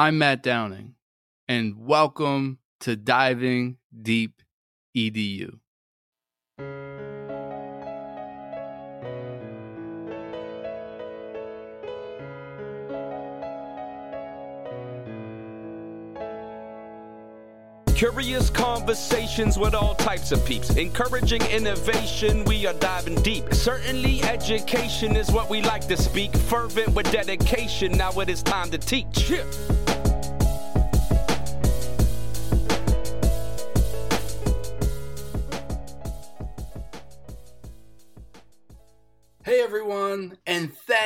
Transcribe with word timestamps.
I'm 0.00 0.16
Matt 0.16 0.42
Downing, 0.42 0.94
and 1.46 1.86
welcome 1.86 2.58
to 2.80 2.96
Diving 2.96 3.76
Deep 4.00 4.40
EDU. 4.96 5.58
Curious 17.94 18.48
conversations 18.48 19.58
with 19.58 19.74
all 19.74 19.94
types 19.96 20.32
of 20.32 20.42
peeps. 20.46 20.70
Encouraging 20.76 21.42
innovation, 21.42 22.46
we 22.46 22.66
are 22.66 22.72
diving 22.72 23.16
deep. 23.16 23.52
Certainly, 23.52 24.22
education 24.22 25.14
is 25.14 25.30
what 25.30 25.50
we 25.50 25.60
like 25.60 25.86
to 25.88 25.96
speak. 25.98 26.34
Fervent 26.34 26.94
with 26.94 27.12
dedication, 27.12 27.92
now 27.92 28.18
it 28.20 28.30
is 28.30 28.42
time 28.42 28.70
to 28.70 28.78
teach. 28.78 29.28
Yeah. 29.28 29.44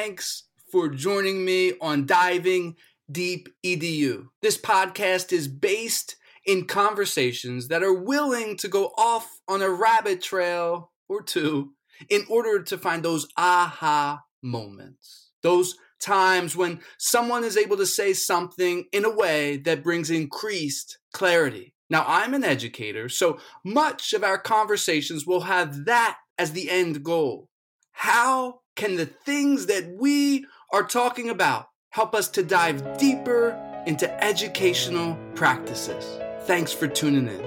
Thanks 0.05 0.45
for 0.71 0.91
joining 0.91 1.47
me 1.47 1.73
on 1.81 2.05
Diving 2.05 2.77
Deep 3.11 3.49
EDU. 3.65 4.27
This 4.43 4.59
podcast 4.59 5.33
is 5.33 5.49
based 5.49 6.17
in 6.45 6.67
conversations 6.67 7.69
that 7.69 7.83
are 7.83 7.95
willing 7.95 8.59
to 8.59 8.69
go 8.69 8.93
off 8.99 9.41
on 9.49 9.63
a 9.63 9.71
rabbit 9.71 10.21
trail 10.21 10.93
or 11.09 11.23
two 11.23 11.73
in 12.11 12.27
order 12.29 12.63
to 12.65 12.77
find 12.77 13.03
those 13.03 13.27
aha 13.39 14.21
moments. 14.43 15.31
Those 15.43 15.75
times 16.03 16.55
when 16.55 16.81
someone 16.99 17.43
is 17.43 17.57
able 17.57 17.79
to 17.79 17.87
say 17.87 18.13
something 18.13 18.85
in 18.93 19.07
a 19.07 19.15
way 19.15 19.57
that 19.57 19.83
brings 19.83 20.11
increased 20.11 20.99
clarity. 21.15 21.73
Now, 21.89 22.05
I'm 22.07 22.35
an 22.35 22.45
educator, 22.45 23.09
so 23.09 23.39
much 23.65 24.13
of 24.13 24.23
our 24.23 24.37
conversations 24.37 25.27
will 25.27 25.41
have 25.41 25.87
that 25.87 26.19
as 26.37 26.53
the 26.53 26.69
end 26.69 27.03
goal. 27.03 27.49
How 27.93 28.61
can 28.77 28.97
the 28.97 29.07
things 29.07 29.67
that 29.67 29.97
we 29.99 30.47
are 30.73 30.83
talking 30.83 31.31
about 31.31 31.69
help 31.91 32.15
us 32.15 32.29
to 32.29 32.43
dive 32.43 32.99
deeper 32.99 33.51
into 33.87 34.13
educational 34.23 35.17
practices? 35.35 36.19
Thanks 36.47 36.73
for 36.73 36.89
tuning 36.89 37.29
in. 37.29 37.45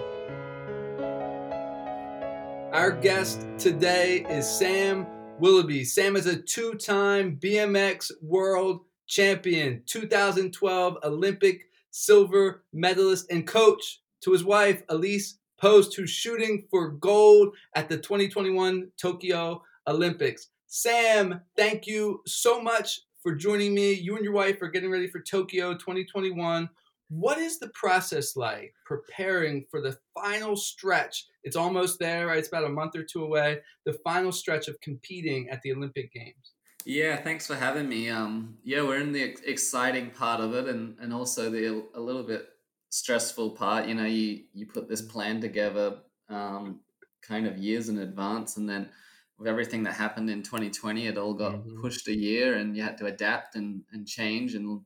Our 2.74 2.92
guest 2.92 3.46
today 3.58 4.26
is 4.30 4.48
Sam 4.48 5.08
Willoughby. 5.40 5.84
Sam 5.84 6.16
is 6.16 6.28
a 6.28 6.42
two 6.42 6.76
time 6.76 7.38
BMX 7.42 8.12
world 8.22 8.82
champion, 9.08 9.84
2012 9.86 10.98
Olympic 11.04 11.62
silver 11.92 12.64
medalist, 12.74 13.32
and 13.32 13.48
coach 13.48 14.02
to 14.22 14.32
his 14.32 14.44
wife, 14.44 14.84
Elise 14.90 15.40
Post, 15.60 15.96
who's 15.96 16.10
shooting 16.10 16.68
for 16.70 16.90
gold 16.90 17.56
at 17.74 17.90
the 17.90 17.98
2021 17.98 18.92
Tokyo 18.98 19.64
Olympics. 19.88 20.50
Sam, 20.68 21.40
thank 21.56 21.88
you 21.88 22.22
so 22.26 22.62
much 22.62 23.00
for 23.24 23.34
joining 23.34 23.74
me. 23.74 23.94
You 23.94 24.16
and 24.16 24.24
your 24.24 24.34
wife 24.34 24.62
are 24.62 24.68
getting 24.68 24.92
ready 24.92 25.08
for 25.08 25.22
Tokyo 25.22 25.74
2021. 25.74 26.70
What 27.10 27.38
is 27.38 27.58
the 27.58 27.70
process 27.70 28.36
like 28.36 28.74
preparing 28.86 29.66
for 29.72 29.80
the 29.80 29.98
final 30.14 30.58
stretch? 30.58 31.26
It's 31.46 31.56
almost 31.56 32.00
there, 32.00 32.28
right? 32.28 32.38
It's 32.38 32.50
about 32.50 32.66
a 32.66 32.70
month 32.70 32.98
or 32.98 33.04
two 33.04 33.24
away. 33.24 33.60
The 33.86 33.94
final 34.04 34.34
stretch 34.34 34.68
of 34.68 34.80
competing 34.82 35.50
at 35.50 35.62
the 35.62 35.72
Olympic 35.72 36.12
Games. 36.12 36.54
Yeah, 36.86 37.16
thanks 37.16 37.48
for 37.48 37.56
having 37.56 37.88
me. 37.88 38.10
Um, 38.10 38.58
yeah, 38.64 38.82
we're 38.82 39.00
in 39.00 39.14
the 39.14 39.24
exciting 39.46 40.12
part 40.12 40.42
of 40.42 40.54
it, 40.54 40.68
and 40.68 40.98
and 41.00 41.14
also 41.14 41.50
the 41.50 41.86
a 41.96 42.00
little 42.00 42.24
bit 42.24 42.48
stressful 42.90 43.52
part. 43.52 43.88
You 43.88 43.96
know, 43.96 44.06
you 44.06 44.44
you 44.54 44.68
put 44.68 44.88
this 44.88 45.02
plan 45.02 45.40
together, 45.42 45.98
um, 46.30 46.82
kind 47.22 47.48
of 47.48 47.58
years 47.58 47.90
in 47.90 48.00
advance, 48.00 48.58
and 48.58 48.70
then 48.70 48.90
with 49.38 49.48
everything 49.48 49.84
that 49.84 49.94
happened 49.94 50.30
in 50.30 50.42
2020, 50.42 51.08
it 51.08 51.18
all 51.18 51.34
got 51.34 51.54
mm-hmm. 51.54 51.82
pushed 51.82 52.08
a 52.08 52.16
year, 52.16 52.56
and 52.56 52.76
you 52.76 52.84
had 52.84 52.98
to 52.98 53.06
adapt 53.06 53.56
and 53.56 53.84
and 53.92 54.08
change, 54.08 54.56
and 54.56 54.82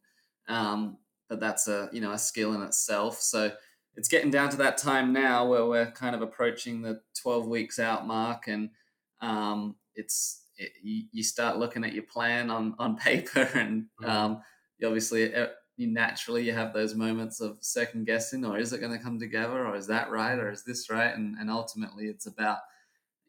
um, 0.48 0.98
but 1.30 1.40
that's 1.40 1.68
a 1.68 1.90
you 1.94 2.02
know 2.02 2.12
a 2.12 2.18
skill 2.18 2.54
in 2.54 2.62
itself. 2.62 3.22
So 3.22 3.52
it's 3.96 4.08
getting 4.08 4.32
down 4.32 4.50
to 4.50 4.58
that 4.58 4.78
time 4.78 5.14
now 5.14 5.48
where 5.48 5.66
we're 5.66 5.92
kind 5.92 6.16
of 6.16 6.22
approaching 6.22 6.82
the 6.82 7.02
12 7.22 7.48
weeks 7.48 7.80
out 7.80 8.08
mark, 8.08 8.48
and 8.48 8.70
um, 9.22 9.76
it's 9.96 10.44
it, 10.58 10.72
you, 10.84 11.04
you, 11.12 11.24
start 11.24 11.58
looking 11.58 11.84
at 11.84 11.94
your 11.94 12.04
plan 12.04 12.50
on 12.50 12.76
on 12.78 12.98
paper, 12.98 13.50
and 13.54 13.86
um, 14.04 14.42
you 14.78 14.88
obviously 14.88 15.34
you 15.78 15.88
naturally 15.88 16.44
you 16.44 16.54
have 16.54 16.74
those 16.74 16.94
moments 16.94 17.40
of 17.40 17.58
second 17.62 18.06
guessing, 18.06 18.44
or 18.44 18.58
is 18.58 18.74
it 18.74 18.82
going 18.82 18.92
to 18.92 19.04
come 19.04 19.18
together, 19.18 19.66
or 19.66 19.76
is 19.78 19.88
that 19.88 20.12
right, 20.12 20.38
or 20.38 20.52
is 20.52 20.64
this 20.64 20.90
right, 20.90 21.16
and 21.16 21.38
and 21.38 21.50
ultimately 21.50 22.08
it's 22.08 22.28
about 22.28 22.58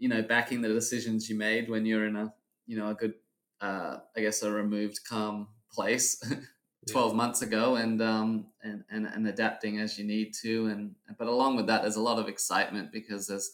you 0.03 0.09
know 0.09 0.23
backing 0.23 0.61
the 0.61 0.69
decisions 0.69 1.29
you 1.31 1.37
made 1.37 1.71
when 1.71 1.87
you're 1.87 2.07
in 2.07 2.17
a 2.17 2.33
you 2.67 2.77
know 2.77 2.89
a 2.89 2.95
good 2.95 3.15
uh, 3.63 3.99
I 4.17 4.21
guess 4.21 4.43
a 4.43 4.51
removed 4.51 5.01
calm 5.09 5.49
place 5.73 6.21
12 6.91 7.15
months 7.15 7.43
ago 7.43 7.77
and, 7.77 8.03
um, 8.03 8.47
and, 8.63 8.83
and, 8.91 9.07
and 9.07 9.29
adapting 9.29 9.79
as 9.79 9.99
you 9.99 10.05
need 10.05 10.35
to. 10.43 10.67
And, 10.67 10.95
but 11.17 11.29
along 11.29 11.57
with 11.57 11.69
that, 11.69 11.83
there's 11.83 11.97
a 11.97 12.03
lot 12.03 12.19
of 12.19 12.29
excitement 12.29 12.91
because 12.93 13.29
there's 13.29 13.51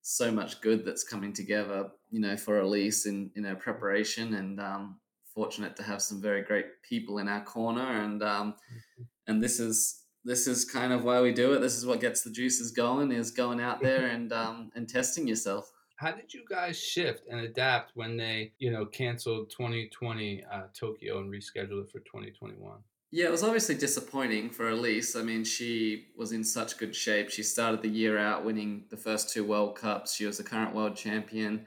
so 0.00 0.32
much 0.32 0.60
good 0.62 0.84
that's 0.84 1.04
coming 1.04 1.32
together, 1.32 1.90
you 2.10 2.18
know, 2.18 2.36
for 2.36 2.60
Elise 2.60 3.06
in, 3.06 3.30
in 3.36 3.44
our 3.44 3.54
preparation 3.54 4.34
and, 4.34 4.58
um, 4.58 4.98
fortunate 5.34 5.76
to 5.76 5.82
have 5.82 6.02
some 6.02 6.20
very 6.20 6.42
great 6.42 6.66
people 6.82 7.18
in 7.18 7.28
our 7.28 7.44
corner. 7.44 8.02
And, 8.02 8.22
um, 8.22 8.52
mm-hmm. 8.52 9.02
and 9.26 9.42
this 9.42 9.60
is, 9.60 10.02
this 10.24 10.46
is 10.46 10.64
kind 10.64 10.92
of 10.92 11.04
why 11.04 11.20
we 11.20 11.32
do 11.32 11.52
it. 11.52 11.60
This 11.60 11.76
is 11.76 11.84
what 11.84 12.00
gets 12.00 12.22
the 12.22 12.30
juices 12.30 12.70
going 12.70 13.12
is 13.12 13.30
going 13.30 13.60
out 13.60 13.82
there 13.82 14.06
and, 14.14 14.32
um, 14.32 14.70
and 14.74 14.88
testing 14.88 15.28
yourself. 15.28 15.70
How 16.02 16.10
did 16.10 16.34
you 16.34 16.42
guys 16.50 16.76
shift 16.76 17.28
and 17.30 17.38
adapt 17.38 17.92
when 17.94 18.16
they, 18.16 18.54
you 18.58 18.72
know, 18.72 18.84
canceled 18.84 19.50
2020 19.50 20.44
uh, 20.52 20.62
Tokyo 20.74 21.20
and 21.20 21.32
rescheduled 21.32 21.84
it 21.84 21.92
for 21.92 22.00
2021? 22.00 22.78
Yeah, 23.12 23.26
it 23.26 23.30
was 23.30 23.44
obviously 23.44 23.76
disappointing 23.76 24.50
for 24.50 24.68
Elise. 24.70 25.14
I 25.14 25.22
mean, 25.22 25.44
she 25.44 26.06
was 26.16 26.32
in 26.32 26.42
such 26.42 26.76
good 26.76 26.96
shape. 26.96 27.30
She 27.30 27.44
started 27.44 27.82
the 27.82 27.88
year 27.88 28.18
out 28.18 28.44
winning 28.44 28.86
the 28.90 28.96
first 28.96 29.32
two 29.32 29.44
World 29.44 29.76
Cups. 29.76 30.16
She 30.16 30.26
was 30.26 30.38
the 30.38 30.42
current 30.42 30.74
world 30.74 30.96
champion 30.96 31.66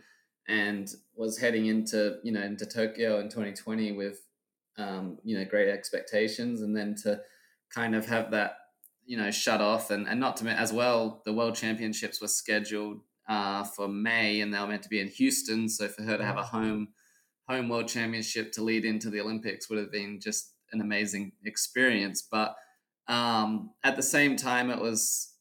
and 0.50 0.94
was 1.16 1.38
heading 1.38 1.68
into, 1.68 2.18
you 2.22 2.34
know, 2.34 2.41
into 2.41 2.66
Tokyo 2.66 3.19
in 3.19 3.29
2020 3.29 3.94
with, 3.94 4.19
um, 4.78 5.18
you 5.24 5.38
know, 5.38 5.45
great 5.45 5.69
expectations. 5.69 6.59
And 6.59 6.75
then 6.75 6.94
to 7.03 7.22
kind 7.74 7.95
of 7.95 8.06
have 8.07 8.31
that, 8.31 8.57
you 9.06 9.16
know, 9.16 9.31
shut 9.31 9.62
off 9.62 9.91
and, 9.91 10.06
and 10.09 10.19
not 10.19 10.35
to, 10.38 10.50
as 10.50 10.74
well, 10.74 11.22
the 11.24 11.31
world 11.31 11.56
championships 11.56 12.19
were 12.19 12.28
scheduled 12.28 13.00
uh, 13.28 13.63
for 13.63 13.88
May, 13.88 14.41
and 14.41 14.53
they 14.53 14.59
were 14.59 14.68
meant 14.68 14.84
to 14.84 14.90
be 14.90 15.00
in 15.00 15.08
Houston. 15.08 15.68
So 15.69 15.88
for 15.88 16.03
her 16.03 16.18
to 16.18 16.25
have 16.25 16.38
a 16.38 16.44
home 16.44 16.90
home 17.47 17.69
world 17.69 17.88
championship 17.88 18.52
to 18.53 18.63
lead 18.63 18.86
into 18.86 19.09
the 19.09 19.22
Olympics 19.22 19.69
would 19.69 19.78
have 19.80 19.91
been 19.91 20.19
just 20.19 20.53
an 20.72 20.81
amazing 20.81 21.31
experience. 21.46 22.28
But 22.30 22.56
um, 23.08 23.72
at 23.84 23.96
the 23.96 24.03
same 24.03 24.36
time, 24.36 24.69
it 24.69 24.80
was 24.80 25.31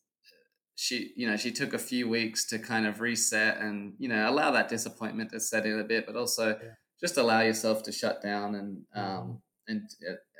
she 0.77 1.13
you 1.17 1.29
know 1.29 1.37
she 1.37 1.53
took 1.53 1.73
a 1.73 1.79
few 1.79 2.09
weeks 2.09 2.47
to 2.49 2.59
kind 2.59 2.87
of 2.87 3.01
reset 3.01 3.59
and 3.59 3.95
you 3.99 4.09
know 4.09 4.29
allow 4.29 4.51
that 4.51 4.69
disappointment 4.69 5.31
to 5.33 5.41
set 5.41 5.67
in 5.67 5.79
a 5.79 5.85
bit, 5.85 6.07
but 6.07 6.17
also 6.17 6.49
yeah. 6.49 6.71
just 7.01 7.17
allow 7.17 7.41
yourself 7.41 7.83
to 7.85 7.93
shut 7.93 8.23
down 8.23 8.55
and 8.55 8.83
um, 8.95 9.05
mm-hmm. 9.05 9.33
and 9.69 9.91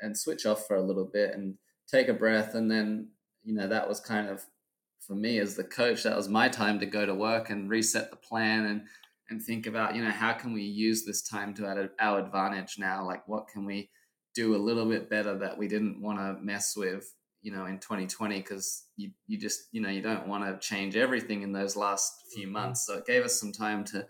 and 0.01 0.17
switch 0.17 0.45
off 0.45 0.67
for 0.67 0.75
a 0.75 0.83
little 0.83 1.09
bit 1.11 1.33
and 1.33 1.55
take 1.87 2.07
a 2.07 2.13
breath, 2.13 2.55
and 2.55 2.69
then 2.69 3.09
you 3.43 3.53
know 3.53 3.67
that 3.67 3.87
was 3.87 3.99
kind 3.99 4.27
of 4.27 4.43
for 5.05 5.15
me 5.15 5.39
as 5.39 5.55
the 5.55 5.63
coach, 5.63 6.03
that 6.03 6.15
was 6.15 6.29
my 6.29 6.49
time 6.49 6.79
to 6.79 6.85
go 6.85 7.05
to 7.05 7.13
work 7.13 7.49
and 7.49 7.69
reset 7.69 8.09
the 8.09 8.17
plan 8.17 8.65
and 8.65 8.81
and 9.27 9.41
think 9.41 9.65
about 9.65 9.95
you 9.95 10.03
know 10.03 10.11
how 10.11 10.33
can 10.33 10.53
we 10.53 10.61
use 10.61 11.03
this 11.03 11.23
time 11.27 11.53
to 11.55 11.89
our 11.99 12.19
advantage 12.19 12.75
now? 12.77 13.05
Like 13.05 13.27
what 13.27 13.47
can 13.47 13.65
we 13.65 13.89
do 14.35 14.55
a 14.55 14.57
little 14.57 14.85
bit 14.85 15.09
better 15.09 15.37
that 15.37 15.57
we 15.57 15.67
didn't 15.67 16.01
want 16.01 16.19
to 16.19 16.43
mess 16.43 16.75
with 16.75 17.13
you 17.41 17.51
know 17.51 17.65
in 17.65 17.79
2020 17.79 18.37
because 18.39 18.85
you 18.97 19.11
you 19.27 19.37
just 19.37 19.67
you 19.71 19.81
know 19.81 19.89
you 19.89 20.01
don't 20.01 20.27
want 20.27 20.43
to 20.43 20.67
change 20.67 20.95
everything 20.95 21.41
in 21.41 21.51
those 21.51 21.75
last 21.75 22.13
few 22.33 22.45
mm-hmm. 22.45 22.53
months. 22.53 22.85
So 22.85 22.95
it 22.95 23.05
gave 23.05 23.23
us 23.23 23.39
some 23.39 23.51
time 23.51 23.83
to 23.85 24.05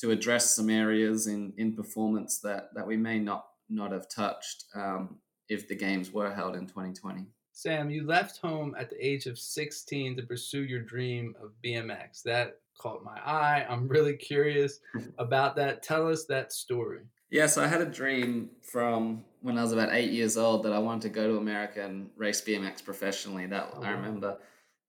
to 0.00 0.10
address 0.10 0.54
some 0.54 0.70
areas 0.70 1.26
in 1.26 1.52
in 1.56 1.74
performance 1.74 2.40
that 2.40 2.70
that 2.74 2.86
we 2.86 2.96
may 2.96 3.18
not 3.18 3.46
not 3.68 3.92
have 3.92 4.08
touched 4.08 4.64
um, 4.74 5.18
if 5.48 5.68
the 5.68 5.74
games 5.74 6.12
were 6.12 6.32
held 6.32 6.56
in 6.56 6.66
2020. 6.66 7.26
Sam, 7.56 7.88
you 7.88 8.06
left 8.06 8.36
home 8.42 8.76
at 8.78 8.90
the 8.90 9.04
age 9.04 9.24
of 9.24 9.38
16 9.38 10.16
to 10.16 10.22
pursue 10.24 10.64
your 10.64 10.82
dream 10.82 11.34
of 11.42 11.52
BMX. 11.64 12.22
That 12.22 12.58
caught 12.78 13.02
my 13.02 13.18
eye. 13.24 13.64
I'm 13.66 13.88
really 13.88 14.12
curious 14.12 14.80
about 15.18 15.56
that. 15.56 15.82
Tell 15.82 16.06
us 16.06 16.26
that 16.26 16.52
story. 16.52 17.04
Yeah, 17.30 17.46
so 17.46 17.64
I 17.64 17.66
had 17.66 17.80
a 17.80 17.86
dream 17.86 18.50
from 18.60 19.24
when 19.40 19.56
I 19.56 19.62
was 19.62 19.72
about 19.72 19.88
eight 19.94 20.10
years 20.10 20.36
old 20.36 20.64
that 20.64 20.74
I 20.74 20.78
wanted 20.78 21.00
to 21.04 21.08
go 21.08 21.28
to 21.28 21.38
America 21.38 21.82
and 21.82 22.10
race 22.14 22.42
BMX 22.42 22.84
professionally. 22.84 23.46
That 23.46 23.72
oh, 23.74 23.82
I 23.82 23.88
remember. 23.92 24.36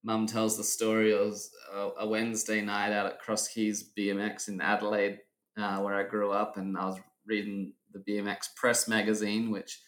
Mum 0.04 0.26
tells 0.26 0.58
the 0.58 0.62
story. 0.62 1.12
It 1.12 1.18
was 1.18 1.50
a, 1.74 2.06
Wednesday 2.06 2.60
night 2.60 2.92
out 2.92 3.06
at 3.06 3.18
Cross 3.18 3.48
Keys 3.48 3.92
BMX 3.96 4.48
in 4.48 4.60
Adelaide, 4.60 5.20
uh, 5.56 5.78
where 5.78 5.94
I 5.94 6.02
grew 6.02 6.32
up, 6.32 6.58
and 6.58 6.76
I 6.76 6.84
was 6.84 7.00
reading 7.26 7.72
the 7.94 8.00
BMX 8.00 8.54
Press 8.56 8.88
magazine, 8.88 9.50
which 9.50 9.80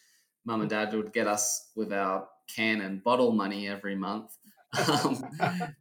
mum 0.45 0.61
and 0.61 0.69
dad 0.69 0.95
would 0.95 1.13
get 1.13 1.27
us 1.27 1.69
with 1.75 1.93
our 1.93 2.27
can 2.53 2.81
and 2.81 3.03
bottle 3.03 3.31
money 3.31 3.67
every 3.67 3.95
month. 3.95 4.37
Um, 4.87 5.21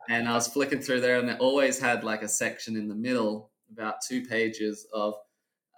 and 0.08 0.28
I 0.28 0.34
was 0.34 0.48
flicking 0.48 0.80
through 0.80 1.00
there, 1.00 1.20
and 1.20 1.30
it 1.30 1.38
always 1.38 1.78
had 1.78 2.02
like 2.02 2.22
a 2.22 2.28
section 2.28 2.74
in 2.74 2.88
the 2.88 2.94
middle, 2.96 3.52
about 3.70 4.02
two 4.04 4.26
pages 4.26 4.84
of, 4.92 5.14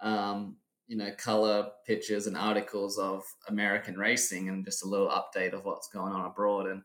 um, 0.01 0.57
you 0.87 0.97
know, 0.97 1.11
color 1.15 1.67
pictures 1.85 2.25
and 2.25 2.35
articles 2.35 2.97
of 2.97 3.21
American 3.49 3.99
racing, 3.99 4.49
and 4.49 4.65
just 4.65 4.83
a 4.83 4.87
little 4.87 5.09
update 5.09 5.53
of 5.53 5.63
what's 5.63 5.89
going 5.89 6.11
on 6.11 6.25
abroad. 6.25 6.65
And 6.65 6.81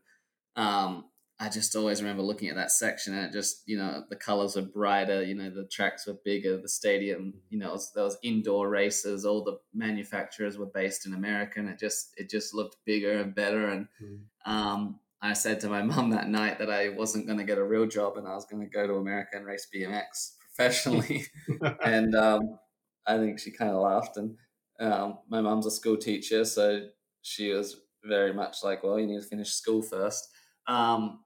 um, 0.55 1.05
I 1.41 1.47
just 1.47 1.73
always 1.75 2.01
remember 2.01 2.21
looking 2.21 2.49
at 2.49 2.55
that 2.55 2.71
section 2.71 3.13
and 3.13 3.25
it 3.25 3.31
just, 3.31 3.63
you 3.65 3.77
know, 3.77 4.03
the 4.09 4.15
colors 4.17 4.57
were 4.57 4.61
brighter, 4.61 5.23
you 5.23 5.35
know, 5.35 5.49
the 5.49 5.63
tracks 5.71 6.05
were 6.05 6.17
bigger, 6.25 6.57
the 6.57 6.67
stadium, 6.67 7.33
you 7.49 7.57
know, 7.57 7.71
was, 7.71 7.93
there 7.93 8.03
was 8.03 8.17
indoor 8.23 8.69
races, 8.69 9.23
all 9.23 9.43
the 9.45 9.57
manufacturers 9.73 10.57
were 10.57 10.65
based 10.65 11.05
in 11.05 11.13
America 11.13 11.59
and 11.59 11.69
it 11.69 11.79
just, 11.79 12.09
it 12.17 12.29
just 12.29 12.53
looked 12.53 12.75
bigger 12.85 13.19
and 13.19 13.33
better. 13.33 13.69
And 13.69 13.87
mm. 14.03 14.19
um, 14.51 14.99
I 15.21 15.31
said 15.31 15.61
to 15.61 15.69
my 15.69 15.81
mom 15.83 16.09
that 16.09 16.27
night 16.27 16.59
that 16.59 16.69
I 16.69 16.89
wasn't 16.89 17.25
going 17.25 17.39
to 17.39 17.45
get 17.45 17.57
a 17.57 17.63
real 17.63 17.87
job 17.87 18.17
and 18.17 18.27
I 18.27 18.35
was 18.35 18.45
going 18.45 18.61
to 18.61 18.69
go 18.69 18.85
to 18.85 18.95
America 18.95 19.37
and 19.37 19.45
race 19.45 19.67
BMX 19.73 20.33
professionally. 20.41 21.23
and 21.85 22.15
um, 22.15 22.59
I 23.07 23.17
think 23.17 23.39
she 23.39 23.51
kind 23.51 23.71
of 23.71 23.81
laughed. 23.81 24.17
And 24.17 24.35
um, 24.81 25.19
my 25.29 25.39
mom's 25.39 25.65
a 25.65 25.71
school 25.71 25.95
teacher, 25.95 26.43
so 26.43 26.87
she 27.21 27.53
was 27.53 27.77
very 28.03 28.33
much 28.33 28.57
like, 28.61 28.83
well, 28.83 28.99
you 28.99 29.07
need 29.07 29.21
to 29.21 29.27
finish 29.27 29.51
school 29.51 29.81
first. 29.81 30.27
Um, 30.67 31.19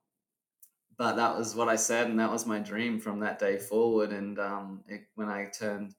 but 0.98 1.16
that 1.16 1.38
was 1.38 1.56
what 1.56 1.69
I 1.69 1.75
said, 1.75 2.07
and 2.07 2.19
that 2.19 2.31
was 2.31 2.45
my 2.45 2.60
dream 2.60 3.00
from 3.00 3.19
that 3.22 3.40
day 3.40 3.57
forward. 3.57 4.12
And 4.12 4.40
um, 4.40 4.84
it, 4.88 5.01
when 5.16 5.30
I 5.30 5.48
turned 5.57 5.94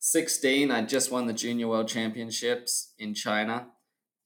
16, 0.00 0.70
I 0.70 0.82
just 0.84 1.12
won 1.12 1.26
the 1.26 1.32
Junior 1.32 1.68
World 1.68 1.88
Championships 1.88 2.92
in 2.98 3.14
China. 3.14 3.68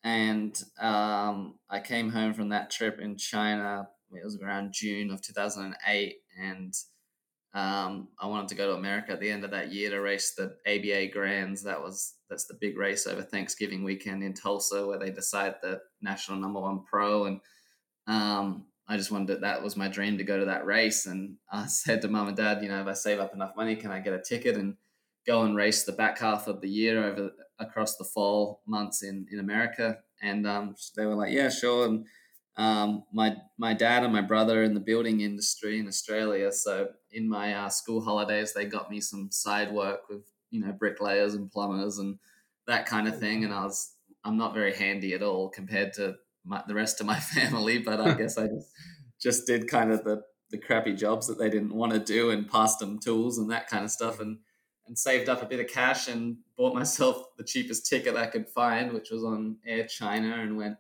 And 0.03 0.59
um, 0.81 1.59
I 1.69 1.81
came 1.81 2.11
home 2.11 2.33
from 2.33 2.51
that 2.51 2.71
trip 2.71 3.01
in 3.01 3.17
China. 3.17 3.89
It 4.13 4.25
was 4.25 4.41
around 4.41 4.73
June 4.73 5.11
of 5.11 5.21
2008. 5.21 6.15
And 6.41 6.73
um, 7.53 8.09
I 8.21 8.27
wanted 8.27 8.49
to 8.49 8.55
go 8.55 8.69
to 8.69 8.77
America 8.77 9.13
at 9.13 9.21
the 9.21 9.31
end 9.31 9.45
of 9.45 9.51
that 9.51 9.73
year 9.73 9.91
to 9.91 10.01
race 10.01 10.35
the 10.35 10.57
ABA 10.67 11.13
Grands. 11.13 11.63
That 11.63 11.83
was 11.83 12.15
that's 12.31 12.47
the 12.47 12.59
big 12.61 12.79
race 12.79 13.07
over 13.07 13.23
Thanksgiving 13.23 13.83
weekend 13.83 14.23
in 14.23 14.35
Tulsa, 14.35 14.87
where 14.87 14.99
they 14.99 15.11
decide 15.11 15.57
the 15.61 15.81
national 16.01 16.39
number 16.39 16.61
one 16.61 16.85
pro. 16.85 17.25
And 17.25 17.41
um, 18.07 18.67
I 18.89 18.97
just 18.97 19.11
wanted 19.11 19.35
to, 19.35 19.37
that 19.41 19.63
was 19.63 19.77
my 19.77 19.89
dream 19.89 20.19
to 20.19 20.25
go 20.25 20.39
to 20.39 20.45
that 20.47 20.67
race. 20.67 21.07
And 21.07 21.37
I 21.51 21.67
said 21.69 22.03
to 22.03 22.09
mom 22.09 22.29
and 22.29 22.37
dad, 22.37 22.63
you 22.63 22.69
know, 22.69 22.81
if 22.81 22.87
I 22.87 22.93
save 22.93 23.21
up 23.21 23.35
enough 23.35 23.57
money, 23.57 23.77
can 23.77 23.91
I 23.91 24.01
get 24.01 24.15
a 24.15 24.21
ticket 24.21 24.57
and 24.57 24.77
go 25.27 25.43
and 25.43 25.57
race 25.57 25.85
the 25.85 25.93
back 25.93 26.19
half 26.19 26.47
of 26.47 26.61
the 26.61 26.69
year 26.69 27.05
over 27.05 27.31
across 27.59 27.97
the 27.97 28.05
fall 28.05 28.63
months 28.67 29.03
in, 29.03 29.27
in 29.31 29.41
America? 29.41 29.99
And 30.23 30.47
um, 30.47 30.75
they 30.97 31.05
were 31.07 31.15
like, 31.15 31.33
yeah, 31.33 31.49
sure. 31.49 31.87
And 31.87 32.07
um, 32.57 33.05
my 33.13 33.37
my 33.59 33.75
dad 33.75 34.03
and 34.03 34.13
my 34.13 34.23
brother 34.23 34.63
in 34.63 34.73
the 34.73 34.81
building 34.81 35.21
industry 35.21 35.79
in 35.79 35.89
Australia. 35.89 36.51
So 36.53 36.89
in 37.13 37.29
my 37.29 37.55
uh, 37.55 37.69
school 37.69 38.01
holidays, 38.01 38.55
they 38.55 38.65
got 38.65 38.91
me 38.91 39.01
some 39.01 39.31
side 39.31 39.73
work 39.73 40.09
with 40.09 40.23
you 40.51 40.65
know 40.65 40.73
bricklayers 40.73 41.35
and 41.35 41.51
plumbers 41.51 41.99
and 41.99 42.19
that 42.67 42.87
kind 42.87 43.09
of 43.09 43.19
thing. 43.19 43.45
And 43.45 43.53
I 43.53 43.65
was 43.65 43.93
I'm 44.25 44.39
not 44.39 44.55
very 44.55 44.75
handy 44.75 45.13
at 45.13 45.23
all 45.23 45.51
compared 45.51 45.93
to 45.95 46.17
my, 46.47 46.63
the 46.67 46.75
rest 46.75 47.01
of 47.01 47.07
my 47.07 47.19
family, 47.35 47.79
but 47.79 48.01
I 48.01 48.15
guess 48.19 48.39
I 48.39 48.47
just, 48.47 48.71
just 49.21 49.47
did 49.47 49.69
kind 49.69 49.91
of 49.91 50.05
the, 50.05 50.23
the 50.51 50.59
crappy 50.59 50.95
jobs 50.95 51.27
that 51.27 51.39
they 51.39 51.51
didn't 51.51 51.75
want 51.75 51.93
to 51.93 51.99
do 51.99 52.31
and 52.31 52.51
passed 52.51 52.79
them 52.79 52.99
tools 52.99 53.39
and 53.39 53.51
that 53.51 53.69
kind 53.69 53.85
of 53.85 53.91
stuff 53.91 54.21
and, 54.21 54.39
and 54.87 54.97
saved 54.99 55.29
up 55.29 55.43
a 55.43 55.47
bit 55.47 55.61
of 55.61 55.67
cash 55.67 56.09
and 56.09 56.37
bought 56.57 56.75
myself 56.75 57.25
the 57.37 57.45
cheapest 57.45 57.87
ticket 57.87 58.17
I 58.17 58.27
could 58.27 58.49
find, 58.49 58.93
which 58.93 59.11
was 59.11 59.25
on 59.25 59.57
Air 59.67 59.87
China 59.87 60.37
and 60.41 60.57
went, 60.57 60.77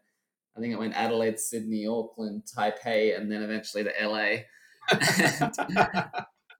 I 0.57 0.61
think 0.61 0.73
it 0.73 0.79
went 0.79 0.95
Adelaide, 0.95 1.39
Sydney, 1.39 1.87
Auckland, 1.87 2.45
Taipei, 2.45 3.19
and 3.19 3.31
then 3.31 3.43
eventually 3.43 3.85
to 3.85 3.93
LA. 4.01 4.45
and, 5.43 5.99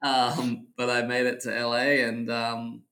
um, 0.03 0.67
but 0.77 0.91
I 0.91 1.03
made 1.03 1.27
it 1.27 1.41
to 1.43 1.67
LA 1.67 2.05
and 2.05 2.29
um, 2.31 2.83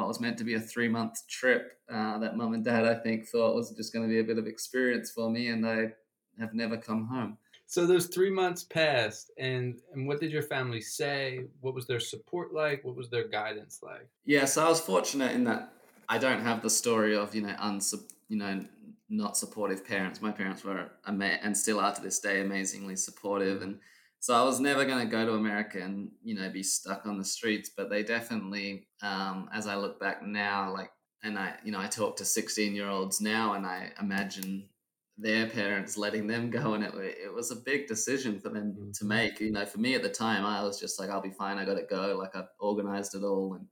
what 0.00 0.08
was 0.08 0.20
meant 0.20 0.38
to 0.38 0.44
be 0.44 0.54
a 0.54 0.60
three 0.60 0.88
month 0.88 1.26
trip 1.28 1.78
uh, 1.92 2.18
that 2.18 2.36
mum 2.36 2.54
and 2.54 2.64
dad, 2.64 2.84
I 2.84 2.94
think, 2.94 3.28
thought 3.28 3.54
was 3.54 3.70
just 3.70 3.92
going 3.92 4.08
to 4.08 4.12
be 4.12 4.20
a 4.20 4.24
bit 4.24 4.38
of 4.38 4.46
experience 4.46 5.10
for 5.10 5.30
me, 5.30 5.48
and 5.48 5.66
I 5.66 5.92
have 6.38 6.54
never 6.54 6.76
come 6.76 7.06
home. 7.06 7.36
So 7.66 7.86
those 7.86 8.06
three 8.06 8.30
months 8.30 8.64
passed, 8.64 9.30
and 9.38 9.78
and 9.92 10.06
what 10.06 10.20
did 10.20 10.32
your 10.32 10.42
family 10.42 10.80
say? 10.80 11.44
What 11.60 11.74
was 11.74 11.86
their 11.86 12.00
support 12.00 12.52
like? 12.52 12.84
What 12.84 12.96
was 12.96 13.10
their 13.10 13.28
guidance 13.28 13.80
like? 13.82 14.08
Yeah, 14.24 14.46
so 14.46 14.64
I 14.64 14.68
was 14.68 14.80
fortunate 14.80 15.32
in 15.32 15.44
that 15.44 15.72
I 16.08 16.18
don't 16.18 16.40
have 16.40 16.62
the 16.62 16.70
story 16.70 17.16
of 17.16 17.34
you 17.34 17.42
know 17.42 17.54
unsup 17.60 18.02
you 18.28 18.38
know 18.38 18.64
not 19.08 19.36
supportive 19.36 19.86
parents. 19.86 20.22
My 20.22 20.32
parents 20.32 20.64
were 20.64 20.90
ama- 21.06 21.38
and 21.42 21.56
still 21.56 21.78
are 21.80 21.94
to 21.94 22.02
this 22.02 22.20
day 22.20 22.40
amazingly 22.40 22.96
supportive, 22.96 23.62
and 23.62 23.78
so 24.20 24.34
I 24.34 24.42
was 24.42 24.60
never 24.60 24.84
going 24.84 25.00
to 25.00 25.10
go 25.10 25.24
to 25.24 25.32
America 25.32 25.80
and 25.80 26.10
you 26.22 26.34
know 26.34 26.50
be 26.50 26.62
stuck 26.62 27.06
on 27.06 27.18
the 27.18 27.24
streets. 27.24 27.70
But 27.74 27.88
they 27.88 28.02
definitely, 28.02 28.86
um, 29.02 29.48
as 29.52 29.66
I 29.66 29.76
look 29.76 29.98
back 29.98 30.22
now, 30.22 30.72
like 30.72 30.90
and 31.24 31.38
I 31.38 31.54
you 31.64 31.72
know 31.72 31.80
I 31.80 31.86
talk 31.86 32.16
to 32.16 32.24
sixteen 32.24 32.74
year 32.74 32.88
olds 32.88 33.20
now, 33.20 33.54
and 33.54 33.66
I 33.66 33.90
imagine 34.00 34.68
their 35.16 35.48
parents 35.48 35.96
letting 35.96 36.26
them 36.26 36.50
go, 36.50 36.74
and 36.74 36.84
it 36.84 36.94
it 36.94 37.34
was 37.34 37.50
a 37.50 37.56
big 37.56 37.86
decision 37.86 38.38
for 38.38 38.50
them 38.50 38.72
mm-hmm. 38.72 38.90
to 38.92 39.04
make. 39.06 39.40
You 39.40 39.52
know, 39.52 39.64
for 39.64 39.78
me 39.78 39.94
at 39.94 40.02
the 40.02 40.10
time, 40.10 40.44
I 40.44 40.62
was 40.62 40.78
just 40.78 41.00
like, 41.00 41.08
I'll 41.08 41.22
be 41.22 41.30
fine. 41.30 41.56
I 41.58 41.64
got 41.64 41.76
to 41.76 41.86
go. 41.88 42.16
Like 42.18 42.36
I 42.36 42.44
organized 42.60 43.14
it 43.14 43.24
all 43.24 43.54
and 43.54 43.66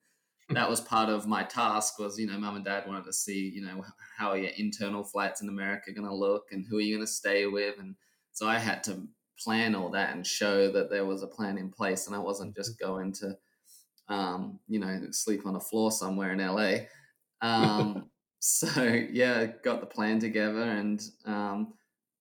that 0.56 0.70
was 0.70 0.80
part 0.80 1.10
of 1.10 1.26
my 1.26 1.42
task 1.42 1.98
was 1.98 2.18
you 2.18 2.26
know 2.26 2.38
mum 2.38 2.56
and 2.56 2.64
dad 2.64 2.86
wanted 2.86 3.04
to 3.04 3.12
see 3.12 3.50
you 3.54 3.60
know 3.60 3.84
how 4.16 4.30
are 4.30 4.38
your 4.38 4.50
internal 4.56 5.04
flights 5.04 5.42
in 5.42 5.48
america 5.50 5.92
going 5.92 6.08
to 6.08 6.14
look 6.14 6.46
and 6.52 6.64
who 6.66 6.78
are 6.78 6.80
you 6.80 6.96
going 6.96 7.06
to 7.06 7.12
stay 7.12 7.46
with 7.46 7.78
and 7.78 7.94
so 8.32 8.48
i 8.48 8.58
had 8.58 8.82
to 8.82 9.06
plan 9.43 9.75
all 9.75 9.90
that 9.90 10.14
and 10.14 10.26
show 10.26 10.70
that 10.73 10.90
there 10.90 11.06
was 11.06 11.23
a 11.23 11.26
plan 11.26 11.58
in 11.58 11.70
place 11.70 12.06
and 12.06 12.17
I 12.17 12.19
wasn't 12.19 12.56
just 12.56 12.79
mm-hmm. 12.79 12.90
going 12.90 13.12
to, 13.14 13.37
um, 14.08 14.58
you 14.69 14.79
know, 14.79 15.00
sleep 15.11 15.46
on 15.46 15.56
a 15.56 15.61
floor 15.61 15.90
somewhere 15.90 16.32
in 16.32 16.38
LA. 16.38 16.87
Um, 17.40 18.11
so 18.40 18.82
yeah, 18.82 19.46
got 19.64 19.81
the 19.81 19.87
plan 19.87 20.19
together 20.19 20.62
and 20.62 21.02
um, 21.25 21.75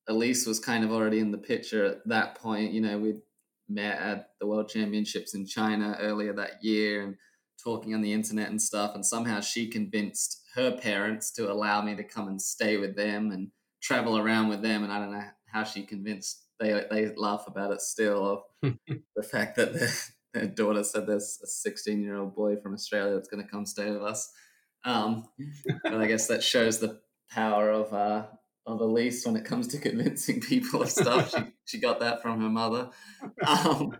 Elise 0.08 0.46
was 0.46 0.58
kind 0.58 0.84
of 0.84 0.90
already 0.90 1.18
in 1.18 1.30
the 1.30 1.38
picture 1.38 1.84
at 1.84 2.08
that 2.08 2.34
point. 2.34 2.72
You 2.72 2.80
know, 2.80 2.98
we'd 2.98 3.20
met 3.68 3.98
at 3.98 4.30
the 4.40 4.46
World 4.46 4.68
Championships 4.68 5.34
in 5.34 5.46
China 5.46 5.96
earlier 6.00 6.32
that 6.32 6.62
year 6.62 7.02
and 7.02 7.16
talking 7.62 7.94
on 7.94 8.00
the 8.00 8.12
internet 8.12 8.48
and 8.48 8.60
stuff. 8.60 8.94
And 8.94 9.04
somehow 9.04 9.40
she 9.40 9.68
convinced 9.68 10.42
her 10.54 10.76
parents 10.76 11.30
to 11.32 11.52
allow 11.52 11.82
me 11.82 11.94
to 11.96 12.04
come 12.04 12.28
and 12.28 12.40
stay 12.40 12.78
with 12.78 12.96
them 12.96 13.30
and 13.30 13.50
travel 13.82 14.16
around 14.16 14.48
with 14.48 14.62
them. 14.62 14.82
And 14.82 14.92
I 14.92 14.98
don't 14.98 15.12
know 15.12 15.24
how 15.52 15.64
she 15.64 15.82
convinced 15.82 16.44
they 16.58 16.84
they 16.90 17.14
laugh 17.16 17.44
about 17.46 17.72
it 17.72 17.80
still 17.80 18.44
of 18.62 18.74
the 19.16 19.22
fact 19.22 19.56
that 19.56 19.72
their, 19.72 19.90
their, 20.34 20.46
daughter 20.46 20.82
said 20.82 21.06
there's 21.06 21.38
a 21.42 21.46
16 21.46 22.02
year 22.02 22.16
old 22.16 22.34
boy 22.34 22.56
from 22.56 22.74
Australia 22.74 23.14
that's 23.14 23.28
going 23.28 23.42
to 23.42 23.50
come 23.50 23.66
stay 23.66 23.90
with 23.90 24.02
us. 24.02 24.30
Um, 24.84 25.24
but 25.82 25.94
I 25.94 26.06
guess 26.06 26.26
that 26.28 26.42
shows 26.42 26.78
the 26.78 27.00
power 27.30 27.70
of 27.70 27.92
uh, 27.92 28.26
of 28.66 28.80
Elise 28.80 29.24
when 29.24 29.36
it 29.36 29.44
comes 29.44 29.68
to 29.68 29.78
convincing 29.78 30.40
people 30.40 30.82
of 30.82 30.90
stuff. 30.90 31.30
she 31.30 31.42
she 31.64 31.80
got 31.80 32.00
that 32.00 32.22
from 32.22 32.40
her 32.40 32.48
mother. 32.48 32.90
Um, 33.46 33.96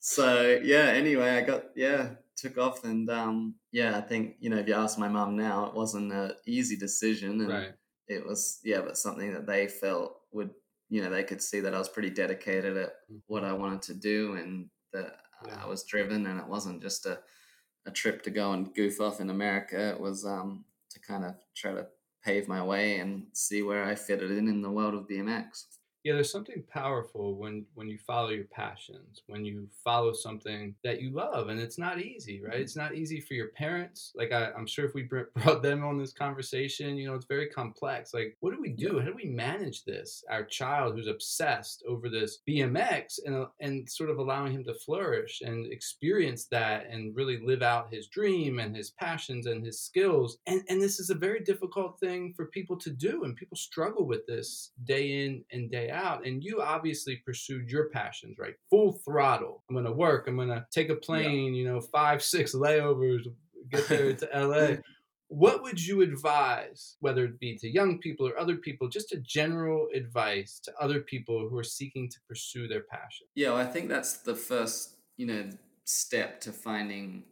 so 0.00 0.58
yeah. 0.62 0.86
Anyway, 0.86 1.28
I 1.28 1.42
got 1.42 1.64
yeah 1.76 2.10
took 2.36 2.56
off 2.56 2.84
and 2.84 3.10
um, 3.10 3.54
yeah. 3.70 3.96
I 3.96 4.00
think 4.00 4.36
you 4.40 4.50
know 4.50 4.58
if 4.58 4.68
you 4.68 4.74
ask 4.74 4.98
my 4.98 5.08
mom 5.08 5.36
now, 5.36 5.66
it 5.66 5.74
wasn't 5.74 6.12
an 6.12 6.32
easy 6.46 6.76
decision 6.76 7.40
and. 7.40 7.50
Right. 7.50 7.72
It 8.12 8.26
was 8.26 8.58
yeah, 8.64 8.80
but 8.80 8.98
something 8.98 9.32
that 9.34 9.46
they 9.46 9.68
felt 9.68 10.16
would 10.32 10.50
you 10.90 11.02
know 11.02 11.08
they 11.08 11.24
could 11.24 11.40
see 11.40 11.60
that 11.60 11.74
I 11.74 11.78
was 11.78 11.88
pretty 11.88 12.10
dedicated 12.10 12.76
at 12.76 12.90
mm-hmm. 13.10 13.18
what 13.26 13.44
I 13.44 13.52
wanted 13.52 13.82
to 13.82 13.94
do 13.94 14.34
and 14.34 14.68
that 14.92 15.16
yeah. 15.46 15.56
I 15.62 15.66
was 15.66 15.84
driven 15.84 16.26
and 16.26 16.38
it 16.38 16.46
wasn't 16.46 16.82
just 16.82 17.06
a 17.06 17.20
a 17.86 17.90
trip 17.90 18.22
to 18.22 18.30
go 18.30 18.52
and 18.52 18.74
goof 18.74 19.00
off 19.00 19.20
in 19.20 19.30
America. 19.30 19.88
It 19.88 19.98
was 19.98 20.26
um, 20.26 20.66
to 20.90 21.00
kind 21.00 21.24
of 21.24 21.34
try 21.56 21.72
to 21.72 21.86
pave 22.22 22.46
my 22.46 22.62
way 22.62 22.98
and 22.98 23.24
see 23.32 23.62
where 23.62 23.84
I 23.84 23.94
fitted 23.94 24.30
in 24.30 24.48
in 24.48 24.60
the 24.60 24.70
world 24.70 24.94
of 24.94 25.08
BMX 25.08 25.64
yeah 26.04 26.14
there's 26.14 26.32
something 26.32 26.62
powerful 26.72 27.36
when 27.36 27.64
when 27.74 27.88
you 27.88 27.98
follow 27.98 28.30
your 28.30 28.44
passions 28.44 29.22
when 29.26 29.44
you 29.44 29.68
follow 29.84 30.12
something 30.12 30.74
that 30.84 31.00
you 31.00 31.10
love 31.10 31.48
and 31.48 31.60
it's 31.60 31.78
not 31.78 32.00
easy 32.00 32.40
right? 32.40 32.54
Mm-hmm. 32.54 32.62
it's 32.62 32.76
not 32.76 32.94
easy 32.94 33.20
for 33.20 33.34
your 33.34 33.48
parents 33.48 34.12
like 34.14 34.32
I, 34.32 34.50
am 34.56 34.66
sure 34.66 34.84
if 34.84 34.94
we 34.94 35.02
brought 35.34 35.62
them 35.62 35.84
on 35.84 35.98
this 35.98 36.12
conversation 36.12 36.96
you 36.96 37.06
know 37.06 37.14
it's 37.14 37.26
very 37.26 37.48
complex 37.48 38.12
like 38.14 38.36
what 38.40 38.54
do 38.54 38.60
we 38.60 38.70
do? 38.70 38.98
How 38.98 39.06
do 39.06 39.14
we 39.14 39.26
manage 39.26 39.84
this? 39.84 40.24
Our 40.30 40.44
child 40.44 40.94
who's 40.94 41.06
obsessed 41.06 41.82
over 41.86 42.08
this 42.08 42.38
bmx 42.48 43.18
and 43.24 43.36
uh, 43.36 43.46
and 43.60 43.88
sort 43.88 44.10
of 44.10 44.18
allowing 44.18 44.52
him 44.52 44.64
to 44.64 44.74
flourish 44.74 45.42
and 45.44 45.70
experience 45.72 46.46
that 46.46 46.86
and 46.90 47.14
really 47.14 47.38
live 47.44 47.62
out 47.62 47.92
his 47.92 48.08
dream 48.08 48.58
and 48.58 48.74
his 48.74 48.90
passions 48.90 49.46
and 49.46 49.64
his 49.64 49.80
skills 49.80 50.38
and 50.46 50.62
and 50.68 50.80
this 50.80 50.98
is 50.98 51.10
a 51.10 51.14
very 51.14 51.40
difficult 51.40 51.98
thing 52.00 52.32
for 52.34 52.46
people 52.46 52.76
to 52.76 52.90
do 52.90 53.24
and 53.24 53.36
people 53.36 53.56
struggle 53.56 54.06
with 54.06 54.26
this 54.26 54.72
day 54.84 55.24
in 55.24 55.44
and 55.52 55.70
day 55.70 55.89
out. 55.90 56.26
And 56.26 56.42
you 56.42 56.60
obviously 56.62 57.16
pursued 57.16 57.70
your 57.70 57.88
passions, 57.90 58.38
right? 58.38 58.54
Full 58.70 58.92
throttle. 59.04 59.62
I'm 59.68 59.74
going 59.74 59.84
to 59.84 59.92
work. 59.92 60.26
I'm 60.26 60.36
going 60.36 60.48
to 60.48 60.66
take 60.70 60.88
a 60.88 60.96
plane, 60.96 61.54
yeah. 61.54 61.60
you 61.60 61.68
know, 61.68 61.80
five, 61.80 62.22
six 62.34 62.54
layovers, 62.54 63.26
get 63.70 63.88
there 63.88 64.12
to 64.14 64.28
LA. 64.34 64.76
what 65.28 65.62
would 65.62 65.84
you 65.84 66.02
advise, 66.02 66.96
whether 67.00 67.24
it 67.24 67.38
be 67.38 67.56
to 67.58 67.68
young 67.68 67.98
people 67.98 68.26
or 68.26 68.38
other 68.38 68.56
people, 68.56 68.88
just 68.88 69.12
a 69.12 69.18
general 69.18 69.88
advice 69.94 70.60
to 70.64 70.72
other 70.80 71.00
people 71.00 71.48
who 71.48 71.56
are 71.56 71.64
seeking 71.64 72.08
to 72.08 72.16
pursue 72.28 72.68
their 72.68 72.82
passion? 72.82 73.26
Yeah, 73.34 73.50
well, 73.50 73.58
I 73.58 73.66
think 73.66 73.88
that's 73.88 74.18
the 74.18 74.34
first, 74.34 74.96
you 75.16 75.26
know, 75.26 75.50
step 75.84 76.40
to 76.42 76.52
finding, 76.52 77.24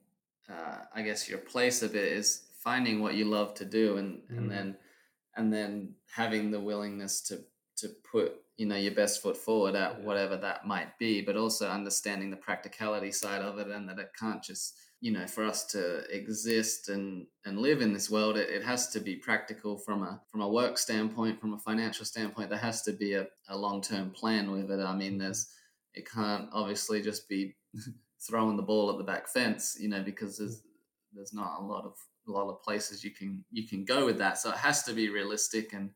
uh, 0.51 0.79
I 0.95 1.03
guess, 1.03 1.29
your 1.29 1.39
place 1.39 1.83
of 1.83 1.95
it 1.95 2.13
is 2.13 2.45
finding 2.63 3.01
what 3.01 3.15
you 3.15 3.25
love 3.25 3.55
to 3.55 3.65
do, 3.65 3.97
and 3.97 4.21
and 4.29 4.51
then 4.51 4.77
and 5.37 5.53
then 5.53 5.95
having 6.15 6.51
the 6.51 6.61
willingness 6.61 7.23
to 7.23 7.41
to 7.77 7.89
put 8.11 8.35
you 8.59 8.67
know 8.67 8.77
your 8.77 8.93
best 8.93 9.23
foot 9.23 9.37
forward 9.37 9.75
at 9.75 10.03
whatever 10.03 10.37
that 10.37 10.67
might 10.67 10.99
be 10.99 11.23
but 11.23 11.37
also 11.37 11.69
understanding 11.69 12.31
the 12.31 12.37
practicality 12.37 13.11
side 13.11 13.41
of 13.41 13.59
it 13.59 13.69
and 13.69 13.89
that 13.89 13.99
it 13.99 14.11
can't 14.19 14.43
just 14.43 14.75
you 15.01 15.13
know 15.13 15.27
for 15.27 15.45
us 15.45 15.65
to 15.65 16.03
exist 16.15 16.89
and 16.89 17.27
and 17.45 17.59
live 17.59 17.81
in 17.81 17.93
this 17.93 18.11
world 18.11 18.37
it, 18.37 18.51
it 18.51 18.65
has 18.65 18.89
to 18.89 19.01
be 19.01 19.15
practical 19.15 19.79
from 19.79 20.03
a 20.03 20.21
from 20.31 20.41
a 20.41 20.49
work 20.49 20.77
standpoint 20.77 21.41
from 21.41 21.55
a 21.55 21.59
financial 21.59 22.05
standpoint. 22.05 22.51
There 22.51 22.59
has 22.59 22.83
to 22.83 22.93
be 22.93 23.15
a, 23.15 23.27
a 23.49 23.57
long-term 23.57 24.11
plan 24.11 24.51
with 24.51 24.71
it. 24.71 24.81
I 24.81 24.95
mean 24.95 25.13
mm-hmm. 25.13 25.23
there's 25.23 25.49
it 25.95 26.11
can't 26.11 26.49
obviously 26.53 27.01
just 27.01 27.29
be 27.29 27.57
throwing 28.29 28.57
the 28.57 28.63
ball 28.63 28.91
at 28.91 28.99
the 28.99 29.05
back 29.05 29.29
fence 29.29 29.77
you 29.79 29.89
know 29.89 30.03
because 30.03 30.37
there's 30.37 30.63
there's 31.13 31.33
not 31.33 31.61
a 31.61 31.65
lot 31.65 31.85
of 31.85 31.95
a 32.27 32.33
lot 32.33 32.51
of 32.51 32.63
places 32.63 33.05
you 33.05 33.13
can 33.13 33.45
you 33.53 33.69
can 33.69 33.85
go 33.85 34.05
with 34.05 34.19
that. 34.19 34.39
So 34.39 34.51
it 34.51 34.57
has 34.57 34.83
to 34.85 34.93
be 34.93 35.11
realistic 35.11 35.73
and 35.73 35.91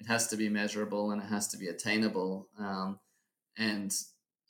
it 0.00 0.06
has 0.06 0.28
to 0.28 0.36
be 0.36 0.48
measurable 0.48 1.10
and 1.10 1.22
it 1.22 1.26
has 1.26 1.48
to 1.48 1.56
be 1.56 1.68
attainable. 1.68 2.48
Um, 2.58 2.98
and 3.58 3.92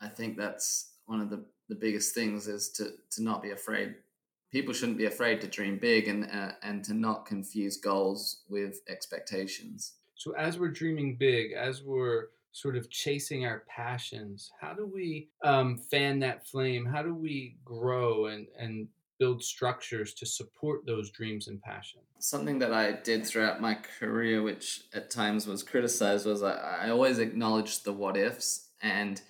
I 0.00 0.08
think 0.08 0.36
that's 0.36 0.92
one 1.06 1.20
of 1.20 1.30
the, 1.30 1.44
the 1.68 1.74
biggest 1.74 2.14
things 2.14 2.48
is 2.48 2.70
to, 2.72 2.90
to 3.12 3.22
not 3.22 3.42
be 3.42 3.50
afraid. 3.50 3.94
People 4.52 4.72
shouldn't 4.72 4.98
be 4.98 5.06
afraid 5.06 5.40
to 5.40 5.46
dream 5.46 5.78
big 5.78 6.08
and, 6.08 6.24
uh, 6.24 6.52
and 6.62 6.84
to 6.84 6.94
not 6.94 7.26
confuse 7.26 7.76
goals 7.76 8.42
with 8.48 8.80
expectations. 8.88 9.94
So, 10.14 10.32
as 10.32 10.58
we're 10.58 10.70
dreaming 10.70 11.16
big, 11.16 11.52
as 11.52 11.82
we're 11.82 12.28
sort 12.52 12.76
of 12.76 12.88
chasing 12.88 13.44
our 13.44 13.64
passions, 13.68 14.50
how 14.58 14.72
do 14.72 14.86
we 14.86 15.28
um, 15.44 15.76
fan 15.76 16.18
that 16.20 16.46
flame? 16.46 16.86
How 16.86 17.02
do 17.02 17.14
we 17.14 17.56
grow 17.64 18.26
and, 18.26 18.46
and 18.58 18.88
build 19.18 19.42
structures 19.42 20.14
to 20.14 20.26
support 20.26 20.86
those 20.86 21.10
dreams 21.10 21.48
and 21.48 21.60
passion? 21.62 22.00
Something 22.18 22.58
that 22.60 22.72
I 22.72 22.92
did 22.92 23.26
throughout 23.26 23.60
my 23.60 23.76
career, 23.98 24.42
which 24.42 24.82
at 24.94 25.10
times 25.10 25.46
was 25.46 25.62
criticized, 25.62 26.26
was 26.26 26.42
I, 26.42 26.54
I 26.84 26.90
always 26.90 27.18
acknowledged 27.18 27.84
the 27.84 27.92
what 27.92 28.16
ifs 28.16 28.68
and 28.82 29.20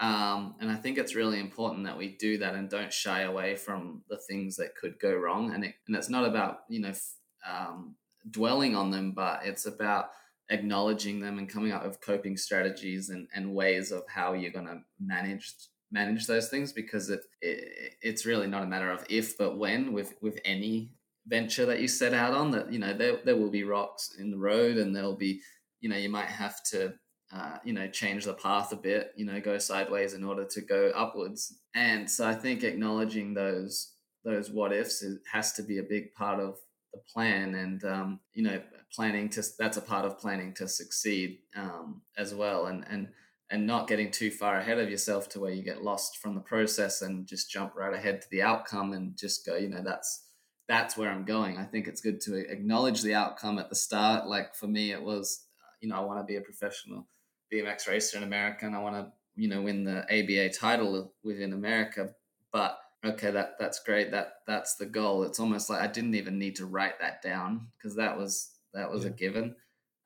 um, 0.00 0.54
and 0.60 0.70
I 0.70 0.76
think 0.76 0.96
it's 0.96 1.14
really 1.14 1.38
important 1.38 1.84
that 1.84 1.98
we 1.98 2.16
do 2.18 2.38
that 2.38 2.54
and 2.54 2.70
don't 2.70 2.92
shy 2.92 3.20
away 3.22 3.54
from 3.54 4.02
the 4.08 4.16
things 4.16 4.56
that 4.56 4.74
could 4.74 4.98
go 4.98 5.14
wrong. 5.14 5.52
And 5.52 5.62
it, 5.62 5.74
and 5.86 5.94
it's 5.94 6.08
not 6.08 6.24
about 6.24 6.60
you 6.68 6.80
know 6.80 6.92
um, 7.48 7.96
dwelling 8.30 8.74
on 8.74 8.90
them, 8.90 9.12
but 9.12 9.40
it's 9.44 9.66
about 9.66 10.10
acknowledging 10.48 11.20
them 11.20 11.38
and 11.38 11.48
coming 11.48 11.70
up 11.70 11.84
with 11.84 12.00
coping 12.00 12.36
strategies 12.36 13.10
and, 13.10 13.28
and 13.34 13.54
ways 13.54 13.92
of 13.92 14.02
how 14.08 14.32
you're 14.32 14.50
going 14.50 14.66
to 14.66 14.80
manage 14.98 15.52
manage 15.90 16.26
those 16.26 16.48
things 16.48 16.72
because 16.72 17.10
it, 17.10 17.20
it 17.40 17.94
it's 18.02 18.26
really 18.26 18.46
not 18.46 18.62
a 18.62 18.66
matter 18.66 18.90
of 18.90 19.04
if 19.08 19.36
but 19.36 19.58
when 19.58 19.92
with 19.92 20.14
with 20.20 20.38
any 20.44 20.92
venture 21.26 21.66
that 21.66 21.80
you 21.80 21.88
set 21.88 22.14
out 22.14 22.32
on 22.32 22.50
that 22.50 22.72
you 22.72 22.78
know 22.78 22.92
there, 22.92 23.18
there 23.24 23.36
will 23.36 23.50
be 23.50 23.64
rocks 23.64 24.16
in 24.18 24.30
the 24.30 24.38
road 24.38 24.76
and 24.76 24.94
there'll 24.94 25.16
be 25.16 25.40
you 25.80 25.88
know 25.88 25.96
you 25.96 26.08
might 26.08 26.26
have 26.26 26.62
to 26.64 26.92
uh, 27.32 27.58
you 27.64 27.72
know 27.72 27.88
change 27.88 28.24
the 28.24 28.34
path 28.34 28.72
a 28.72 28.76
bit 28.76 29.12
you 29.16 29.24
know 29.24 29.40
go 29.40 29.58
sideways 29.58 30.14
in 30.14 30.24
order 30.24 30.44
to 30.44 30.60
go 30.60 30.90
upwards. 30.96 31.60
And 31.74 32.10
so 32.10 32.26
i 32.26 32.34
think 32.34 32.64
acknowledging 32.64 33.34
those 33.34 33.94
those 34.24 34.50
what 34.50 34.72
ifs 34.72 35.04
has 35.32 35.52
to 35.52 35.62
be 35.62 35.78
a 35.78 35.82
big 35.82 36.12
part 36.14 36.40
of 36.40 36.58
the 36.92 37.00
plan 37.12 37.54
and 37.54 37.84
um, 37.84 38.20
you 38.34 38.42
know 38.42 38.60
planning 38.92 39.28
to 39.28 39.42
that's 39.58 39.76
a 39.76 39.82
part 39.82 40.04
of 40.04 40.18
planning 40.18 40.52
to 40.54 40.68
succeed 40.68 41.38
um, 41.56 42.02
as 42.16 42.34
well. 42.34 42.66
And 42.66 42.84
and 42.88 43.08
and 43.50 43.66
not 43.66 43.88
getting 43.88 44.10
too 44.10 44.30
far 44.30 44.58
ahead 44.58 44.78
of 44.78 44.88
yourself 44.88 45.28
to 45.28 45.40
where 45.40 45.50
you 45.50 45.62
get 45.62 45.82
lost 45.82 46.18
from 46.18 46.34
the 46.34 46.40
process 46.40 47.02
and 47.02 47.26
just 47.26 47.50
jump 47.50 47.74
right 47.74 47.94
ahead 47.94 48.20
to 48.20 48.28
the 48.30 48.42
outcome 48.42 48.92
and 48.92 49.16
just 49.16 49.44
go 49.44 49.56
you 49.56 49.68
know 49.68 49.82
that's 49.84 50.24
that's 50.68 50.96
where 50.96 51.10
i'm 51.10 51.24
going. 51.24 51.58
I 51.58 51.64
think 51.64 51.88
it's 51.88 52.00
good 52.00 52.20
to 52.22 52.36
acknowledge 52.36 53.02
the 53.02 53.14
outcome 53.14 53.58
at 53.58 53.68
the 53.70 53.74
start. 53.74 54.28
Like 54.28 54.54
for 54.54 54.68
me 54.68 54.92
it 54.92 55.02
was 55.02 55.46
uh, 55.60 55.72
you 55.80 55.88
know 55.88 55.96
i 55.96 56.00
want 56.00 56.20
to 56.20 56.24
be 56.24 56.36
a 56.36 56.40
professional 56.40 57.08
bmx 57.52 57.88
racer 57.88 58.16
in 58.16 58.22
america 58.22 58.64
and 58.64 58.76
i 58.76 58.78
want 58.78 58.94
to 58.94 59.10
you 59.34 59.48
know 59.48 59.62
win 59.62 59.82
the 59.82 60.04
aba 60.04 60.52
title 60.52 61.12
within 61.24 61.52
america. 61.52 62.10
But 62.52 62.78
okay 63.04 63.30
that 63.32 63.56
that's 63.58 63.82
great. 63.82 64.12
That 64.12 64.34
that's 64.46 64.76
the 64.76 64.86
goal. 64.86 65.24
It's 65.24 65.40
almost 65.40 65.68
like 65.68 65.80
i 65.80 65.88
didn't 65.88 66.14
even 66.14 66.38
need 66.38 66.56
to 66.56 66.66
write 66.66 67.00
that 67.00 67.20
down 67.20 67.66
because 67.76 67.96
that 67.96 68.16
was 68.16 68.52
that 68.72 68.90
was 68.90 69.02
yeah. 69.02 69.10
a 69.10 69.12
given 69.12 69.56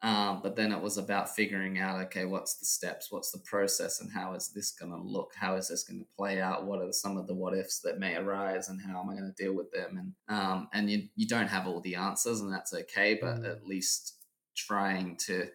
um, 0.04 0.40
but 0.42 0.54
then 0.54 0.70
it 0.70 0.82
was 0.82 0.98
about 0.98 1.34
figuring 1.34 1.78
out, 1.78 1.98
okay, 2.02 2.26
what's 2.26 2.56
the 2.56 2.66
steps, 2.66 3.10
what's 3.10 3.30
the 3.30 3.38
process, 3.38 4.02
and 4.02 4.12
how 4.12 4.34
is 4.34 4.48
this 4.48 4.70
going 4.70 4.92
to 4.92 4.98
look? 4.98 5.32
How 5.34 5.56
is 5.56 5.68
this 5.68 5.82
going 5.82 5.98
to 5.98 6.06
play 6.14 6.42
out? 6.42 6.66
What 6.66 6.82
are 6.82 6.92
some 6.92 7.16
of 7.16 7.26
the 7.26 7.34
what 7.34 7.56
ifs 7.56 7.80
that 7.80 7.98
may 7.98 8.14
arise, 8.14 8.68
and 8.68 8.78
how 8.82 9.00
am 9.00 9.08
I 9.08 9.14
going 9.14 9.32
to 9.34 9.42
deal 9.42 9.54
with 9.54 9.70
them? 9.70 10.14
And 10.28 10.38
um, 10.38 10.68
and 10.74 10.90
you 10.90 11.08
you 11.16 11.26
don't 11.26 11.48
have 11.48 11.66
all 11.66 11.80
the 11.80 11.94
answers, 11.94 12.42
and 12.42 12.52
that's 12.52 12.74
okay. 12.74 13.18
But 13.18 13.36
mm. 13.36 13.50
at 13.50 13.66
least 13.66 14.18
trying 14.54 15.16
to 15.26 15.48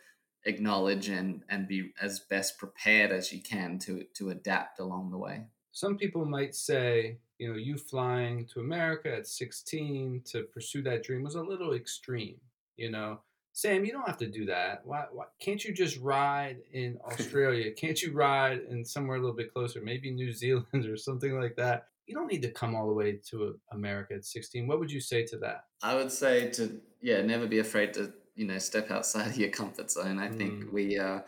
acknowledge 0.45 1.09
and 1.09 1.43
and 1.47 1.67
be 1.67 1.91
as 2.01 2.21
best 2.21 2.57
prepared 2.57 3.11
as 3.11 3.31
you 3.31 3.43
can 3.43 3.77
to 3.79 4.05
to 4.15 4.31
adapt 4.31 4.79
along 4.79 5.11
the 5.11 5.19
way. 5.19 5.43
Some 5.73 5.95
people 5.95 6.25
might 6.25 6.55
say, 6.55 7.19
you 7.37 7.49
know, 7.51 7.55
you 7.55 7.77
flying 7.77 8.47
to 8.47 8.61
America 8.61 9.15
at 9.15 9.27
16 9.27 10.23
to 10.31 10.41
pursue 10.45 10.81
that 10.81 11.03
dream 11.03 11.21
was 11.21 11.35
a 11.35 11.43
little 11.43 11.75
extreme. 11.75 12.37
You 12.77 12.89
know, 12.89 13.19
Sam, 13.53 13.83
you 13.83 13.91
don't 13.91 14.07
have 14.07 14.17
to 14.17 14.29
do 14.29 14.45
that. 14.45 14.81
Why, 14.85 15.05
why 15.11 15.25
can't 15.41 15.63
you 15.63 15.73
just 15.73 15.99
ride 15.99 16.57
in 16.71 16.97
Australia? 17.05 17.71
can't 17.71 18.01
you 18.01 18.13
ride 18.13 18.61
in 18.69 18.85
somewhere 18.85 19.17
a 19.17 19.19
little 19.19 19.35
bit 19.35 19.53
closer, 19.53 19.81
maybe 19.81 20.11
New 20.11 20.31
Zealand 20.33 20.85
or 20.85 20.97
something 20.97 21.39
like 21.39 21.55
that? 21.57 21.87
You 22.05 22.15
don't 22.15 22.31
need 22.31 22.41
to 22.41 22.51
come 22.51 22.75
all 22.75 22.87
the 22.87 22.93
way 22.93 23.19
to 23.29 23.59
America 23.71 24.15
at 24.15 24.25
16. 24.25 24.67
What 24.67 24.79
would 24.79 24.91
you 24.91 24.99
say 24.99 25.25
to 25.27 25.37
that? 25.37 25.65
I 25.83 25.95
would 25.95 26.11
say 26.11 26.49
to 26.51 26.81
yeah, 27.01 27.21
never 27.21 27.47
be 27.47 27.59
afraid 27.59 27.93
to 27.93 28.11
you 28.35 28.47
know 28.47 28.57
step 28.57 28.89
outside 28.89 29.27
of 29.27 29.37
your 29.37 29.49
comfort 29.49 29.91
zone. 29.91 30.17
I 30.19 30.29
mm. 30.29 30.37
think 30.37 30.73
we 30.73 30.97
uh, 30.97 31.19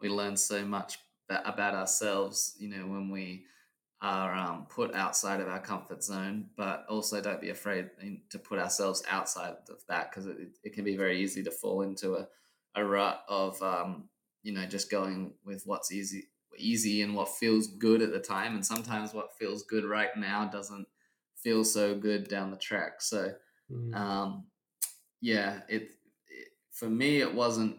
we 0.00 0.08
learn 0.08 0.36
so 0.36 0.64
much 0.64 0.98
about 1.28 1.74
ourselves, 1.74 2.54
you 2.58 2.68
know, 2.68 2.86
when 2.86 3.10
we 3.10 3.44
are 4.00 4.34
um, 4.34 4.66
put 4.68 4.94
outside 4.94 5.40
of 5.40 5.48
our 5.48 5.58
comfort 5.58 6.04
zone, 6.04 6.46
but 6.56 6.84
also 6.88 7.20
don't 7.20 7.40
be 7.40 7.50
afraid 7.50 7.90
to 8.30 8.38
put 8.38 8.58
ourselves 8.58 9.02
outside 9.08 9.54
of 9.68 9.84
that 9.88 10.10
because 10.10 10.26
it, 10.26 10.36
it 10.62 10.72
can 10.72 10.84
be 10.84 10.96
very 10.96 11.20
easy 11.20 11.42
to 11.42 11.50
fall 11.50 11.82
into 11.82 12.14
a, 12.14 12.28
a 12.76 12.84
rut 12.84 13.24
of 13.28 13.60
um, 13.62 14.08
you 14.42 14.52
know 14.52 14.66
just 14.66 14.90
going 14.90 15.34
with 15.44 15.62
what's 15.66 15.92
easy 15.92 16.28
easy 16.56 17.02
and 17.02 17.14
what 17.14 17.28
feels 17.28 17.68
good 17.68 18.02
at 18.02 18.12
the 18.12 18.18
time 18.18 18.54
and 18.54 18.66
sometimes 18.66 19.14
what 19.14 19.36
feels 19.38 19.62
good 19.64 19.84
right 19.84 20.16
now 20.16 20.44
doesn't 20.46 20.86
feel 21.36 21.64
so 21.64 21.94
good 21.94 22.26
down 22.28 22.50
the 22.50 22.56
track 22.56 23.00
so 23.00 23.32
mm. 23.70 23.94
um, 23.94 24.44
yeah 25.20 25.60
it, 25.68 25.90
it 26.28 26.48
for 26.72 26.88
me 26.88 27.20
it 27.20 27.32
wasn't 27.32 27.76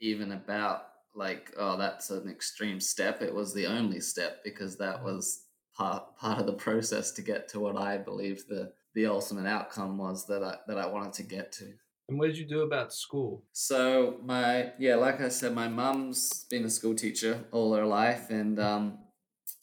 even 0.00 0.32
about 0.32 0.89
like 1.14 1.52
oh 1.56 1.76
that's 1.76 2.10
an 2.10 2.28
extreme 2.28 2.80
step. 2.80 3.22
It 3.22 3.34
was 3.34 3.54
the 3.54 3.66
only 3.66 4.00
step 4.00 4.42
because 4.44 4.76
that 4.78 4.96
mm-hmm. 4.96 5.06
was 5.06 5.44
part 5.74 6.16
part 6.16 6.38
of 6.38 6.46
the 6.46 6.52
process 6.52 7.12
to 7.12 7.22
get 7.22 7.48
to 7.48 7.60
what 7.60 7.76
i 7.76 7.96
believed 7.96 8.48
the 8.48 8.72
the 8.94 9.06
ultimate 9.06 9.46
outcome 9.46 9.96
was 9.96 10.26
that 10.26 10.42
i 10.42 10.56
that 10.66 10.78
i 10.78 10.86
wanted 10.86 11.12
to 11.12 11.22
get 11.22 11.52
to. 11.52 11.72
And 12.08 12.18
what 12.18 12.26
did 12.26 12.38
you 12.38 12.46
do 12.46 12.62
about 12.62 12.92
school? 12.92 13.44
So 13.52 14.18
my 14.24 14.72
yeah 14.78 14.96
like 14.96 15.20
i 15.20 15.28
said 15.28 15.54
my 15.54 15.68
mum's 15.68 16.44
been 16.50 16.64
a 16.64 16.70
school 16.70 16.94
teacher 16.94 17.44
all 17.52 17.74
her 17.74 17.86
life 17.86 18.30
and 18.30 18.58
um 18.58 18.98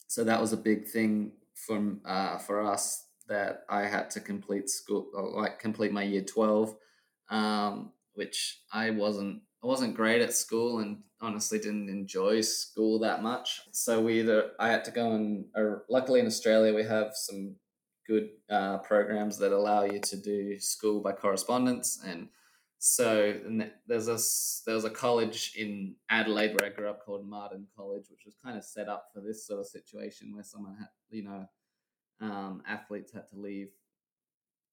so 0.06 0.24
that 0.24 0.40
was 0.40 0.52
a 0.52 0.56
big 0.56 0.88
thing 0.88 1.32
for 1.54 1.96
uh 2.04 2.38
for 2.38 2.62
us 2.62 3.04
that 3.28 3.64
i 3.68 3.82
had 3.82 4.08
to 4.10 4.20
complete 4.20 4.70
school 4.70 5.06
like 5.36 5.58
complete 5.58 5.92
my 5.92 6.02
year 6.02 6.22
12 6.22 6.74
um 7.28 7.92
which 8.14 8.62
i 8.72 8.88
wasn't 8.88 9.42
I 9.62 9.66
wasn't 9.66 9.94
great 9.94 10.22
at 10.22 10.32
school 10.32 10.78
and 10.78 10.98
honestly 11.20 11.58
didn't 11.58 11.88
enjoy 11.88 12.42
school 12.42 13.00
that 13.00 13.22
much. 13.22 13.60
So 13.72 14.00
we 14.00 14.20
either 14.20 14.52
I 14.58 14.68
had 14.68 14.84
to 14.84 14.90
go 14.90 15.12
and 15.12 15.46
uh, 15.56 15.80
luckily 15.88 16.20
in 16.20 16.26
Australia 16.26 16.74
we 16.74 16.84
have 16.84 17.12
some 17.14 17.56
good 18.06 18.30
uh, 18.48 18.78
programs 18.78 19.38
that 19.38 19.52
allow 19.52 19.84
you 19.84 20.00
to 20.00 20.16
do 20.16 20.58
school 20.58 21.00
by 21.00 21.12
correspondence 21.12 22.00
and 22.06 22.28
so 22.78 23.34
and 23.44 23.70
there's 23.88 24.06
a 24.06 24.18
there 24.64 24.76
was 24.76 24.84
a 24.84 24.90
college 24.90 25.52
in 25.56 25.96
Adelaide 26.10 26.54
where 26.54 26.70
I 26.70 26.74
grew 26.74 26.88
up 26.88 27.04
called 27.04 27.28
Martin 27.28 27.66
College, 27.76 28.04
which 28.08 28.24
was 28.24 28.36
kind 28.42 28.56
of 28.56 28.62
set 28.62 28.88
up 28.88 29.08
for 29.12 29.20
this 29.20 29.44
sort 29.44 29.58
of 29.58 29.66
situation 29.66 30.32
where 30.32 30.44
someone 30.44 30.76
had 30.76 30.88
you 31.10 31.24
know 31.24 31.48
um, 32.20 32.62
athletes 32.68 33.12
had 33.12 33.28
to 33.30 33.36
leave 33.36 33.70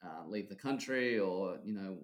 uh, 0.04 0.27
leave 0.27 0.50
the 0.50 0.56
country 0.56 1.18
or 1.18 1.58
you 1.65 1.74
know 1.74 1.98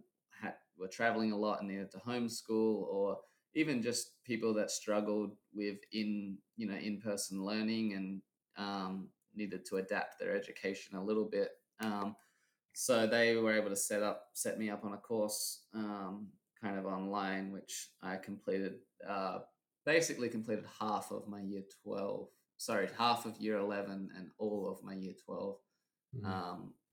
were 0.78 0.88
traveling 0.88 1.32
a 1.32 1.38
lot 1.38 1.60
and 1.60 1.70
needed 1.70 1.92
to 1.92 1.98
homeschool 1.98 2.84
or 2.84 3.18
even 3.54 3.82
just 3.82 4.12
people 4.24 4.54
that 4.54 4.72
struggled 4.72 5.36
with 5.54 5.78
in 5.92 6.38
you 6.56 6.68
know 6.68 6.76
in 6.76 7.02
person 7.02 7.44
learning 7.44 7.94
and 7.94 8.22
um, 8.58 9.10
needed 9.36 9.66
to 9.66 9.78
adapt 9.78 10.20
their 10.20 10.36
education 10.36 10.98
a 10.98 11.04
little 11.04 11.26
bit. 11.26 11.50
Um, 11.80 12.16
so 12.74 13.06
they 13.06 13.36
were 13.36 13.54
able 13.54 13.70
to 13.70 13.76
set 13.76 14.04
up 14.04 14.28
set 14.34 14.58
me 14.58 14.70
up 14.70 14.86
on 14.86 14.94
a 14.94 14.98
course 14.98 15.64
um, 15.74 16.28
kind 16.62 16.78
of 16.78 16.86
online, 16.86 17.52
which 17.52 17.90
I 18.02 18.18
completed. 18.18 18.76
Uh, 19.08 19.40
basically 19.84 20.30
completed 20.30 20.66
half 20.80 21.12
of 21.12 21.28
my 21.28 21.42
year 21.42 21.64
twelve. 21.84 22.28
Sorry, 22.58 22.88
half 22.98 23.26
of 23.26 23.38
year 23.38 23.58
eleven 23.58 24.10
and 24.16 24.30
all 24.38 24.70
of 24.70 24.84
my 24.84 24.94
year 24.94 25.14
12 25.26 25.56
mm-hmm. 26.16 26.32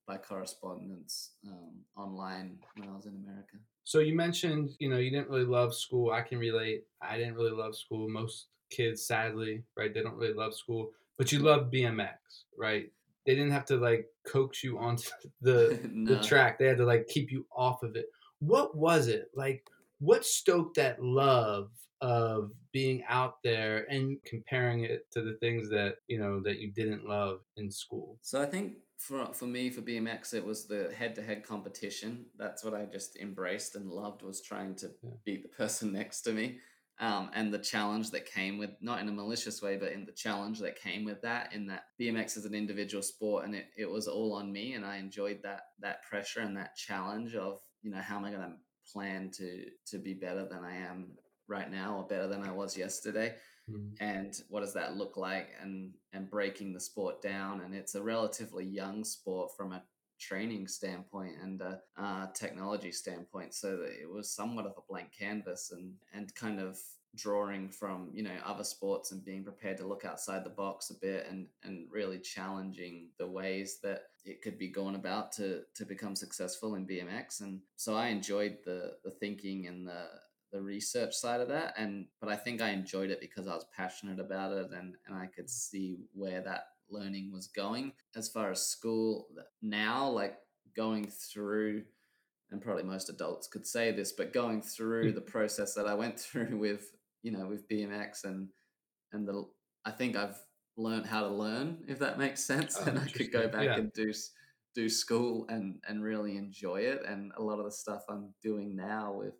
By 0.09 0.17
correspondence 0.17 1.33
um, 1.47 1.85
online 1.97 2.59
when 2.77 2.88
I 2.88 2.97
was 2.97 3.05
in 3.05 3.15
America. 3.23 3.59
So 3.85 3.99
you 4.00 4.17
mentioned, 4.17 4.71
you 4.79 4.88
know, 4.88 4.97
you 4.97 5.11
didn't 5.11 5.29
really 5.29 5.45
love 5.45 5.75
school. 5.75 6.11
I 6.11 6.23
can 6.23 6.38
relate. 6.38 6.85
I 7.03 7.19
didn't 7.19 7.35
really 7.35 7.53
love 7.53 7.77
school. 7.77 8.09
Most 8.09 8.47
kids, 8.71 9.07
sadly, 9.07 9.62
right, 9.77 9.93
they 9.93 10.03
don't 10.03 10.17
really 10.17 10.35
love 10.35 10.55
school. 10.55 10.91
But 11.19 11.31
you 11.31 11.41
love 11.41 11.71
BMX, 11.71 12.17
right? 12.57 12.91
They 13.27 13.35
didn't 13.35 13.53
have 13.53 13.67
to 13.67 13.77
like 13.77 14.07
coax 14.27 14.65
you 14.65 14.79
onto 14.79 15.11
the 15.43 15.79
no. 15.93 16.15
the 16.15 16.23
track. 16.23 16.59
They 16.59 16.67
had 16.67 16.79
to 16.79 16.87
like 16.87 17.07
keep 17.09 17.31
you 17.31 17.47
off 17.55 17.83
of 17.83 17.95
it. 17.95 18.07
What 18.41 18.77
was 18.77 19.09
it 19.09 19.31
like? 19.35 19.62
What 20.00 20.25
stoked 20.25 20.77
that 20.77 21.03
love 21.03 21.71
of 22.00 22.53
being 22.73 23.03
out 23.09 23.43
there 23.43 23.85
and 23.91 24.17
comparing 24.25 24.85
it 24.85 25.11
to 25.11 25.21
the 25.21 25.35
things 25.41 25.69
that 25.71 25.97
you 26.07 26.19
know 26.19 26.41
that 26.45 26.61
you 26.61 26.71
didn't 26.71 27.07
love 27.07 27.41
in 27.57 27.71
school? 27.71 28.19
So 28.23 28.41
I 28.41 28.47
think 28.47 28.75
for 28.99 29.33
for 29.33 29.47
me 29.47 29.71
for 29.71 29.81
BMX 29.81 30.35
it 30.35 30.45
was 30.45 30.67
the 30.67 30.93
head 30.97 31.14
to 31.14 31.23
head 31.23 31.47
competition. 31.47 32.26
That's 32.37 32.64
what 32.64 32.75
I 32.75 32.85
just 32.85 33.17
embraced 33.17 33.76
and 33.76 33.90
loved 33.90 34.23
was 34.23 34.43
trying 34.43 34.75
to 34.76 34.90
yeah. 35.02 35.11
beat 35.25 35.43
the 35.43 35.49
person 35.49 35.93
next 36.00 36.23
to 36.23 36.33
me. 36.33 36.59
Um, 37.00 37.31
and 37.33 37.55
the 37.55 37.61
challenge 37.61 38.11
that 38.11 38.26
came 38.26 38.59
with 38.59 38.71
not 38.81 39.00
in 39.00 39.09
a 39.09 39.12
malicious 39.12 39.62
way 39.62 39.76
but 39.76 39.93
in 39.93 40.05
the 40.05 40.11
challenge 40.11 40.59
that 40.59 40.81
came 40.81 41.05
with 41.05 41.23
that 41.23 41.52
in 41.52 41.64
that 41.69 41.85
bmx 42.00 42.37
is 42.37 42.45
an 42.45 42.57
individual 42.57 43.05
sport 43.05 43.45
and 43.45 43.55
it, 43.55 43.67
it 43.78 43.88
was 43.88 44.09
all 44.09 44.33
on 44.33 44.52
me 44.52 44.73
and 44.73 44.85
i 44.85 44.97
enjoyed 44.97 45.38
that 45.45 45.61
that 45.78 46.02
pressure 46.02 46.40
and 46.40 46.57
that 46.57 46.75
challenge 46.75 47.37
of 47.37 47.61
you 47.83 47.93
know 47.93 48.00
how 48.00 48.17
am 48.17 48.25
i 48.25 48.33
going 48.33 48.43
to 48.43 48.93
plan 48.93 49.31
to 49.31 49.67
to 49.87 49.99
be 49.99 50.12
better 50.12 50.45
than 50.45 50.64
i 50.64 50.75
am 50.75 51.12
right 51.47 51.71
now 51.71 51.99
or 51.99 52.02
better 52.05 52.26
than 52.26 52.43
i 52.43 52.50
was 52.50 52.76
yesterday 52.76 53.33
mm. 53.70 53.90
and 54.00 54.42
what 54.48 54.60
does 54.60 54.75
that 54.75 54.96
look 54.96 55.16
like 55.16 55.48
and 55.62 55.92
and 56.12 56.30
breaking 56.30 56.72
the 56.72 56.80
sport 56.80 57.20
down 57.22 57.60
and 57.60 57.75
it's 57.75 57.94
a 57.94 58.02
relatively 58.02 58.64
young 58.64 59.04
sport 59.04 59.50
from 59.56 59.72
a 59.72 59.82
training 60.18 60.66
standpoint 60.66 61.34
and 61.42 61.60
a 61.60 61.80
uh, 61.96 62.26
technology 62.34 62.90
standpoint 62.90 63.54
so 63.54 63.76
that 63.76 63.92
it 64.00 64.10
was 64.10 64.30
somewhat 64.30 64.66
of 64.66 64.72
a 64.76 64.82
blank 64.88 65.08
canvas 65.16 65.72
and 65.72 65.92
and 66.12 66.34
kind 66.34 66.60
of 66.60 66.76
drawing 67.14 67.68
from 67.68 68.10
you 68.12 68.22
know 68.22 68.37
other 68.44 68.64
sports 68.64 69.12
and 69.12 69.25
being 69.25 69.42
prepared 69.42 69.76
to 69.76 69.87
look 69.87 70.04
outside 70.04 70.44
the 70.44 70.50
box 70.50 70.90
a 70.90 70.94
bit 70.94 71.26
and 71.28 71.46
and 71.64 71.87
really 71.90 72.18
challenging 72.18 73.08
the 73.18 73.26
ways 73.26 73.78
that 73.82 74.02
it 74.25 74.42
could 74.42 74.58
be 74.58 74.68
gone 74.68 74.94
about 74.94 75.32
to 75.32 75.62
to 75.75 75.84
become 75.84 76.14
successful 76.14 76.75
in 76.75 76.87
BMX 76.87 77.40
and 77.40 77.60
so 77.76 77.94
I 77.94 78.08
enjoyed 78.08 78.58
the 78.64 78.94
the 79.04 79.10
thinking 79.10 79.66
and 79.66 79.87
the 79.87 80.06
the 80.52 80.61
research 80.61 81.14
side 81.14 81.40
of 81.40 81.49
that 81.49 81.75
and 81.76 82.07
but 82.21 82.31
I 82.31 82.37
think 82.37 82.62
I 82.62 82.71
enjoyed 82.71 83.11
it 83.11 83.21
because 83.21 83.47
I 83.47 83.55
was 83.55 83.67
passionate 83.76 84.21
about 84.21 84.52
it 84.52 84.71
and 84.73 84.95
and 85.07 85.17
I 85.17 85.26
could 85.26 85.47
mm. 85.47 85.50
see 85.50 85.99
where 86.14 86.40
that 86.43 86.64
learning 86.90 87.31
was 87.33 87.49
going. 87.49 87.93
As 88.17 88.28
far 88.28 88.50
as 88.50 88.67
school 88.67 89.26
now 89.62 90.09
like 90.09 90.37
going 90.75 91.07
through 91.07 91.83
and 92.50 92.62
probably 92.62 92.85
most 92.85 93.11
adults 93.11 93.47
could 93.47 93.67
say 93.67 93.93
this 93.93 94.12
but 94.12 94.33
going 94.33 94.62
through 94.62 95.12
mm. 95.12 95.14
the 95.14 95.21
process 95.21 95.75
that 95.75 95.87
I 95.87 95.95
went 95.95 96.19
through 96.21 96.59
with 96.59 96.90
you 97.23 97.33
know 97.33 97.47
with 97.47 97.69
BMX 97.69 98.25
and 98.25 98.49
and 99.12 99.26
the 99.26 99.45
I 99.85 99.90
think 99.90 100.17
I've 100.17 100.38
learned 100.76 101.07
how 101.07 101.23
to 101.23 101.28
learn 101.28 101.78
if 101.88 101.99
that 101.99 102.19
makes 102.19 102.45
sense 102.45 102.76
oh, 102.81 102.85
and 102.85 102.99
I 102.99 103.07
could 103.07 103.33
go 103.33 103.49
back 103.49 103.64
yeah. 103.64 103.76
and 103.76 103.93
do 103.93 104.12
do 104.75 104.88
school 104.88 105.45
and 105.49 105.81
and 105.88 106.02
really 106.02 106.37
enjoy 106.37 106.81
it 106.83 107.02
and 107.07 107.33
a 107.37 107.43
lot 107.43 107.59
of 107.59 107.64
the 107.64 107.73
stuff 107.73 108.05
I'm 108.09 108.33
doing 108.43 108.76
now 108.76 109.12
with 109.12 109.35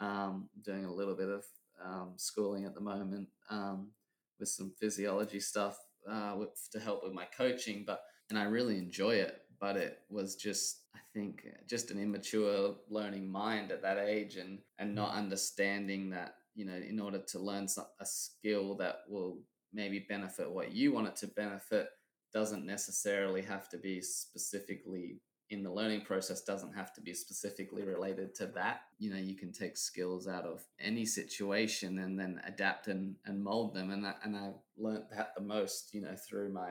um, 0.00 0.48
doing 0.64 0.84
a 0.84 0.92
little 0.92 1.14
bit 1.14 1.28
of 1.28 1.44
um, 1.84 2.12
schooling 2.16 2.64
at 2.64 2.74
the 2.74 2.80
moment 2.80 3.28
um, 3.50 3.88
with 4.38 4.48
some 4.48 4.72
physiology 4.78 5.40
stuff 5.40 5.78
uh, 6.10 6.34
with, 6.36 6.50
to 6.72 6.80
help 6.80 7.02
with 7.04 7.12
my 7.12 7.26
coaching. 7.36 7.84
But 7.86 8.00
and 8.28 8.38
I 8.38 8.44
really 8.44 8.78
enjoy 8.78 9.16
it. 9.16 9.36
But 9.60 9.76
it 9.76 9.98
was 10.08 10.36
just, 10.36 10.84
I 10.94 11.00
think, 11.12 11.46
just 11.68 11.90
an 11.90 12.00
immature 12.00 12.76
learning 12.88 13.30
mind 13.30 13.70
at 13.70 13.82
that 13.82 13.98
age, 13.98 14.36
and 14.36 14.58
and 14.78 14.94
not 14.94 15.14
understanding 15.14 16.10
that 16.10 16.34
you 16.54 16.64
know, 16.64 16.74
in 16.74 17.00
order 17.00 17.18
to 17.18 17.38
learn 17.38 17.68
some, 17.68 17.86
a 18.00 18.06
skill 18.06 18.74
that 18.76 19.00
will 19.08 19.38
maybe 19.72 20.04
benefit 20.08 20.50
what 20.50 20.72
you 20.72 20.92
want 20.92 21.06
it 21.06 21.16
to 21.16 21.26
benefit, 21.28 21.88
doesn't 22.32 22.66
necessarily 22.66 23.42
have 23.42 23.68
to 23.68 23.78
be 23.78 24.00
specifically 24.02 25.20
in 25.50 25.64
the 25.64 25.72
learning 25.72 26.02
process 26.02 26.42
doesn't 26.42 26.74
have 26.74 26.92
to 26.94 27.00
be 27.00 27.12
specifically 27.12 27.82
related 27.82 28.34
to 28.36 28.46
that. 28.46 28.82
You 28.98 29.10
know, 29.10 29.18
you 29.18 29.34
can 29.34 29.52
take 29.52 29.76
skills 29.76 30.28
out 30.28 30.44
of 30.44 30.62
any 30.80 31.04
situation 31.04 31.98
and 31.98 32.18
then 32.18 32.40
adapt 32.46 32.86
and, 32.86 33.16
and 33.26 33.42
mold 33.42 33.74
them. 33.74 33.90
And 33.90 34.04
that, 34.04 34.20
and 34.22 34.36
I 34.36 34.52
learned 34.78 35.04
that 35.10 35.32
the 35.36 35.42
most, 35.42 35.92
you 35.92 36.02
know, 36.02 36.14
through 36.14 36.52
my, 36.52 36.70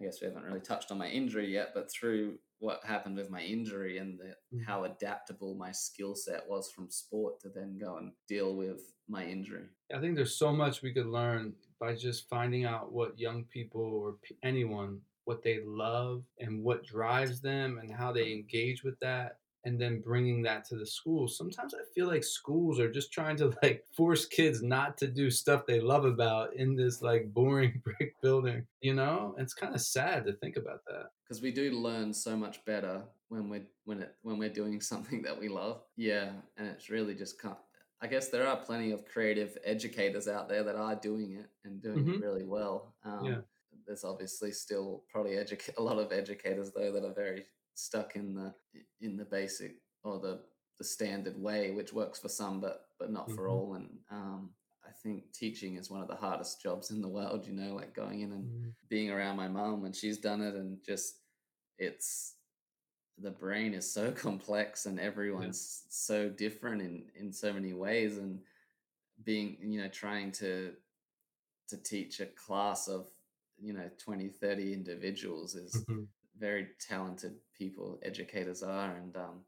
I 0.00 0.04
guess 0.04 0.20
we 0.20 0.26
haven't 0.26 0.44
really 0.44 0.60
touched 0.60 0.90
on 0.90 0.98
my 0.98 1.08
injury 1.08 1.52
yet, 1.52 1.70
but 1.74 1.90
through 1.90 2.38
what 2.58 2.84
happened 2.84 3.16
with 3.16 3.30
my 3.30 3.40
injury 3.40 3.98
and 3.98 4.18
the, 4.18 4.24
mm-hmm. 4.54 4.62
how 4.64 4.84
adaptable 4.84 5.54
my 5.54 5.72
skill 5.72 6.14
set 6.14 6.44
was 6.48 6.70
from 6.70 6.90
sport 6.90 7.40
to 7.40 7.48
then 7.48 7.78
go 7.80 7.96
and 7.96 8.12
deal 8.28 8.54
with 8.54 8.92
my 9.08 9.24
injury. 9.24 9.64
I 9.94 10.00
think 10.00 10.16
there's 10.16 10.36
so 10.36 10.52
much 10.52 10.82
we 10.82 10.92
could 10.92 11.06
learn 11.06 11.54
by 11.80 11.94
just 11.94 12.28
finding 12.28 12.64
out 12.64 12.92
what 12.92 13.18
young 13.18 13.44
people 13.44 13.82
or 13.82 14.16
anyone 14.42 15.00
what 15.24 15.42
they 15.42 15.60
love 15.64 16.22
and 16.38 16.62
what 16.62 16.84
drives 16.84 17.40
them 17.40 17.78
and 17.80 17.92
how 17.92 18.12
they 18.12 18.32
engage 18.32 18.82
with 18.82 18.98
that 19.00 19.38
and 19.64 19.80
then 19.80 20.00
bringing 20.00 20.42
that 20.42 20.64
to 20.64 20.76
the 20.76 20.86
schools 20.86 21.36
sometimes 21.36 21.74
i 21.74 21.82
feel 21.94 22.06
like 22.06 22.24
schools 22.24 22.80
are 22.80 22.90
just 22.90 23.12
trying 23.12 23.36
to 23.36 23.52
like 23.62 23.84
force 23.96 24.26
kids 24.26 24.62
not 24.62 24.96
to 24.98 25.06
do 25.06 25.30
stuff 25.30 25.66
they 25.66 25.80
love 25.80 26.04
about 26.04 26.54
in 26.56 26.74
this 26.74 27.02
like 27.02 27.32
boring 27.32 27.80
brick 27.84 28.14
building 28.22 28.64
you 28.80 28.94
know 28.94 29.34
it's 29.38 29.54
kind 29.54 29.74
of 29.74 29.80
sad 29.80 30.24
to 30.24 30.32
think 30.34 30.56
about 30.56 30.80
that 30.86 31.06
because 31.24 31.42
we 31.42 31.50
do 31.50 31.70
learn 31.72 32.12
so 32.12 32.36
much 32.36 32.64
better 32.64 33.02
when 33.28 33.48
we're 33.48 33.66
when 33.84 34.00
it 34.02 34.14
when 34.22 34.38
we're 34.38 34.48
doing 34.48 34.80
something 34.92 35.22
that 35.22 35.38
we 35.38 35.48
love 35.48 35.82
yeah 35.96 36.30
and 36.56 36.66
it's 36.68 36.90
really 36.90 37.14
just 37.14 37.40
can't 37.40 37.56
I 38.04 38.08
guess 38.08 38.30
there 38.30 38.48
are 38.48 38.56
plenty 38.56 38.90
of 38.90 39.04
creative 39.04 39.56
educators 39.64 40.26
out 40.26 40.48
there 40.48 40.64
that 40.64 40.74
are 40.74 40.96
doing 40.96 41.36
it 41.38 41.46
and 41.64 41.80
doing 41.80 41.98
mm-hmm. 41.98 42.14
it 42.14 42.20
really 42.20 42.42
well. 42.42 42.96
Um, 43.04 43.24
yeah 43.24 43.36
there's 43.86 44.04
obviously 44.04 44.52
still 44.52 45.04
probably 45.10 45.32
educa- 45.32 45.76
a 45.78 45.82
lot 45.82 45.98
of 45.98 46.12
educators 46.12 46.70
though 46.72 46.92
that 46.92 47.04
are 47.04 47.14
very 47.14 47.44
stuck 47.74 48.16
in 48.16 48.34
the 48.34 48.54
in 49.00 49.16
the 49.16 49.24
basic 49.24 49.76
or 50.04 50.18
the 50.18 50.40
the 50.78 50.84
standard 50.84 51.40
way, 51.40 51.70
which 51.70 51.92
works 51.92 52.18
for 52.18 52.28
some, 52.28 52.60
but 52.60 52.86
but 52.98 53.10
not 53.10 53.30
for 53.30 53.42
mm-hmm. 53.42 53.52
all. 53.52 53.74
And 53.74 53.88
um, 54.10 54.50
I 54.84 54.90
think 55.02 55.32
teaching 55.32 55.76
is 55.76 55.90
one 55.90 56.02
of 56.02 56.08
the 56.08 56.16
hardest 56.16 56.62
jobs 56.62 56.90
in 56.90 57.00
the 57.00 57.08
world. 57.08 57.46
You 57.46 57.54
know, 57.54 57.74
like 57.74 57.94
going 57.94 58.20
in 58.20 58.32
and 58.32 58.44
mm-hmm. 58.44 58.68
being 58.88 59.10
around 59.10 59.36
my 59.36 59.48
mom 59.48 59.82
when 59.82 59.92
she's 59.92 60.18
done 60.18 60.40
it, 60.40 60.54
and 60.54 60.78
just 60.84 61.16
it's 61.78 62.34
the 63.18 63.30
brain 63.30 63.74
is 63.74 63.92
so 63.92 64.10
complex 64.26 64.86
and 64.86 64.98
everyone's 64.98 65.82
yeah. 65.84 65.88
so 65.90 66.28
different 66.28 66.82
in 66.82 67.04
in 67.18 67.32
so 67.32 67.52
many 67.52 67.72
ways, 67.72 68.18
and 68.18 68.40
being 69.24 69.56
you 69.60 69.80
know 69.80 69.88
trying 69.88 70.32
to 70.32 70.72
to 71.68 71.76
teach 71.76 72.20
a 72.20 72.26
class 72.26 72.88
of 72.88 73.06
you 73.60 73.72
know 73.72 73.88
20 73.98 74.28
30 74.28 74.72
individuals 74.72 75.54
is 75.54 75.84
mm-hmm. 75.88 76.02
very 76.38 76.68
talented 76.88 77.34
people 77.56 77.98
educators 78.02 78.62
are 78.62 78.96
and 78.96 79.16
um, 79.16 79.40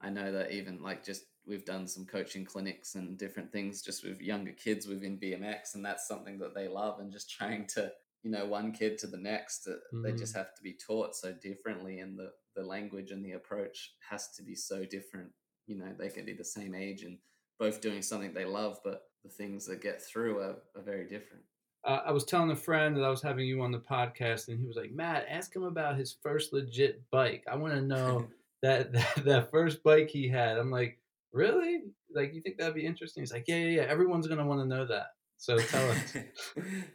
i 0.00 0.08
know 0.08 0.32
that 0.32 0.52
even 0.52 0.82
like 0.82 1.04
just 1.04 1.24
we've 1.46 1.64
done 1.64 1.86
some 1.86 2.06
coaching 2.06 2.44
clinics 2.44 2.94
and 2.94 3.18
different 3.18 3.52
things 3.52 3.82
just 3.82 4.04
with 4.04 4.20
younger 4.20 4.52
kids 4.52 4.86
within 4.86 5.18
bmx 5.18 5.74
and 5.74 5.84
that's 5.84 6.08
something 6.08 6.38
that 6.38 6.54
they 6.54 6.68
love 6.68 7.00
and 7.00 7.12
just 7.12 7.30
trying 7.30 7.66
to 7.66 7.90
you 8.22 8.30
know 8.30 8.46
one 8.46 8.72
kid 8.72 8.98
to 8.98 9.06
the 9.06 9.18
next 9.18 9.68
mm-hmm. 9.68 10.02
they 10.02 10.12
just 10.12 10.34
have 10.34 10.54
to 10.54 10.62
be 10.62 10.74
taught 10.86 11.14
so 11.14 11.32
differently 11.42 12.00
and 12.00 12.18
the 12.18 12.30
the 12.56 12.62
language 12.62 13.10
and 13.10 13.24
the 13.24 13.32
approach 13.32 13.94
has 14.08 14.30
to 14.36 14.42
be 14.42 14.54
so 14.54 14.84
different 14.84 15.30
you 15.66 15.76
know 15.76 15.92
they 15.98 16.08
can 16.08 16.24
be 16.24 16.32
the 16.32 16.44
same 16.44 16.74
age 16.74 17.02
and 17.02 17.18
both 17.58 17.80
doing 17.80 18.02
something 18.02 18.32
they 18.32 18.44
love 18.44 18.78
but 18.84 19.02
the 19.22 19.30
things 19.30 19.66
that 19.66 19.82
get 19.82 20.02
through 20.02 20.38
are, 20.38 20.56
are 20.76 20.82
very 20.82 21.04
different 21.04 21.42
uh, 21.84 22.00
I 22.06 22.12
was 22.12 22.24
telling 22.24 22.50
a 22.50 22.56
friend 22.56 22.96
that 22.96 23.04
I 23.04 23.10
was 23.10 23.22
having 23.22 23.46
you 23.46 23.62
on 23.62 23.70
the 23.70 23.78
podcast, 23.78 24.48
and 24.48 24.58
he 24.58 24.66
was 24.66 24.76
like, 24.76 24.92
"Matt, 24.92 25.26
ask 25.28 25.54
him 25.54 25.64
about 25.64 25.96
his 25.96 26.16
first 26.22 26.52
legit 26.52 27.02
bike. 27.10 27.44
I 27.50 27.56
want 27.56 27.74
to 27.74 27.80
know 27.82 28.26
that, 28.62 28.92
that 28.92 29.24
that 29.24 29.50
first 29.50 29.82
bike 29.82 30.08
he 30.08 30.28
had." 30.28 30.58
I'm 30.58 30.70
like, 30.70 30.98
"Really? 31.32 31.82
Like, 32.14 32.34
you 32.34 32.40
think 32.40 32.58
that'd 32.58 32.74
be 32.74 32.86
interesting?" 32.86 33.22
He's 33.22 33.32
like, 33.32 33.44
"Yeah, 33.46 33.56
yeah, 33.56 33.82
yeah. 33.82 33.88
Everyone's 33.88 34.26
gonna 34.26 34.46
want 34.46 34.60
to 34.60 34.66
know 34.66 34.86
that." 34.86 35.08
So 35.36 35.58
tell 35.58 35.90
us. 35.90 36.16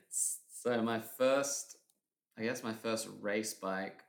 so 0.49 0.81
my 0.81 0.99
first, 0.99 1.77
I 2.37 2.43
guess 2.43 2.63
my 2.63 2.73
first 2.73 3.07
race 3.21 3.53
bike 3.53 4.01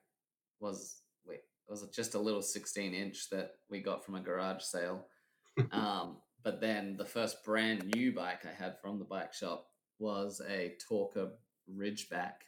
was 0.61 1.03
wait, 1.27 1.41
it 1.69 1.71
was 1.71 1.87
just 1.95 2.15
a 2.15 2.19
little 2.19 2.43
16 2.43 2.95
inch 2.95 3.29
that 3.31 3.53
we 3.69 3.81
got 3.81 4.05
from 4.05 4.15
a 4.15 4.21
garage 4.21 4.63
sale. 4.63 5.07
um, 5.73 6.17
but 6.43 6.61
then 6.61 6.97
the 6.97 7.05
first 7.05 7.45
brand 7.45 7.85
new 7.95 8.13
bike 8.13 8.47
I 8.47 8.53
had 8.53 8.81
from 8.81 8.99
the 8.99 9.05
bike 9.05 9.35
shop 9.35 9.67
was 10.01 10.41
a 10.49 10.75
Talker 10.89 11.31
Ridgeback. 11.73 12.43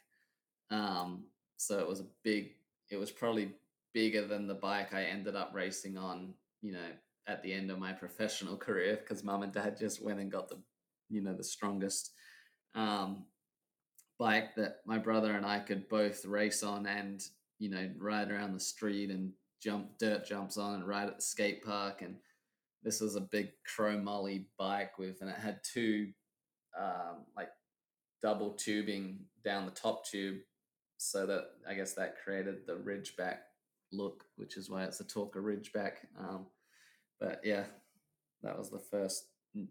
Um, 0.69 1.23
so 1.57 1.79
it 1.79 1.87
was 1.87 2.01
a 2.01 2.05
big, 2.23 2.55
it 2.89 2.97
was 2.97 3.11
probably 3.11 3.53
bigger 3.93 4.25
than 4.25 4.47
the 4.47 4.55
bike 4.55 4.93
I 4.93 5.03
ended 5.03 5.35
up 5.35 5.51
racing 5.53 5.97
on, 5.97 6.33
you 6.61 6.73
know, 6.73 6.89
at 7.27 7.41
the 7.43 7.53
end 7.53 7.71
of 7.71 7.79
my 7.79 7.93
professional 7.93 8.57
career 8.67 8.97
because 8.97 9.23
mum 9.23 9.43
and 9.43 9.53
dad 9.53 9.77
just 9.77 10.03
went 10.03 10.19
and 10.19 10.31
got 10.31 10.49
the, 10.49 10.57
you 11.09 11.21
know, 11.21 11.33
the 11.33 11.43
strongest 11.43 12.11
um, 12.75 13.23
bike 14.17 14.55
that 14.55 14.77
my 14.85 14.97
brother 14.97 15.33
and 15.33 15.45
I 15.45 15.59
could 15.59 15.87
both 15.87 16.25
race 16.25 16.63
on 16.63 16.85
and, 16.85 17.23
you 17.59 17.69
know, 17.69 17.89
ride 17.97 18.31
around 18.31 18.53
the 18.53 18.59
street 18.59 19.09
and 19.09 19.31
jump 19.61 19.97
dirt 19.97 20.25
jumps 20.25 20.57
on 20.57 20.73
and 20.75 20.87
ride 20.87 21.07
at 21.07 21.17
the 21.17 21.21
skate 21.21 21.63
park. 21.63 22.01
And 22.01 22.15
this 22.83 22.99
was 22.99 23.15
a 23.15 23.21
big 23.21 23.51
chromoly 23.65 24.45
bike 24.57 24.97
with, 24.97 25.21
and 25.21 25.29
it 25.29 25.37
had 25.37 25.59
two 25.63 26.09
um, 26.79 27.25
like 27.35 27.49
double 28.21 28.51
tubing 28.51 29.19
down 29.43 29.65
the 29.65 29.71
top 29.71 30.05
tube 30.05 30.37
so 30.97 31.25
that 31.25 31.51
I 31.67 31.73
guess 31.73 31.93
that 31.93 32.15
created 32.23 32.65
the 32.65 32.73
Ridgeback 32.73 33.37
look, 33.91 34.25
which 34.37 34.57
is 34.57 34.69
why 34.69 34.83
it's 34.85 34.99
a 34.99 35.03
Talker 35.03 35.41
Ridgeback. 35.41 35.93
Um, 36.17 36.45
but 37.19 37.41
yeah, 37.43 37.65
that 38.41 38.57
was 38.57 38.69
the 38.69 38.79
first 38.79 39.25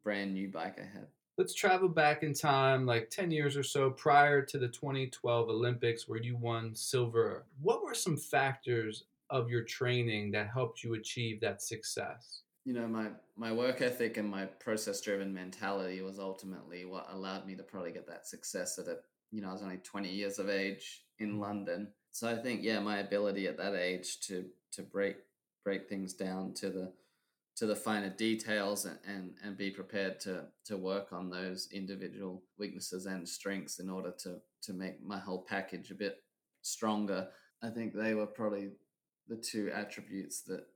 brand 0.04 0.34
new 0.34 0.48
bike 0.48 0.78
I 0.78 0.84
had. 0.84 1.06
Let's 1.38 1.54
travel 1.54 1.88
back 1.88 2.22
in 2.22 2.34
time, 2.34 2.84
like 2.84 3.08
10 3.08 3.30
years 3.30 3.56
or 3.56 3.62
so 3.62 3.90
prior 3.90 4.42
to 4.42 4.58
the 4.58 4.68
2012 4.68 5.48
Olympics, 5.48 6.06
where 6.06 6.20
you 6.20 6.36
won 6.36 6.74
silver. 6.74 7.46
What 7.62 7.82
were 7.82 7.94
some 7.94 8.18
factors 8.18 9.04
of 9.30 9.48
your 9.48 9.62
training 9.64 10.30
that 10.32 10.48
helped 10.48 10.84
you 10.84 10.94
achieve 10.94 11.40
that 11.40 11.62
success? 11.62 12.42
You 12.64 12.74
know, 12.74 12.86
my, 12.86 13.08
my 13.36 13.52
work 13.52 13.82
ethic 13.82 14.16
and 14.16 14.28
my 14.28 14.44
process 14.44 15.00
driven 15.00 15.34
mentality 15.34 16.00
was 16.00 16.18
ultimately 16.18 16.84
what 16.84 17.08
allowed 17.10 17.46
me 17.46 17.56
to 17.56 17.62
probably 17.62 17.92
get 17.92 18.06
that 18.06 18.26
success 18.26 18.78
at 18.78 18.86
a, 18.86 18.98
you 19.30 19.42
know, 19.42 19.50
I 19.50 19.52
was 19.52 19.62
only 19.62 19.78
20 19.78 20.08
years 20.08 20.38
of 20.38 20.48
age 20.48 21.04
in 21.18 21.34
mm. 21.34 21.40
London. 21.40 21.88
So 22.12 22.28
I 22.28 22.36
think, 22.36 22.62
yeah, 22.62 22.78
my 22.78 22.98
ability 22.98 23.48
at 23.48 23.56
that 23.56 23.74
age 23.74 24.20
to, 24.28 24.44
to 24.72 24.82
break, 24.82 25.16
break 25.64 25.88
things 25.88 26.14
down 26.14 26.52
to 26.54 26.70
the, 26.70 26.92
to 27.56 27.66
the 27.66 27.76
finer 27.76 28.10
details 28.10 28.86
and, 28.86 28.98
and, 29.06 29.34
and 29.44 29.56
be 29.56 29.70
prepared 29.70 30.18
to 30.20 30.46
to 30.64 30.76
work 30.76 31.12
on 31.12 31.28
those 31.28 31.68
individual 31.72 32.42
weaknesses 32.58 33.06
and 33.06 33.28
strengths 33.28 33.78
in 33.78 33.90
order 33.90 34.12
to 34.18 34.38
to 34.62 34.72
make 34.72 35.04
my 35.04 35.18
whole 35.18 35.44
package 35.48 35.90
a 35.90 35.94
bit 35.94 36.16
stronger. 36.62 37.28
I 37.62 37.68
think 37.68 37.94
they 37.94 38.14
were 38.14 38.26
probably 38.26 38.70
the 39.28 39.36
two 39.36 39.70
attributes 39.72 40.42
that 40.42 40.66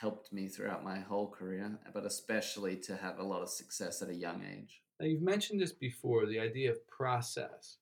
helped 0.00 0.32
me 0.32 0.48
throughout 0.48 0.84
my 0.84 0.98
whole 0.98 1.28
career, 1.28 1.78
but 1.92 2.04
especially 2.04 2.76
to 2.76 2.96
have 2.96 3.18
a 3.18 3.24
lot 3.24 3.42
of 3.42 3.48
success 3.48 4.02
at 4.02 4.08
a 4.08 4.14
young 4.14 4.42
age. 4.42 4.82
Now, 5.00 5.06
you've 5.06 5.22
mentioned 5.22 5.60
this 5.60 5.72
before 5.72 6.26
the 6.26 6.40
idea 6.40 6.70
of 6.70 6.86
process. 6.88 7.78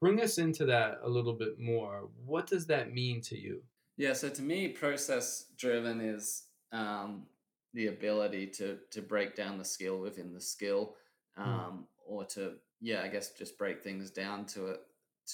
Bring 0.00 0.20
us 0.20 0.38
into 0.38 0.64
that 0.66 1.00
a 1.02 1.08
little 1.08 1.34
bit 1.34 1.58
more. 1.58 2.08
What 2.24 2.46
does 2.46 2.66
that 2.66 2.92
mean 2.92 3.20
to 3.22 3.38
you? 3.38 3.62
Yeah, 3.96 4.14
so 4.14 4.30
to 4.30 4.42
me, 4.42 4.68
process 4.68 5.46
driven 5.58 6.00
is 6.00 6.44
um, 6.72 7.26
the 7.74 7.88
ability 7.88 8.46
to 8.46 8.78
to 8.92 9.02
break 9.02 9.36
down 9.36 9.58
the 9.58 9.64
skill 9.64 9.98
within 9.98 10.32
the 10.32 10.40
skill, 10.40 10.94
hmm. 11.36 11.42
um, 11.42 11.50
mm. 11.50 11.84
or 12.06 12.24
to 12.24 12.54
yeah, 12.80 13.02
I 13.02 13.08
guess 13.08 13.30
just 13.32 13.58
break 13.58 13.82
things 13.82 14.10
down 14.10 14.46
to 14.46 14.68
a 14.68 14.74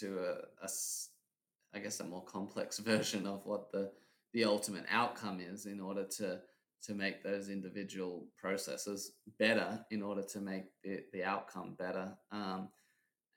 to 0.01 0.19
a, 0.19 0.65
a 0.65 0.69
I 1.75 1.79
guess 1.79 2.01
a 2.01 2.05
more 2.05 2.25
complex 2.25 2.79
version 2.81 3.27
of 3.27 3.47
what 3.47 3.71
the 3.71 3.93
the 4.37 4.45
ultimate 4.45 4.85
outcome 4.91 5.41
is 5.41 5.65
in 5.65 5.81
order 5.81 6.05
to 6.05 6.39
to 6.83 6.95
make 6.95 7.25
those 7.25 7.49
individual 7.49 8.27
processes 8.39 9.13
better 9.39 9.81
in 9.91 10.03
order 10.03 10.23
to 10.23 10.41
make 10.41 10.65
the, 10.85 11.01
the 11.15 11.25
outcome 11.25 11.75
better. 11.79 12.13
Um, 12.31 12.69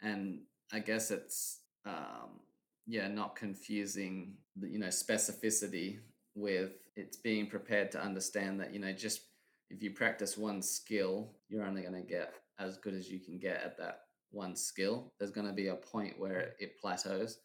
and 0.01 0.41
i 0.71 0.79
guess 0.79 1.09
it's 1.09 1.61
um, 1.85 2.41
yeah 2.85 3.07
not 3.07 3.35
confusing 3.35 4.35
the, 4.55 4.67
you 4.67 4.79
know 4.79 4.87
specificity 4.87 5.99
with 6.35 6.73
it's 6.95 7.17
being 7.17 7.47
prepared 7.47 7.91
to 7.91 8.01
understand 8.01 8.59
that 8.59 8.73
you 8.73 8.79
know 8.79 8.91
just 8.91 9.21
if 9.69 9.81
you 9.81 9.91
practice 9.91 10.37
one 10.37 10.61
skill 10.61 11.31
you're 11.49 11.65
only 11.65 11.81
going 11.81 11.93
to 11.93 12.07
get 12.07 12.33
as 12.59 12.77
good 12.77 12.93
as 12.93 13.09
you 13.09 13.19
can 13.19 13.39
get 13.39 13.61
at 13.63 13.77
that 13.77 14.01
one 14.31 14.55
skill. 14.55 15.11
There's 15.17 15.31
going 15.31 15.47
to 15.47 15.53
be 15.53 15.67
a 15.67 15.75
point 15.75 16.19
where 16.19 16.53
it 16.59 16.79
plateaus 16.79 17.39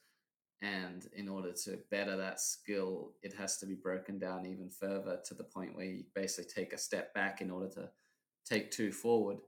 and 0.64 1.08
in 1.14 1.28
order 1.28 1.52
to 1.52 1.78
better 1.90 2.16
that 2.16 2.40
skill 2.40 3.12
it 3.22 3.34
has 3.34 3.58
to 3.58 3.66
be 3.66 3.74
broken 3.74 4.18
down 4.18 4.46
even 4.46 4.70
further 4.70 5.18
to 5.24 5.34
the 5.34 5.44
point 5.44 5.76
where 5.76 5.84
you 5.84 6.04
basically 6.14 6.50
take 6.50 6.72
a 6.72 6.78
step 6.78 7.12
back 7.12 7.40
in 7.40 7.50
order 7.50 7.68
to 7.68 7.88
take 8.48 8.70
two 8.70 8.90
forward 8.90 9.38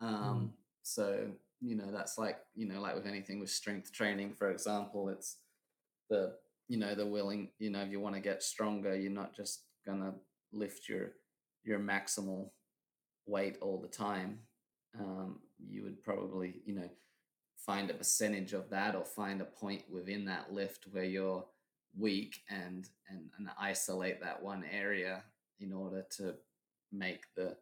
um, 0.00 0.10
mm. 0.10 0.48
so 0.82 1.26
you 1.60 1.74
know 1.74 1.90
that's 1.90 2.18
like 2.18 2.38
you 2.54 2.68
know 2.68 2.80
like 2.80 2.94
with 2.94 3.06
anything 3.06 3.40
with 3.40 3.50
strength 3.50 3.92
training 3.92 4.32
for 4.32 4.50
example 4.50 5.08
it's 5.08 5.38
the 6.10 6.34
you 6.68 6.76
know 6.76 6.94
the 6.94 7.06
willing 7.06 7.48
you 7.58 7.70
know 7.70 7.80
if 7.80 7.90
you 7.90 8.00
want 8.00 8.14
to 8.14 8.20
get 8.20 8.42
stronger 8.42 8.94
you're 8.94 9.10
not 9.10 9.34
just 9.34 9.62
gonna 9.86 10.12
lift 10.52 10.88
your 10.88 11.12
your 11.64 11.78
maximal 11.78 12.50
weight 13.26 13.56
all 13.60 13.80
the 13.80 13.88
time 13.88 14.38
um, 14.98 15.38
you 15.58 15.82
would 15.82 16.02
probably 16.02 16.60
you 16.64 16.74
know 16.74 16.88
find 17.58 17.90
a 17.90 17.94
percentage 17.94 18.52
of 18.52 18.70
that 18.70 18.94
or 18.94 19.04
find 19.04 19.40
a 19.40 19.44
point 19.44 19.82
within 19.90 20.24
that 20.24 20.52
lift 20.52 20.86
where 20.90 21.04
you're 21.04 21.44
weak 21.98 22.42
and 22.48 22.88
and, 23.08 23.30
and 23.38 23.48
isolate 23.58 24.20
that 24.20 24.42
one 24.42 24.64
area 24.70 25.22
in 25.60 25.72
order 25.72 26.04
to 26.16 26.34
make 26.92 27.22
the 27.36 27.56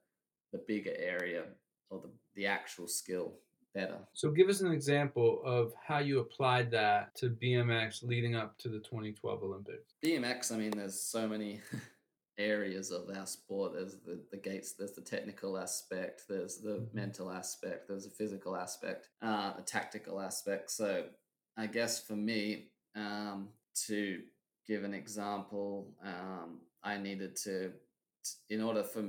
the 0.53 0.59
bigger 0.67 0.95
area 0.99 1.45
or 1.91 2.01
the, 2.01 2.11
the 2.35 2.47
actual 2.47 2.89
skill 2.89 3.35
better. 3.75 3.99
So, 4.15 4.31
give 4.31 4.49
us 4.49 4.61
an 4.61 4.73
example 4.73 5.43
of 5.45 5.73
how 5.87 5.99
you 5.99 6.21
applied 6.21 6.71
that 6.73 7.15
to 7.17 7.31
BMX 7.31 8.03
leading 8.03 8.35
up 8.35 8.57
to 8.59 8.69
the 8.69 8.79
2012 8.79 9.43
Olympics. 9.43 9.95
BMX, 10.05 10.53
I 10.53 10.57
mean, 10.57 10.71
there's 10.71 10.99
so 10.99 11.29
many 11.29 11.61
areas 12.39 12.91
of 12.91 13.09
our 13.17 13.27
sport. 13.27 13.73
There's 13.75 13.97
the, 14.05 14.21
the 14.31 14.37
gates, 14.37 14.73
there's 14.73 14.93
the 14.93 15.01
technical 15.01 15.59
aspect, 15.59 16.23
there's 16.29 16.59
the 16.59 16.81
mm-hmm. 16.81 16.97
mental 16.97 17.31
aspect, 17.31 17.89
there's 17.89 18.05
the 18.05 18.11
physical 18.11 18.57
aspect, 18.57 19.09
uh, 19.23 19.55
the 19.57 19.63
tactical 19.63 20.21
aspect. 20.21 20.71
So, 20.71 21.05
I 21.57 21.67
guess 21.67 22.03
for 22.03 22.17
me, 22.17 22.69
um, 22.95 23.49
to 23.87 24.21
give 24.67 24.85
an 24.85 24.95
example, 24.95 25.95
um, 26.05 26.61
I 26.83 26.99
needed 26.99 27.37
to, 27.45 27.73
in 28.51 28.63
order 28.63 28.83
for 28.83 29.05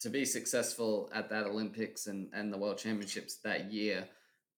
to 0.00 0.10
be 0.10 0.24
successful 0.24 1.10
at 1.14 1.30
that 1.30 1.46
Olympics 1.46 2.06
and, 2.06 2.28
and 2.34 2.52
the 2.52 2.58
World 2.58 2.78
Championships 2.78 3.38
that 3.44 3.72
year, 3.72 4.06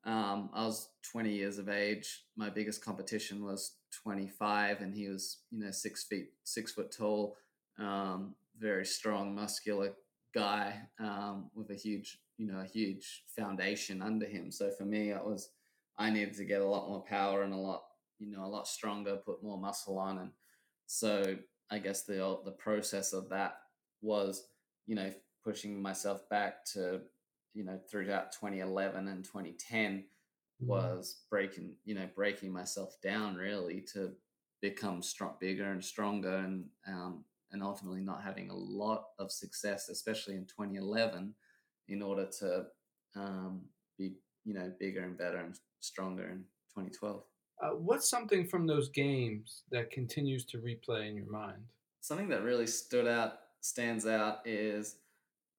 um, 0.05 0.51
I 0.55 0.64
was 0.64 0.88
20 1.12 1.33
years 1.33 1.59
of 1.59 1.68
age. 1.68 2.23
My 2.37 2.51
biggest 2.51 2.85
competition 2.85 3.44
was 3.44 3.77
25, 4.03 4.81
and 4.81 4.94
he 4.94 5.09
was, 5.09 5.38
you 5.51 5.61
know, 5.61 5.71
six 5.71 6.05
feet, 6.05 6.31
six 6.44 6.73
foot 6.73 6.90
tall, 6.90 7.37
um, 7.78 8.34
very 8.58 8.84
strong, 8.84 9.34
muscular 9.34 9.94
guy 10.34 10.80
um, 10.98 11.50
with 11.54 11.70
a 11.70 11.74
huge, 11.74 12.18
you 12.36 12.46
know, 12.46 12.60
a 12.60 12.64
huge 12.64 13.24
foundation 13.26 14.02
under 14.02 14.26
him. 14.26 14.50
So 14.50 14.70
for 14.70 14.84
me, 14.84 15.10
it 15.10 15.24
was 15.24 15.50
I 15.98 16.10
needed 16.10 16.34
to 16.36 16.44
get 16.44 16.60
a 16.60 16.68
lot 16.68 16.88
more 16.88 17.02
power 17.02 17.42
and 17.42 17.52
a 17.52 17.56
lot, 17.56 17.82
you 18.18 18.30
know, 18.30 18.44
a 18.44 18.46
lot 18.46 18.68
stronger, 18.68 19.16
put 19.16 19.42
more 19.42 19.58
muscle 19.58 19.98
on, 19.98 20.18
and 20.18 20.30
so 20.86 21.36
I 21.70 21.78
guess 21.78 22.02
the 22.02 22.38
the 22.44 22.52
process 22.52 23.12
of 23.12 23.28
that 23.30 23.58
was, 24.00 24.48
you 24.86 24.94
know, 24.94 25.12
pushing 25.44 25.80
myself 25.80 26.28
back 26.28 26.64
to 26.72 27.00
you 27.54 27.64
know 27.64 27.78
throughout 27.90 28.32
2011 28.32 29.08
and 29.08 29.24
2010 29.24 29.92
mm-hmm. 29.92 30.66
was 30.66 31.22
breaking 31.30 31.72
you 31.84 31.94
know 31.94 32.08
breaking 32.14 32.52
myself 32.52 32.96
down 33.02 33.34
really 33.34 33.80
to 33.80 34.12
become 34.60 35.02
strong 35.02 35.34
bigger 35.40 35.72
and 35.72 35.84
stronger 35.84 36.36
and 36.36 36.64
um, 36.86 37.24
and 37.52 37.62
ultimately 37.62 38.00
not 38.00 38.22
having 38.22 38.50
a 38.50 38.54
lot 38.54 39.04
of 39.18 39.30
success 39.30 39.88
especially 39.88 40.34
in 40.34 40.44
2011 40.44 41.34
in 41.88 42.02
order 42.02 42.26
to 42.38 42.64
um, 43.16 43.62
be 43.96 44.14
you 44.44 44.54
know 44.54 44.72
bigger 44.78 45.02
and 45.02 45.16
better 45.16 45.38
and 45.38 45.58
stronger 45.80 46.24
in 46.24 46.38
2012 46.74 47.22
uh, 47.62 47.70
what's 47.70 48.08
something 48.08 48.46
from 48.46 48.66
those 48.66 48.88
games 48.90 49.64
that 49.70 49.90
continues 49.90 50.44
to 50.44 50.58
replay 50.58 51.08
in 51.08 51.16
your 51.16 51.30
mind 51.30 51.62
something 52.00 52.28
that 52.28 52.42
really 52.42 52.66
stood 52.66 53.06
out 53.06 53.34
stands 53.61 54.06
out 54.06 54.38
is 54.44 54.96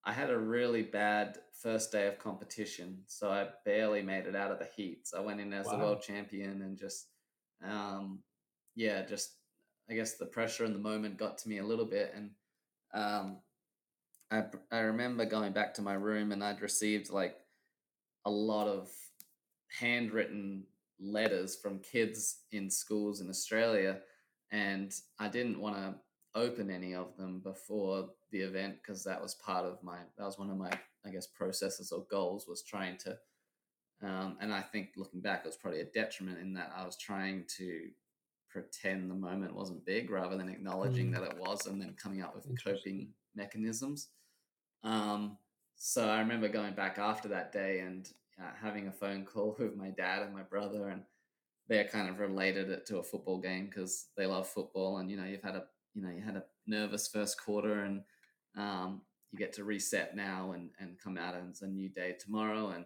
I 0.03 0.13
had 0.13 0.29
a 0.29 0.37
really 0.37 0.83
bad 0.83 1.37
first 1.61 1.91
day 1.91 2.07
of 2.07 2.19
competition, 2.19 2.99
so 3.07 3.29
I 3.29 3.47
barely 3.65 4.01
made 4.01 4.25
it 4.25 4.35
out 4.35 4.51
of 4.51 4.59
the 4.59 4.67
heats. 4.75 5.13
I 5.13 5.19
went 5.19 5.41
in 5.41 5.53
as 5.53 5.65
wow. 5.65 5.71
the 5.73 5.77
world 5.79 6.01
champion 6.01 6.61
and 6.61 6.77
just, 6.77 7.07
um, 7.63 8.19
yeah, 8.75 9.05
just 9.05 9.33
I 9.89 9.95
guess 9.95 10.15
the 10.15 10.25
pressure 10.25 10.65
in 10.65 10.73
the 10.73 10.79
moment 10.79 11.17
got 11.17 11.37
to 11.39 11.49
me 11.49 11.57
a 11.57 11.65
little 11.65 11.85
bit, 11.85 12.13
and 12.15 12.29
um, 12.93 13.37
I 14.31 14.43
I 14.71 14.79
remember 14.79 15.25
going 15.25 15.51
back 15.51 15.73
to 15.75 15.81
my 15.81 15.93
room 15.93 16.31
and 16.31 16.43
I'd 16.43 16.61
received 16.61 17.09
like 17.09 17.35
a 18.25 18.29
lot 18.29 18.67
of 18.67 18.89
handwritten 19.79 20.63
letters 20.99 21.55
from 21.55 21.79
kids 21.79 22.39
in 22.51 22.69
schools 22.69 23.21
in 23.21 23.29
Australia, 23.29 23.99
and 24.51 24.93
I 25.19 25.29
didn't 25.29 25.59
want 25.59 25.75
to 25.77 25.95
open 26.35 26.69
any 26.69 26.93
of 26.93 27.17
them 27.17 27.39
before 27.39 28.09
the 28.31 28.41
event 28.41 28.75
because 28.81 29.03
that 29.03 29.21
was 29.21 29.33
part 29.35 29.65
of 29.65 29.81
my 29.83 29.97
that 30.17 30.25
was 30.25 30.37
one 30.37 30.51
of 30.51 30.57
my 30.57 30.71
I 31.05 31.09
guess 31.09 31.25
processes 31.25 31.91
or 31.91 32.05
goals 32.11 32.47
was 32.47 32.61
trying 32.61 32.97
to 32.97 33.17
um, 34.01 34.37
and 34.39 34.53
I 34.53 34.61
think 34.61 34.89
looking 34.95 35.21
back 35.21 35.41
it 35.43 35.47
was 35.47 35.57
probably 35.57 35.81
a 35.81 35.85
detriment 35.85 36.39
in 36.39 36.53
that 36.53 36.71
I 36.75 36.85
was 36.85 36.97
trying 36.97 37.45
to 37.57 37.89
pretend 38.49 39.09
the 39.09 39.15
moment 39.15 39.55
wasn't 39.55 39.85
big 39.85 40.09
rather 40.09 40.37
than 40.37 40.49
acknowledging 40.49 41.11
Mm. 41.11 41.13
that 41.13 41.23
it 41.31 41.37
was 41.37 41.67
and 41.67 41.81
then 41.81 41.93
coming 41.95 42.21
up 42.21 42.35
with 42.35 42.47
coping 42.63 43.13
mechanisms. 43.35 44.09
Um, 44.83 45.37
so 45.75 46.07
I 46.09 46.19
remember 46.19 46.49
going 46.49 46.73
back 46.73 46.97
after 46.97 47.27
that 47.29 47.51
day 47.51 47.79
and 47.79 48.11
uh, 48.41 48.51
having 48.61 48.87
a 48.87 48.91
phone 48.91 49.25
call 49.25 49.55
with 49.59 49.75
my 49.75 49.89
dad 49.89 50.23
and 50.23 50.33
my 50.33 50.43
brother, 50.43 50.89
and 50.89 51.03
they 51.67 51.83
kind 51.85 52.09
of 52.09 52.19
related 52.19 52.69
it 52.69 52.85
to 52.87 52.97
a 52.97 53.03
football 53.03 53.39
game 53.39 53.65
because 53.67 54.07
they 54.17 54.25
love 54.25 54.47
football, 54.47 54.97
and 54.97 55.09
you 55.11 55.17
know 55.17 55.25
you've 55.25 55.43
had 55.43 55.55
a 55.55 55.65
you 55.93 56.01
know 56.01 56.09
you 56.09 56.21
had 56.21 56.35
a 56.35 56.45
nervous 56.65 57.07
first 57.07 57.39
quarter, 57.41 57.83
and 57.83 58.03
um, 58.55 59.01
you 59.31 59.37
get 59.37 59.53
to 59.53 59.63
reset 59.63 60.15
now 60.15 60.53
and 60.53 60.69
and 60.79 60.97
come 60.99 61.17
out 61.17 61.35
and 61.35 61.49
it's 61.49 61.61
a 61.61 61.67
new 61.67 61.89
day 61.89 62.13
tomorrow, 62.19 62.69
and 62.69 62.85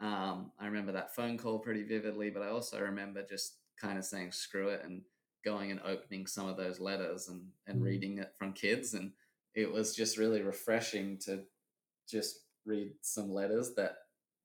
um, 0.00 0.50
I 0.58 0.66
remember 0.66 0.92
that 0.92 1.14
phone 1.14 1.38
call 1.38 1.58
pretty 1.58 1.82
vividly, 1.84 2.30
but 2.30 2.42
I 2.42 2.48
also 2.48 2.80
remember 2.80 3.22
just 3.22 3.58
kind 3.80 3.98
of 3.98 4.04
saying 4.04 4.32
screw 4.32 4.68
it 4.68 4.82
and 4.84 5.02
going 5.44 5.70
and 5.70 5.80
opening 5.84 6.26
some 6.26 6.48
of 6.48 6.56
those 6.56 6.80
letters 6.80 7.28
and 7.28 7.52
and 7.66 7.80
Mhm. 7.80 7.84
reading 7.84 8.18
it 8.18 8.34
from 8.38 8.52
kids, 8.52 8.94
and 8.94 9.12
it 9.54 9.70
was 9.70 9.94
just 9.94 10.18
really 10.18 10.42
refreshing 10.42 11.18
to 11.18 11.44
just 12.08 12.46
read 12.64 12.92
some 13.02 13.30
letters 13.32 13.74
that 13.74 13.98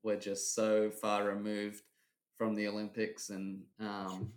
were 0.03 0.15
just 0.15 0.53
so 0.55 0.89
far 0.89 1.25
removed 1.25 1.83
from 2.37 2.55
the 2.55 2.67
Olympics. 2.67 3.29
And 3.29 3.65
um, 3.79 4.33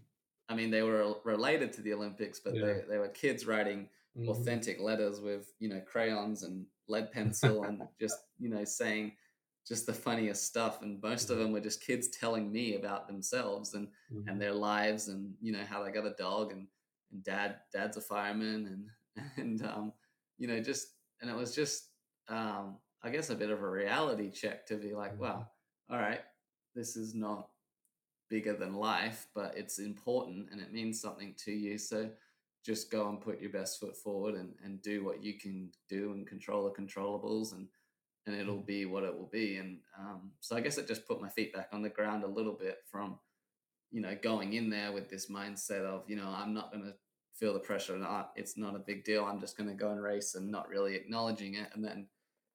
I 0.48 0.54
mean, 0.54 0.70
they 0.70 0.82
were 0.82 1.14
related 1.24 1.72
to 1.74 1.82
the 1.82 1.92
Olympics, 1.94 2.38
but 2.40 2.54
Yeah. 2.54 2.64
they, 2.66 2.80
they 2.88 2.98
were 2.98 3.08
kids 3.08 3.46
writing 3.46 3.88
Mhm. 4.16 4.28
authentic 4.28 4.80
letters 4.80 5.20
with, 5.20 5.52
you 5.58 5.68
know, 5.68 5.80
crayons 5.80 6.42
and 6.42 6.66
lead 6.88 7.10
pencil 7.12 7.64
and 7.64 7.82
just, 7.98 8.18
you 8.38 8.48
know, 8.48 8.64
saying 8.64 9.16
just 9.66 9.86
the 9.86 9.94
funniest 9.94 10.44
stuff. 10.44 10.82
And 10.82 11.00
most 11.02 11.30
of 11.30 11.38
them 11.38 11.52
were 11.52 11.60
just 11.60 11.82
kids 11.84 12.08
telling 12.08 12.50
me 12.52 12.76
about 12.76 13.06
themselves 13.06 13.74
and, 13.74 13.88
Mhm. 14.10 14.24
and 14.26 14.40
their 14.40 14.52
lives 14.52 15.08
and, 15.08 15.34
you 15.40 15.52
know, 15.52 15.64
how 15.64 15.82
they 15.82 15.90
got 15.90 16.06
a 16.06 16.14
dog 16.14 16.52
and, 16.52 16.68
and 17.10 17.24
dad, 17.24 17.60
dad's 17.72 17.96
a 17.96 18.00
fireman 18.00 18.66
and, 18.66 18.90
and, 19.36 19.62
um, 19.64 19.92
you 20.38 20.46
know, 20.48 20.60
just, 20.60 20.88
and 21.20 21.30
it 21.30 21.36
was 21.36 21.54
just, 21.54 21.90
um, 22.28 22.78
I 23.02 23.10
guess 23.10 23.30
a 23.30 23.34
bit 23.34 23.50
of 23.50 23.62
a 23.62 23.70
reality 23.70 24.30
check 24.30 24.66
to 24.66 24.76
be 24.76 24.94
like, 24.94 25.14
Mhm. 25.14 25.20
wow, 25.20 25.50
all 25.90 25.98
right, 25.98 26.22
this 26.74 26.96
is 26.96 27.14
not 27.14 27.50
bigger 28.28 28.54
than 28.54 28.74
life, 28.74 29.28
but 29.34 29.56
it's 29.56 29.78
important 29.78 30.50
and 30.50 30.60
it 30.60 30.72
means 30.72 31.00
something 31.00 31.34
to 31.44 31.52
you. 31.52 31.78
So 31.78 32.10
just 32.64 32.90
go 32.90 33.08
and 33.08 33.20
put 33.20 33.40
your 33.40 33.50
best 33.50 33.78
foot 33.78 33.96
forward 33.96 34.34
and, 34.34 34.54
and 34.62 34.80
do 34.82 35.04
what 35.04 35.22
you 35.22 35.38
can 35.38 35.70
do 35.88 36.12
and 36.12 36.26
control 36.26 36.64
the 36.64 36.70
controllables 36.82 37.52
and 37.52 37.68
and 38.26 38.34
it'll 38.34 38.60
be 38.60 38.84
what 38.86 39.04
it 39.04 39.16
will 39.16 39.28
be. 39.32 39.56
And 39.56 39.78
um, 39.98 40.30
so 40.40 40.56
I 40.56 40.60
guess 40.60 40.78
it 40.78 40.88
just 40.88 41.06
put 41.06 41.20
my 41.20 41.28
feet 41.28 41.52
back 41.52 41.68
on 41.72 41.82
the 41.82 41.88
ground 41.88 42.24
a 42.24 42.28
little 42.28 42.54
bit 42.54 42.78
from, 42.90 43.18
you 43.90 44.00
know, 44.00 44.16
going 44.22 44.54
in 44.54 44.70
there 44.70 44.92
with 44.92 45.10
this 45.10 45.30
mindset 45.30 45.84
of, 45.84 46.04
you 46.06 46.16
know, 46.16 46.28
I'm 46.34 46.54
not 46.54 46.72
going 46.72 46.84
to 46.84 46.94
feel 47.34 47.52
the 47.52 47.60
pressure. 47.60 47.96
Not, 47.96 48.32
it's 48.36 48.56
not 48.56 48.76
a 48.76 48.80
big 48.80 49.04
deal. 49.04 49.24
I'm 49.24 49.40
just 49.40 49.56
going 49.56 49.68
to 49.68 49.74
go 49.74 49.90
and 49.90 50.02
race 50.02 50.34
and 50.34 50.50
not 50.50 50.68
really 50.68 50.94
acknowledging 50.94 51.54
it, 51.54 51.68
and 51.74 51.84
then 51.84 52.06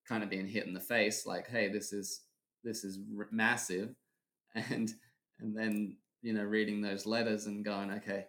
kind 0.07 0.23
of 0.23 0.29
being 0.29 0.47
hit 0.47 0.65
in 0.65 0.73
the 0.73 0.79
face, 0.79 1.25
like, 1.25 1.47
hey, 1.47 1.69
this 1.69 1.93
is 1.93 2.21
this 2.63 2.83
is 2.83 2.99
r- 3.17 3.27
massive, 3.31 3.95
and 4.55 4.91
and 5.39 5.55
then 5.55 5.97
you 6.21 6.33
know 6.33 6.43
reading 6.43 6.81
those 6.81 7.05
letters 7.05 7.45
and 7.45 7.63
going, 7.63 7.91
okay, 7.91 8.25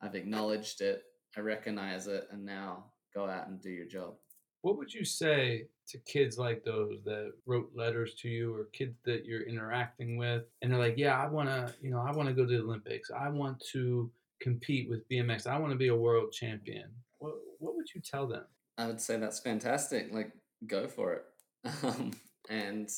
I've 0.00 0.16
acknowledged 0.16 0.80
it, 0.80 1.02
I 1.36 1.40
recognize 1.40 2.08
it, 2.08 2.26
and 2.32 2.44
now 2.44 2.86
go 3.14 3.28
out 3.28 3.46
and 3.46 3.62
do 3.62 3.70
your 3.70 3.86
job. 3.86 4.14
What 4.62 4.78
would 4.78 4.92
you 4.92 5.04
say 5.04 5.66
to 5.88 5.98
kids 5.98 6.38
like 6.38 6.64
those 6.64 7.02
that 7.04 7.32
wrote 7.46 7.70
letters 7.74 8.14
to 8.14 8.28
you 8.28 8.54
or 8.54 8.64
kids 8.72 8.96
that 9.04 9.24
you're 9.24 9.42
interacting 9.42 10.16
with 10.16 10.44
and 10.62 10.72
they're 10.72 10.78
like, 10.78 10.96
yeah, 10.96 11.20
I 11.20 11.28
want 11.28 11.48
to, 11.48 11.74
you 11.82 11.90
know, 11.90 12.00
I 12.00 12.12
want 12.12 12.28
to 12.28 12.34
go 12.34 12.46
to 12.46 12.56
the 12.56 12.62
Olympics. 12.62 13.10
I 13.10 13.28
want 13.28 13.62
to 13.72 14.10
compete 14.40 14.88
with 14.88 15.08
BMX. 15.08 15.46
I 15.46 15.58
want 15.58 15.72
to 15.72 15.78
be 15.78 15.88
a 15.88 15.96
world 15.96 16.32
champion. 16.32 16.90
What, 17.18 17.34
what 17.58 17.76
would 17.76 17.86
you 17.94 18.00
tell 18.00 18.26
them? 18.26 18.44
I 18.78 18.86
would 18.86 19.00
say 19.00 19.16
that's 19.16 19.40
fantastic. 19.40 20.12
Like, 20.12 20.32
go 20.66 20.88
for 20.88 21.12
it. 21.14 21.24
Um, 21.84 22.10
and, 22.50 22.88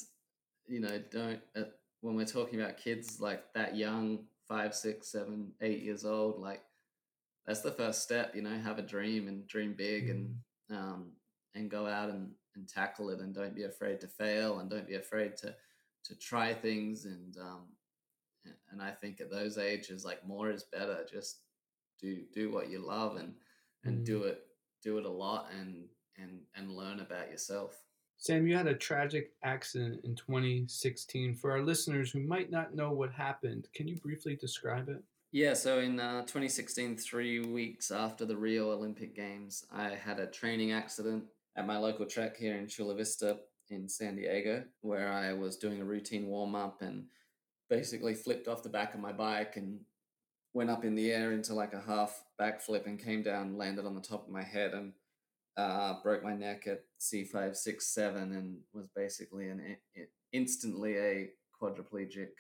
you 0.67 0.81
know, 0.81 0.99
don't, 1.11 1.41
uh, 1.55 1.65
when 2.01 2.17
we're 2.17 2.25
talking 2.25 2.61
about 2.61 2.79
kids 2.79 3.21
like 3.21 3.45
that 3.55 3.77
young, 3.77 4.21
five, 4.49 4.75
six, 4.75 5.13
seven, 5.13 5.53
eight 5.61 5.83
years 5.83 6.07
old, 6.07 6.41
like, 6.41 6.63
that's 7.47 7.61
the 7.61 7.73
first 7.73 8.03
step, 8.03 8.35
you 8.35 8.41
know, 8.41 8.59
have 8.59 8.79
a 8.79 8.83
dream 8.83 9.29
and 9.29 9.47
dream 9.47 9.75
big 9.77 10.09
and, 10.09 10.35
um, 10.71 11.09
and 11.55 11.71
go 11.71 11.87
out 11.87 12.11
and, 12.11 12.31
and 12.57 12.69
tackle 12.69 13.11
it 13.11 13.21
and 13.21 13.35
don't 13.35 13.55
be 13.55 13.65
afraid 13.65 14.01
to 14.01 14.07
fail 14.07 14.59
and 14.59 14.71
don't 14.71 14.89
be 14.89 14.97
afraid 14.97 15.37
to, 15.39 15.55
to 16.05 16.15
try 16.17 16.53
things. 16.53 17.05
And, 17.05 17.37
um, 17.41 17.63
and 18.71 18.83
I 18.83 18.91
think 18.91 19.21
at 19.21 19.31
those 19.31 19.59
ages, 19.59 20.05
like 20.05 20.27
more 20.27 20.51
is 20.51 20.65
better. 20.65 21.07
Just 21.11 21.41
do, 22.01 22.23
do 22.33 22.53
what 22.53 22.71
you 22.71 22.85
love 22.85 23.17
and, 23.17 23.35
and 23.85 24.05
do 24.05 24.25
it, 24.25 24.43
do 24.83 24.99
it 24.99 25.07
a 25.07 25.11
lot 25.11 25.49
and, 25.59 25.85
and, 26.19 26.41
and 26.57 26.71
learn 26.71 27.01
about 27.01 27.31
yourself. 27.31 27.77
Sam, 28.17 28.47
you 28.47 28.57
had 28.57 28.69
a 28.69 28.75
tragic 28.75 29.33
accident 29.43 30.01
in 30.05 30.15
2016. 30.15 31.35
For 31.35 31.51
our 31.53 31.63
listeners 31.63 32.11
who 32.11 32.21
might 32.21 32.51
not 32.51 32.75
know 32.75 32.91
what 32.91 33.13
happened, 33.13 33.69
can 33.75 33.89
you 33.89 33.97
briefly 33.97 34.37
describe 34.37 34.89
it? 34.89 35.03
Yeah, 35.33 35.55
so 35.55 35.81
in 35.81 35.99
uh, 35.99 36.23
2016, 36.23 36.97
three 36.97 37.41
weeks 37.41 37.91
after 37.91 38.25
the 38.25 38.37
Rio 38.37 38.71
Olympic 38.71 39.17
Games, 39.17 39.67
I 39.73 39.91
had 39.91 40.21
a 40.21 40.29
training 40.29 40.71
accident 40.71 41.25
at 41.57 41.67
my 41.67 41.79
local 41.79 42.07
track 42.07 42.37
here 42.37 42.57
in 42.57 42.69
Chula 42.69 42.95
Vista 42.95 43.39
in 43.71 43.89
San 43.89 44.17
Diego, 44.17 44.65
where 44.81 45.13
I 45.13 45.33
was 45.33 45.57
doing 45.57 45.81
a 45.81 45.85
routine 45.85 46.27
warm 46.27 46.55
up 46.55 46.83
and 46.83 47.07
basically 47.71 48.15
flipped 48.15 48.49
off 48.49 48.63
the 48.63 48.69
back 48.69 48.95
of 48.95 49.01
my 49.01 49.13
bike 49.13 49.57
and 49.57 49.81
went 50.53 50.71
up 50.71 50.85
in 50.85 50.95
the 50.95 51.11
air 51.11 51.33
into 51.33 51.55
like 51.55 51.73
a 51.73 51.81
half 51.81 52.23
backflip 52.41 52.87
and 52.87 53.03
came 53.03 53.23
down, 53.23 53.57
landed 53.57 53.87
on 53.87 53.95
the 53.95 54.01
top 54.01 54.27
of 54.27 54.33
my 54.33 54.43
head 54.43 54.73
and 54.73 54.93
uh, 55.57 55.95
broke 56.03 56.23
my 56.23 56.35
neck 56.35 56.67
at 56.67 56.85
C567 57.01 58.17
and 58.17 58.59
was 58.73 58.89
basically 58.95 59.49
an 59.49 59.77
instantly 60.33 60.97
a 60.97 61.31
quadriplegic. 61.61 62.31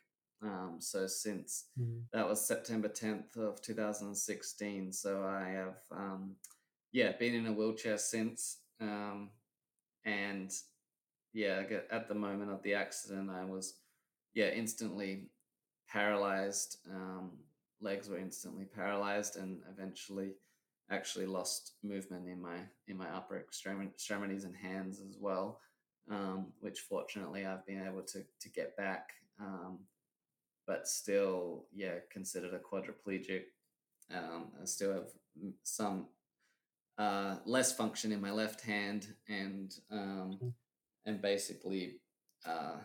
Um, 0.42 0.76
so 0.78 1.06
since 1.06 1.66
that 2.12 2.28
was 2.28 2.46
September 2.46 2.88
10th 2.88 3.36
of 3.36 3.62
2016. 3.62 4.92
So 4.92 5.24
I 5.24 5.48
have, 5.50 5.76
um, 5.90 6.36
yeah, 6.92 7.12
been 7.18 7.34
in 7.34 7.46
a 7.46 7.52
wheelchair 7.52 7.98
since. 7.98 8.58
Um, 8.80 9.30
and 10.04 10.52
yeah, 11.32 11.62
at 11.90 12.08
the 12.08 12.14
moment 12.14 12.50
of 12.50 12.62
the 12.62 12.74
accident, 12.74 13.30
I 13.30 13.44
was, 13.44 13.74
yeah, 14.34 14.48
instantly 14.48 15.28
paralyzed. 15.88 16.78
Um, 16.90 17.32
legs 17.80 18.08
were 18.08 18.18
instantly 18.18 18.64
paralyzed, 18.64 19.36
and 19.36 19.60
eventually, 19.70 20.32
actually 20.90 21.26
lost 21.26 21.72
movement 21.82 22.28
in 22.28 22.40
my 22.40 22.58
in 22.88 22.96
my 22.96 23.08
upper 23.08 23.38
extremities 23.38 24.44
and 24.44 24.54
hands 24.54 25.00
as 25.00 25.16
well. 25.18 25.60
Um, 26.10 26.52
which 26.60 26.80
fortunately 26.80 27.46
I've 27.46 27.66
been 27.66 27.86
able 27.86 28.02
to 28.02 28.22
to 28.40 28.48
get 28.50 28.76
back. 28.76 29.10
Um, 29.40 29.78
but 30.66 30.86
still, 30.86 31.66
yeah, 31.74 31.94
considered 32.10 32.54
a 32.54 32.58
quadriplegic. 32.58 33.44
Um, 34.14 34.48
I 34.60 34.64
still 34.64 34.92
have 34.92 35.08
some 35.62 36.06
uh, 36.98 37.36
less 37.44 37.74
function 37.74 38.12
in 38.12 38.20
my 38.20 38.30
left 38.30 38.60
hand, 38.60 39.08
and 39.28 39.74
um, 39.90 40.52
and 41.06 41.20
basically, 41.20 42.00
uh, 42.46 42.76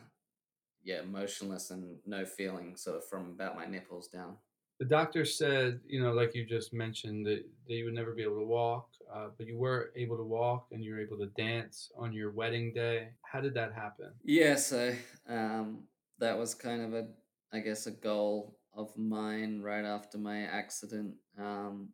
yeah, 0.84 1.02
motionless 1.02 1.72
and 1.72 1.98
no 2.06 2.26
feeling, 2.26 2.76
sort 2.76 2.98
of 2.98 3.08
from 3.08 3.32
about 3.32 3.56
my 3.56 3.66
nipples 3.66 4.08
down. 4.08 4.38
The 4.80 4.86
doctor 4.86 5.26
said, 5.26 5.82
you 5.86 6.02
know, 6.02 6.14
like 6.14 6.34
you 6.34 6.46
just 6.46 6.74
mentioned, 6.74 7.26
that, 7.26 7.44
that 7.68 7.74
you 7.74 7.84
would 7.86 7.94
never 7.94 8.14
be 8.14 8.24
able 8.24 8.40
to 8.40 8.46
walk, 8.46 8.88
uh, 9.14 9.28
but 9.38 9.46
you 9.46 9.58
were 9.58 9.92
able 9.98 10.16
to 10.16 10.24
walk 10.24 10.68
and 10.72 10.82
you 10.82 10.94
were 10.94 11.02
able 11.02 11.18
to 11.18 11.28
dance 11.36 11.92
on 11.98 12.14
your 12.14 12.32
wedding 12.32 12.72
day. 12.74 13.10
How 13.24 13.42
did 13.42 13.54
that 13.56 13.74
happen? 13.74 14.12
Yeah, 14.24 14.56
so 14.56 14.96
um, 15.28 15.84
that 16.20 16.38
was 16.38 16.56
kind 16.56 16.82
of 16.82 16.94
a, 16.94 17.08
I 17.52 17.60
guess, 17.60 17.88
a 17.88 17.92
goal 17.92 18.58
of 18.74 18.98
mine 18.98 19.62
right 19.62 19.84
after 19.84 20.18
my 20.18 20.44
accident. 20.44 21.14
Um, 21.38 21.90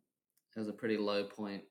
it 0.54 0.60
was 0.60 0.68
a 0.68 0.72
pretty 0.72 0.96
low 0.96 1.24
point 1.24 1.64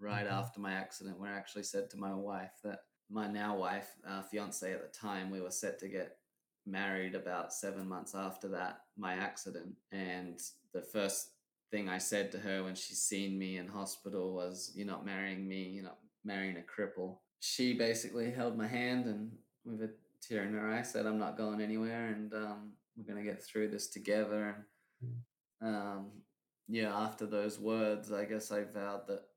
right 0.00 0.26
Mhm. 0.26 0.32
after 0.32 0.60
my 0.60 0.72
accident 0.72 1.18
where 1.18 1.32
I 1.32 1.36
actually 1.36 1.62
said 1.64 1.90
to 1.90 1.96
my 1.96 2.14
wife 2.14 2.58
that 2.62 2.86
my 3.08 3.26
now 3.26 3.56
wife, 3.56 3.96
uh, 4.04 4.22
fiance 4.22 4.72
at 4.72 4.82
the 4.82 4.88
time, 4.98 5.30
we 5.30 5.40
were 5.40 5.50
set 5.50 5.78
to 5.80 5.88
get 5.88 6.18
married 6.64 7.14
about 7.14 7.52
seven 7.52 7.86
months 7.88 8.14
after 8.14 8.48
that, 8.48 8.86
my 8.96 9.14
accident. 9.14 9.76
And 9.90 10.40
the 10.72 10.82
first 10.82 11.34
thing 11.70 11.88
I 11.88 11.98
said 11.98 12.30
to 12.32 12.38
her 12.38 12.62
when 12.64 12.74
she 12.74 12.94
seen 12.94 13.38
me 13.38 13.56
in 13.58 13.66
hospital 13.68 14.32
was, 14.32 14.72
You're 14.74 14.86
not 14.86 15.04
marrying 15.04 15.46
me, 15.46 15.68
you're 15.70 15.84
not 15.84 16.00
marrying 16.24 16.56
a 16.56 16.60
cripple. 16.62 17.18
She 17.40 17.74
basically 17.74 18.30
held 18.30 18.56
my 18.56 18.66
hand 18.66 19.06
and 19.06 19.38
with 19.64 19.82
a 19.82 19.94
tear 20.20 20.44
in 20.44 20.52
her 20.52 20.70
eye 20.70 20.82
said, 20.82 21.06
I'm 21.06 21.18
not 21.18 21.36
going 21.36 21.60
anywhere 21.60 22.08
and 22.08 22.32
um, 22.34 22.76
we're 22.96 23.04
going 23.04 23.24
to 23.24 23.28
get 23.28 23.42
through 23.42 23.68
this 23.68 23.88
together. 23.88 24.66
And 25.00 25.76
um, 25.76 26.22
yeah, 26.68 26.94
after 26.94 27.26
those 27.26 27.58
words, 27.58 28.12
I 28.12 28.24
guess 28.26 28.52
I 28.52 28.64
vowed 28.64 29.06
that 29.08 29.29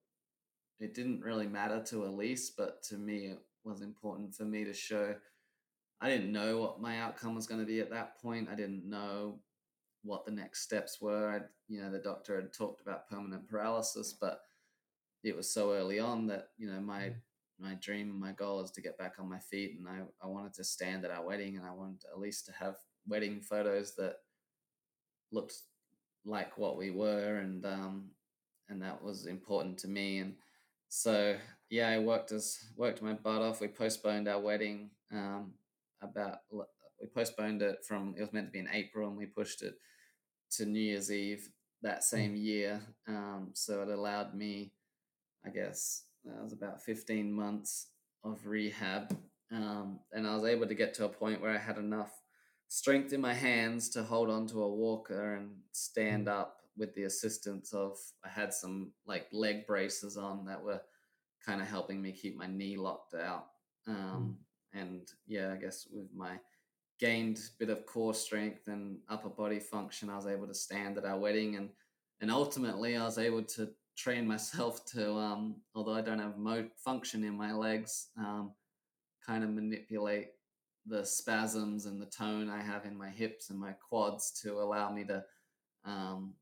it 0.79 0.93
didn't 0.93 1.21
really 1.21 1.47
matter 1.47 1.81
to 1.87 2.05
Elise, 2.05 2.49
but 2.49 2.83
to 2.83 2.95
me, 2.95 3.27
it 3.27 3.39
was 3.63 3.81
important 3.81 4.35
for 4.35 4.43
me 4.43 4.63
to 4.63 4.73
show. 4.73 5.15
I 6.01 6.09
didn't 6.09 6.31
know 6.31 6.59
what 6.59 6.81
my 6.81 6.99
outcome 6.99 7.35
was 7.35 7.47
going 7.47 7.61
to 7.61 7.65
be 7.65 7.79
at 7.79 7.91
that 7.91 8.21
point. 8.21 8.49
I 8.51 8.55
didn't 8.55 8.89
know 8.89 9.39
what 10.03 10.25
the 10.25 10.31
next 10.31 10.61
steps 10.61 10.99
were. 11.01 11.29
I'd, 11.29 11.45
you 11.69 11.81
know, 11.81 11.89
the 11.89 11.99
doctor 11.99 12.35
had 12.35 12.53
talked 12.53 12.81
about 12.81 13.09
permanent 13.09 13.47
paralysis, 13.47 14.13
but 14.13 14.41
it 15.23 15.35
was 15.35 15.49
so 15.49 15.73
early 15.73 15.99
on 15.99 16.27
that 16.27 16.49
you 16.57 16.69
know 16.69 16.79
my 16.79 17.01
mm. 17.01 17.15
my 17.59 17.75
dream 17.75 18.09
and 18.11 18.19
my 18.19 18.33
goal 18.33 18.61
is 18.61 18.71
to 18.71 18.81
get 18.81 18.97
back 18.97 19.15
on 19.19 19.29
my 19.29 19.39
feet, 19.39 19.77
and 19.79 19.87
I 19.87 20.01
I 20.21 20.27
wanted 20.27 20.53
to 20.55 20.63
stand 20.63 21.05
at 21.05 21.11
our 21.11 21.25
wedding, 21.25 21.57
and 21.57 21.65
I 21.65 21.71
wanted 21.71 22.03
Elise 22.15 22.41
to 22.43 22.51
have 22.51 22.75
wedding 23.07 23.41
photos 23.41 23.95
that 23.95 24.17
looked 25.31 25.55
like 26.25 26.57
what 26.57 26.77
we 26.77 26.91
were, 26.91 27.37
and 27.37 27.65
um, 27.65 28.11
and 28.69 28.81
that 28.81 29.01
was 29.01 29.25
important 29.25 29.77
to 29.79 29.87
me, 29.87 30.19
and 30.19 30.35
so 30.93 31.35
yeah, 31.71 31.89
I 31.89 31.97
worked 31.97 32.31
as 32.31 32.59
worked 32.77 33.01
my 33.01 33.13
butt 33.13 33.41
off. 33.41 33.61
We 33.61 33.67
postponed 33.67 34.27
our 34.27 34.39
wedding 34.39 34.91
um, 35.11 35.53
about 36.03 36.37
we 36.51 37.07
postponed 37.07 37.63
it 37.63 37.83
from 37.83 38.13
it 38.15 38.21
was 38.21 38.31
meant 38.31 38.49
to 38.49 38.51
be 38.51 38.59
in 38.59 38.69
April, 38.71 39.07
and 39.09 39.17
we 39.17 39.25
pushed 39.25 39.63
it 39.63 39.73
to 40.51 40.67
New 40.67 40.79
Year's 40.79 41.11
Eve 41.11 41.49
that 41.81 42.01
mm. 42.01 42.03
same 42.03 42.35
year. 42.35 42.79
Um, 43.07 43.49
so 43.53 43.81
it 43.81 43.89
allowed 43.89 44.35
me, 44.35 44.71
I 45.43 45.49
guess, 45.49 46.03
that 46.25 46.43
was 46.43 46.53
about 46.53 46.83
15 46.83 47.31
months 47.31 47.87
of 48.23 48.45
rehab. 48.45 49.17
Um, 49.51 49.99
and 50.11 50.27
I 50.27 50.35
was 50.35 50.45
able 50.45 50.67
to 50.67 50.75
get 50.75 50.93
to 50.95 51.05
a 51.05 51.09
point 51.09 51.41
where 51.41 51.55
I 51.55 51.57
had 51.57 51.79
enough 51.79 52.11
strength 52.67 53.13
in 53.13 53.21
my 53.21 53.33
hands 53.33 53.89
to 53.89 54.03
hold 54.03 54.29
onto 54.29 54.61
a 54.61 54.69
walker 54.69 55.33
and 55.33 55.55
stand 55.71 56.27
mm. 56.27 56.33
up 56.33 56.62
with 56.77 56.93
the 56.95 57.03
assistance 57.03 57.73
of, 57.73 57.97
I 58.25 58.29
had 58.29 58.53
some 58.53 58.91
like 59.05 59.27
leg 59.31 59.67
braces 59.67 60.17
on 60.17 60.45
that 60.45 60.63
were 60.63 60.81
kind 61.45 61.61
of 61.61 61.67
helping 61.67 62.01
me 62.01 62.11
keep 62.11 62.37
my 62.37 62.47
knee 62.47 62.77
locked 62.77 63.13
out. 63.13 63.47
Um, 63.87 64.37
mm. 64.75 64.79
And 64.81 65.07
yeah, 65.27 65.53
I 65.53 65.57
guess 65.57 65.87
with 65.91 66.07
my 66.15 66.39
gained 66.99 67.39
bit 67.59 67.69
of 67.69 67.85
core 67.85 68.13
strength 68.13 68.67
and 68.67 68.97
upper 69.09 69.29
body 69.29 69.59
function. 69.59 70.09
I 70.09 70.15
was 70.15 70.27
able 70.27 70.47
to 70.47 70.53
stand 70.53 70.97
at 70.97 71.05
our 71.05 71.17
wedding, 71.17 71.55
and 71.57 71.69
and 72.21 72.31
ultimately 72.31 72.95
I 72.95 73.03
was 73.03 73.17
able 73.17 73.43
to 73.43 73.69
train 73.97 74.27
myself 74.27 74.85
to, 74.93 75.13
um, 75.17 75.55
although 75.75 75.93
I 75.93 76.01
don't 76.01 76.19
have 76.19 76.37
mo 76.37 76.65
function 76.77 77.23
in 77.23 77.35
my 77.35 77.53
legs, 77.53 78.07
um, 78.17 78.53
kind 79.25 79.43
of 79.43 79.49
manipulate 79.49 80.29
the 80.85 81.05
spasms 81.05 81.85
and 81.85 82.01
the 82.01 82.07
tone 82.07 82.49
I 82.49 82.61
have 82.61 82.85
in 82.85 82.97
my 82.97 83.09
hips 83.09 83.49
and 83.49 83.59
my 83.59 83.73
quads 83.73 84.31
to 84.41 84.59
allow 84.59 84.91
me 84.91 85.03
to 85.05 85.23
um, 85.85 86.33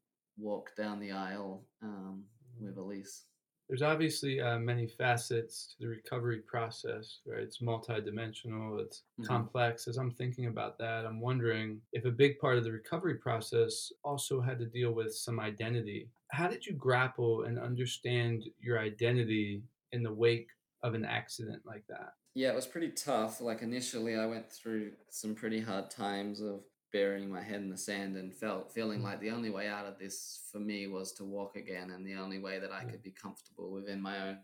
walk 0.42 0.76
down 0.76 1.00
the 1.00 1.12
aisle 1.12 1.64
um, 1.84 2.24
with 2.60 2.78
Elise 2.78 3.26
there's 3.72 3.82
obviously 3.82 4.42
uh, 4.42 4.60
many 4.60 4.86
facets 4.86 5.68
to 5.70 5.86
the 5.86 5.88
recovery 5.88 6.40
process, 6.46 7.20
right? 7.26 7.40
It's 7.40 7.62
multidimensional, 7.62 8.82
it's 8.82 9.04
mm-hmm. 9.18 9.24
complex. 9.24 9.88
As 9.88 9.96
I'm 9.96 10.12
thinking 10.12 10.48
about 10.48 10.78
that, 10.80 11.06
I'm 11.06 11.22
wondering 11.22 11.80
if 11.94 12.04
a 12.04 12.12
big 12.12 12.38
part 12.38 12.58
of 12.58 12.66
the 12.66 12.72
recovery 12.74 13.16
process 13.16 13.90
also 14.04 14.42
had 14.42 14.60
to 14.60 14.66
deal 14.66 14.92
with 14.92 15.16
some 15.16 15.40
identity. 15.40 16.10
How 16.32 16.50
did 16.50 16.66
you 16.66 16.74
grapple 16.74 17.44
and 17.44 17.58
understand 17.58 18.44
your 18.60 18.78
identity 18.78 19.64
in 19.94 20.04
the 20.04 20.14
wake 20.14 20.50
of 20.84 20.94
an 20.94 21.06
accident 21.06 21.62
like 21.66 21.86
that? 21.88 22.12
Yeah, 22.36 22.50
it 22.50 22.56
was 22.56 22.68
pretty 22.68 22.90
tough. 22.90 23.40
Like 23.40 23.62
initially, 23.62 24.18
I 24.18 24.26
went 24.26 24.52
through 24.52 24.92
some 25.10 25.34
pretty 25.34 25.62
hard 25.62 25.90
times 25.90 26.42
of 26.42 26.60
burying 26.92 27.30
my 27.30 27.42
head 27.42 27.62
in 27.62 27.70
the 27.70 27.78
sand 27.78 28.18
and 28.18 28.34
felt 28.34 28.74
feeling 28.74 29.00
mm. 29.00 29.04
like 29.04 29.20
the 29.22 29.32
only 29.32 29.50
way 29.50 29.68
out 29.68 29.86
of 29.86 29.98
this 29.98 30.42
for 30.52 30.60
me 30.60 30.88
was 30.88 31.14
to 31.14 31.24
walk 31.24 31.56
again 31.56 31.92
and 31.92 32.06
the 32.06 32.16
only 32.16 32.40
way 32.40 32.60
that 32.60 32.72
I 32.72 32.84
could 32.84 33.02
be 33.02 33.12
comfortable 33.12 33.72
within 33.72 34.02
my 34.02 34.30
own 34.30 34.38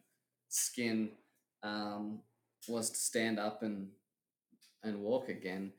skin 0.49 1.09
um, 1.63 2.19
was 2.67 2.89
to 2.89 2.97
stand 2.97 3.39
up 3.39 3.63
and 3.63 3.89
and 4.83 4.99
walk 4.99 5.29
again. 5.29 5.73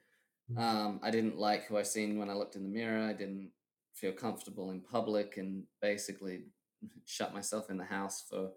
Mm. 0.52 0.60
Um, 0.60 1.00
I 1.02 1.10
didn't 1.10 1.38
like 1.38 1.66
who 1.66 1.76
I 1.76 1.82
seen 1.82 2.18
when 2.18 2.30
I 2.30 2.34
looked 2.34 2.56
in 2.56 2.62
the 2.62 2.68
mirror. 2.68 3.08
I 3.08 3.12
didn't 3.12 3.50
feel 3.94 4.12
comfortable 4.12 4.70
in 4.70 4.80
public 4.80 5.36
and 5.36 5.64
basically 5.80 6.44
shut 7.06 7.34
myself 7.34 7.70
in 7.70 7.78
the 7.78 7.84
house 7.84 8.24
for 8.28 8.50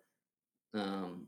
um, 0.74 1.28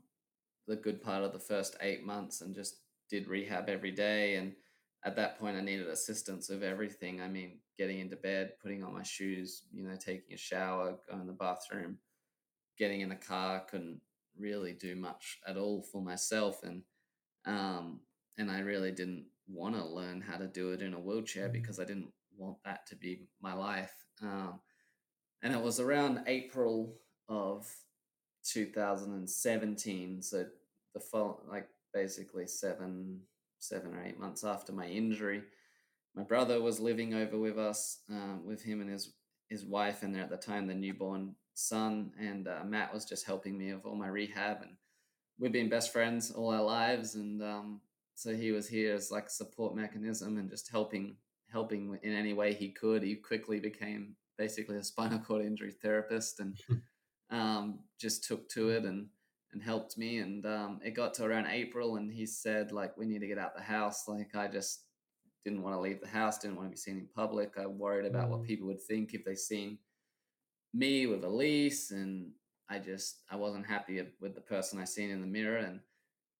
the 0.66 0.76
good 0.76 1.02
part 1.02 1.22
of 1.22 1.32
the 1.32 1.38
first 1.38 1.76
eight 1.80 2.04
months 2.04 2.40
and 2.40 2.54
just 2.54 2.76
did 3.10 3.28
rehab 3.28 3.68
every 3.68 3.90
day 3.90 4.36
and 4.36 4.52
at 5.04 5.16
that 5.16 5.38
point, 5.38 5.56
I 5.56 5.60
needed 5.60 5.88
assistance 5.88 6.48
of 6.48 6.62
everything. 6.62 7.20
I 7.20 7.28
mean, 7.28 7.58
getting 7.76 8.00
into 8.00 8.16
bed, 8.16 8.52
putting 8.60 8.82
on 8.82 8.94
my 8.94 9.02
shoes, 9.02 9.62
you 9.72 9.86
know, 9.86 9.96
taking 9.96 10.34
a 10.34 10.38
shower, 10.38 10.96
going 11.08 11.20
to 11.20 11.26
the 11.26 11.32
bathroom, 11.32 11.98
getting 12.78 13.02
in 13.02 13.12
a 13.12 13.16
car. 13.16 13.62
Couldn't 13.70 14.00
really 14.38 14.72
do 14.72 14.96
much 14.96 15.40
at 15.46 15.58
all 15.58 15.82
for 15.82 16.00
myself, 16.00 16.62
and 16.62 16.82
um, 17.44 18.00
and 18.38 18.50
I 18.50 18.60
really 18.60 18.92
didn't 18.92 19.26
want 19.46 19.74
to 19.74 19.84
learn 19.84 20.22
how 20.22 20.38
to 20.38 20.46
do 20.46 20.70
it 20.72 20.80
in 20.80 20.94
a 20.94 20.98
wheelchair 20.98 21.44
mm-hmm. 21.44 21.52
because 21.52 21.78
I 21.78 21.84
didn't 21.84 22.10
want 22.36 22.56
that 22.64 22.86
to 22.86 22.96
be 22.96 23.28
my 23.42 23.52
life. 23.52 23.92
Um, 24.22 24.60
and 25.42 25.52
it 25.52 25.60
was 25.60 25.80
around 25.80 26.20
April 26.26 26.94
of 27.28 27.70
2017, 28.44 30.22
so 30.22 30.46
the 30.94 31.00
fall, 31.00 31.42
like 31.50 31.68
basically 31.92 32.46
seven 32.46 33.20
seven 33.68 33.94
or 33.94 34.02
eight 34.04 34.18
months 34.18 34.44
after 34.44 34.72
my 34.72 34.86
injury. 34.86 35.42
My 36.14 36.22
brother 36.22 36.60
was 36.60 36.80
living 36.80 37.14
over 37.14 37.38
with 37.38 37.58
us, 37.58 38.00
um, 38.10 38.42
with 38.46 38.62
him 38.62 38.80
and 38.80 38.90
his 38.90 39.12
his 39.48 39.64
wife, 39.64 40.02
and 40.02 40.16
at 40.16 40.30
the 40.30 40.36
time 40.36 40.66
the 40.66 40.74
newborn 40.74 41.34
son. 41.54 42.12
And 42.18 42.48
uh, 42.48 42.64
Matt 42.64 42.94
was 42.94 43.04
just 43.04 43.26
helping 43.26 43.58
me 43.58 43.72
with 43.74 43.84
all 43.84 43.96
my 43.96 44.08
rehab, 44.08 44.58
and 44.62 44.76
we've 45.38 45.52
been 45.52 45.68
best 45.68 45.92
friends 45.92 46.30
all 46.30 46.52
our 46.52 46.62
lives. 46.62 47.14
And 47.14 47.42
um, 47.42 47.80
so 48.14 48.34
he 48.34 48.52
was 48.52 48.68
here 48.68 48.94
as 48.94 49.10
like 49.10 49.26
a 49.26 49.30
support 49.30 49.74
mechanism 49.74 50.38
and 50.38 50.50
just 50.50 50.70
helping 50.70 51.16
helping 51.50 51.98
in 52.02 52.12
any 52.12 52.32
way 52.32 52.52
he 52.52 52.70
could. 52.70 53.02
He 53.02 53.16
quickly 53.16 53.60
became 53.60 54.16
basically 54.36 54.76
a 54.76 54.82
spinal 54.82 55.18
cord 55.18 55.44
injury 55.44 55.72
therapist 55.72 56.40
and 56.40 56.56
um, 57.30 57.80
just 57.98 58.24
took 58.24 58.48
to 58.50 58.70
it 58.70 58.84
and 58.84 59.08
and 59.54 59.62
helped 59.62 59.96
me. 59.96 60.18
And 60.18 60.44
um, 60.44 60.80
it 60.84 60.90
got 60.92 61.14
to 61.14 61.24
around 61.24 61.46
April, 61.46 61.96
and 61.96 62.12
he 62.12 62.26
said, 62.26 62.72
like, 62.72 62.96
we 62.96 63.06
need 63.06 63.20
to 63.20 63.26
get 63.26 63.38
out 63.38 63.56
the 63.56 63.62
house. 63.62 64.06
Like, 64.06 64.34
I 64.34 64.48
just 64.48 64.82
didn't 65.44 65.62
want 65.62 65.76
to 65.76 65.80
leave 65.80 66.00
the 66.00 66.08
house, 66.08 66.38
didn't 66.38 66.56
want 66.56 66.68
to 66.68 66.72
be 66.72 66.76
seen 66.76 66.98
in 66.98 67.08
public. 67.14 67.54
I 67.58 67.66
worried 67.66 68.06
about 68.06 68.28
mm. 68.28 68.30
what 68.30 68.42
people 68.42 68.66
would 68.66 68.82
think 68.82 69.14
if 69.14 69.24
they 69.24 69.34
seen 69.34 69.78
me 70.72 71.06
with 71.06 71.24
Elise, 71.24 71.90
and 71.90 72.32
I 72.68 72.78
just 72.78 73.22
I 73.30 73.36
wasn't 73.36 73.66
happy 73.66 74.02
with 74.20 74.34
the 74.34 74.40
person 74.40 74.80
I 74.80 74.84
seen 74.84 75.10
in 75.10 75.20
the 75.20 75.26
mirror. 75.26 75.58
And 75.58 75.80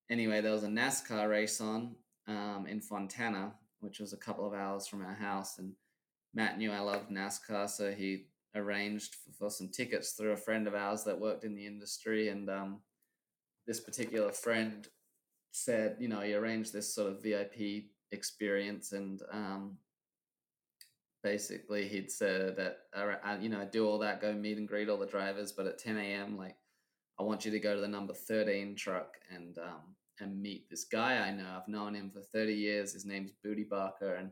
anyway, 0.09 0.41
there 0.41 0.51
was 0.51 0.63
a 0.63 0.67
NASCAR 0.67 1.29
race 1.29 1.61
on 1.61 1.95
um, 2.27 2.65
in 2.67 2.81
Fontana, 2.81 3.53
which 3.79 3.99
was 3.99 4.13
a 4.13 4.17
couple 4.17 4.45
of 4.45 4.53
hours 4.53 4.87
from 4.87 5.03
our 5.05 5.13
house, 5.13 5.57
and 5.59 5.73
Matt 6.33 6.57
knew 6.57 6.71
I 6.71 6.79
loved 6.79 7.09
NASCAR, 7.09 7.69
so 7.69 7.91
he 7.91 8.25
arranged 8.55 9.15
for, 9.15 9.31
for, 9.31 9.49
some 9.49 9.69
tickets 9.69 10.11
through 10.11 10.31
a 10.31 10.37
friend 10.37 10.65
of 10.65 10.75
ours 10.75 11.03
that 11.03 11.19
worked 11.19 11.43
in 11.43 11.55
the 11.55 11.65
industry, 11.65 12.29
and 12.29 12.49
um, 12.49 12.81
this 13.67 13.79
particular 13.79 14.31
friend 14.31 14.87
said, 15.51 15.97
you 15.99 16.07
know, 16.07 16.21
he 16.21 16.33
arranged 16.33 16.73
this 16.73 16.93
sort 16.93 17.11
of 17.11 17.23
VIP 17.23 17.85
experience, 18.11 18.91
and 18.91 19.21
um, 19.31 19.77
basically 21.23 21.87
he'd 21.87 22.11
said 22.11 22.55
that, 22.57 22.77
uh, 22.95 23.37
you 23.39 23.49
know, 23.49 23.61
I 23.61 23.65
do 23.65 23.87
all 23.87 23.99
that, 23.99 24.21
go 24.21 24.33
meet 24.33 24.57
and 24.57 24.67
greet 24.67 24.89
all 24.89 24.97
the 24.97 25.05
drivers, 25.05 25.51
but 25.51 25.67
at 25.67 25.79
10 25.79 25.97
a.m., 25.97 26.37
like, 26.37 26.55
I 27.19 27.23
want 27.23 27.45
you 27.45 27.51
to 27.51 27.59
go 27.59 27.75
to 27.75 27.81
the 27.81 27.87
number 27.87 28.13
13 28.13 28.75
truck 28.75 29.15
and 29.33 29.57
um, 29.57 29.95
and 30.19 30.41
meet 30.41 30.69
this 30.69 30.85
guy 30.85 31.17
I 31.17 31.31
know. 31.31 31.47
I've 31.57 31.67
known 31.67 31.93
him 31.93 32.09
for 32.09 32.21
30 32.21 32.53
years. 32.53 32.93
His 32.93 33.05
name's 33.05 33.31
Bootie 33.45 33.67
Barker, 33.67 34.15
and 34.15 34.31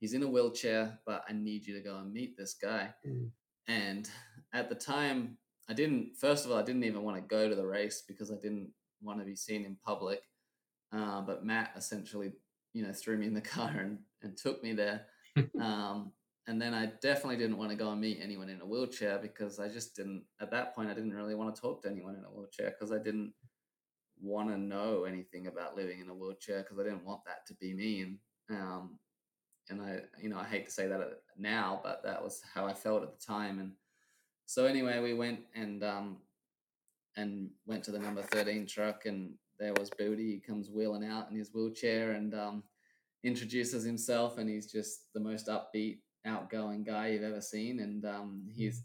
he's 0.00 0.14
in 0.14 0.22
a 0.22 0.28
wheelchair, 0.28 0.98
but 1.06 1.24
I 1.28 1.32
need 1.32 1.66
you 1.66 1.74
to 1.74 1.80
go 1.80 1.96
and 1.96 2.12
meet 2.12 2.36
this 2.36 2.54
guy. 2.54 2.90
Mm. 3.06 3.30
And 3.68 4.10
at 4.52 4.68
the 4.68 4.74
time, 4.74 5.38
I 5.68 5.72
didn't. 5.72 6.16
First 6.16 6.44
of 6.44 6.50
all, 6.50 6.58
I 6.58 6.62
didn't 6.62 6.84
even 6.84 7.02
want 7.02 7.16
to 7.16 7.22
go 7.22 7.48
to 7.48 7.54
the 7.54 7.66
race 7.66 8.02
because 8.06 8.30
I 8.30 8.36
didn't 8.36 8.70
want 9.02 9.18
to 9.18 9.24
be 9.24 9.36
seen 9.36 9.64
in 9.64 9.76
public. 9.84 10.20
Uh, 10.92 11.20
but 11.22 11.44
Matt 11.44 11.72
essentially, 11.76 12.32
you 12.72 12.86
know, 12.86 12.92
threw 12.92 13.16
me 13.16 13.26
in 13.26 13.34
the 13.34 13.40
car 13.56 13.70
and, 13.70 13.98
and 14.22 14.36
took 14.36 14.62
me 14.62 14.72
there. 14.72 15.06
um, 15.60 16.12
and 16.46 16.60
then 16.60 16.74
I 16.74 16.92
definitely 17.00 17.38
didn't 17.38 17.56
want 17.56 17.70
to 17.70 17.76
go 17.76 17.90
and 17.90 18.00
meet 18.00 18.20
anyone 18.22 18.50
in 18.50 18.60
a 18.60 18.66
wheelchair 18.66 19.18
because 19.18 19.58
I 19.58 19.68
just 19.68 19.96
didn't. 19.96 20.24
At 20.40 20.50
that 20.50 20.74
point, 20.74 20.90
I 20.90 20.94
didn't 20.94 21.14
really 21.14 21.34
want 21.34 21.54
to 21.54 21.60
talk 21.60 21.82
to 21.82 21.90
anyone 21.90 22.14
in 22.16 22.24
a 22.24 22.28
wheelchair 22.28 22.70
because 22.70 22.92
I 22.92 23.02
didn't 23.02 23.32
want 24.20 24.50
to 24.50 24.58
know 24.58 25.04
anything 25.04 25.46
about 25.46 25.76
living 25.76 26.00
in 26.00 26.10
a 26.10 26.14
wheelchair 26.14 26.62
because 26.62 26.78
I 26.78 26.84
didn't 26.84 27.04
want 27.04 27.24
that 27.24 27.46
to 27.48 27.54
be 27.54 27.72
me. 27.72 28.02
And 28.02 28.18
um, 28.50 28.98
and 29.70 29.80
I, 29.80 30.00
you 30.20 30.28
know, 30.28 30.38
I 30.38 30.44
hate 30.44 30.66
to 30.66 30.70
say 30.70 30.86
that 30.88 31.00
now, 31.38 31.80
but 31.82 32.02
that 32.04 32.22
was 32.22 32.42
how 32.52 32.66
I 32.66 32.74
felt 32.74 33.02
at 33.02 33.18
the 33.18 33.24
time. 33.24 33.58
And 33.58 33.72
so 34.46 34.66
anyway, 34.66 35.00
we 35.00 35.14
went 35.14 35.40
and 35.54 35.82
um, 35.82 36.18
and 37.16 37.50
went 37.66 37.84
to 37.84 37.90
the 37.90 37.98
number 37.98 38.22
13 38.22 38.66
truck 38.66 39.06
and 39.06 39.34
there 39.58 39.72
was 39.78 39.90
Bootie. 39.90 40.32
He 40.32 40.42
comes 40.44 40.70
wheeling 40.70 41.04
out 41.04 41.30
in 41.30 41.36
his 41.36 41.52
wheelchair 41.54 42.12
and 42.12 42.34
um, 42.34 42.62
introduces 43.22 43.84
himself 43.84 44.38
and 44.38 44.48
he's 44.48 44.70
just 44.70 45.12
the 45.14 45.20
most 45.20 45.46
upbeat, 45.46 45.98
outgoing 46.26 46.82
guy 46.82 47.08
you've 47.08 47.22
ever 47.22 47.40
seen. 47.40 47.80
And 47.80 48.04
um, 48.04 48.48
he's 48.52 48.82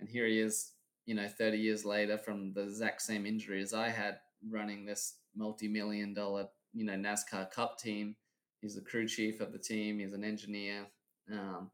and 0.00 0.08
here 0.08 0.26
he 0.26 0.40
is, 0.40 0.72
you 1.06 1.14
know, 1.14 1.28
30 1.28 1.58
years 1.58 1.84
later 1.84 2.18
from 2.18 2.52
the 2.52 2.62
exact 2.62 3.02
same 3.02 3.26
injury 3.26 3.62
as 3.62 3.72
I 3.74 3.88
had 3.88 4.18
running 4.50 4.84
this 4.84 5.14
multi-million 5.34 6.14
dollar, 6.14 6.48
you 6.72 6.84
know, 6.84 6.94
NASCAR 6.94 7.50
Cup 7.50 7.78
team. 7.78 8.16
He's 8.60 8.74
the 8.74 8.80
crew 8.80 9.06
chief 9.06 9.40
of 9.40 9.52
the 9.52 9.58
team. 9.58 9.98
He's 9.98 10.12
an 10.12 10.24
engineer. 10.24 10.86
Um, 11.30 11.70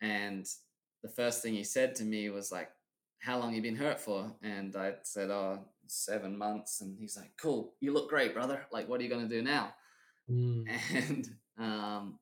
And 0.00 0.46
the 1.02 1.08
first 1.08 1.42
thing 1.42 1.54
he 1.54 1.64
said 1.64 1.94
to 1.96 2.04
me 2.04 2.30
was 2.30 2.50
like, 2.50 2.70
"How 3.20 3.38
long 3.38 3.54
you 3.54 3.62
been 3.62 3.76
hurt 3.76 4.00
for?" 4.00 4.34
And 4.42 4.74
I 4.76 4.94
said, 5.02 5.30
"Oh, 5.30 5.64
seven 5.86 6.36
months." 6.36 6.80
And 6.80 6.98
he's 6.98 7.16
like, 7.16 7.32
"Cool, 7.36 7.74
you 7.80 7.92
look 7.92 8.08
great, 8.08 8.34
brother. 8.34 8.66
Like, 8.72 8.88
what 8.88 9.00
are 9.00 9.04
you 9.04 9.10
gonna 9.10 9.28
do 9.28 9.42
now?" 9.42 9.74
Mm. 10.30 10.66
And 10.90 11.28
um, 11.58 12.18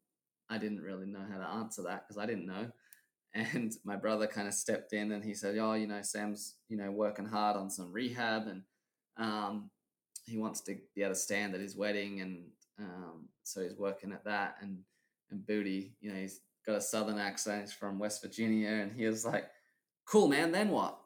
I 0.49 0.59
didn't 0.59 0.83
really 0.83 1.07
know 1.07 1.25
how 1.31 1.39
to 1.39 1.49
answer 1.49 1.83
that 1.83 2.07
because 2.07 2.23
I 2.23 2.27
didn't 2.27 2.47
know. 2.47 2.71
And 3.35 3.73
my 3.85 3.97
brother 3.97 4.29
kind 4.29 4.47
of 4.47 4.55
stepped 4.55 4.93
in 4.93 5.11
and 5.13 5.25
he 5.25 5.35
said, 5.35 5.59
"Oh, 5.59 5.75
you 5.75 5.87
know, 5.87 6.03
Sam's 6.03 6.57
you 6.69 6.77
know 6.77 6.91
working 6.91 7.27
hard 7.27 7.57
on 7.57 7.71
some 7.71 7.93
rehab 7.93 8.47
and 8.47 8.63
um, 9.17 9.71
he 10.27 10.39
wants 10.39 10.61
to 10.63 10.77
be 10.95 11.03
able 11.03 11.15
to 11.15 11.21
stand 11.21 11.55
at 11.55 11.61
his 11.61 11.77
wedding, 11.77 12.21
and 12.21 12.45
um, 12.79 13.29
so 13.43 13.63
he's 13.63 13.77
working 13.77 14.13
at 14.13 14.25
that. 14.25 14.57
And 14.61 14.79
and 15.31 15.41
Bootie, 15.47 15.93
you 16.01 16.13
know, 16.13 16.21
he's 16.21 16.41
got 16.67 16.77
a 16.77 16.81
southern 16.81 17.19
accent. 17.19 17.63
He's 17.63 17.73
from 17.73 17.99
West 17.99 18.23
Virginia, 18.23 18.69
and 18.69 18.93
he 18.93 19.07
was 19.07 19.25
like, 19.25 19.45
"Cool, 20.07 20.29
man. 20.29 20.53
Then 20.53 20.71
what?" 20.71 20.99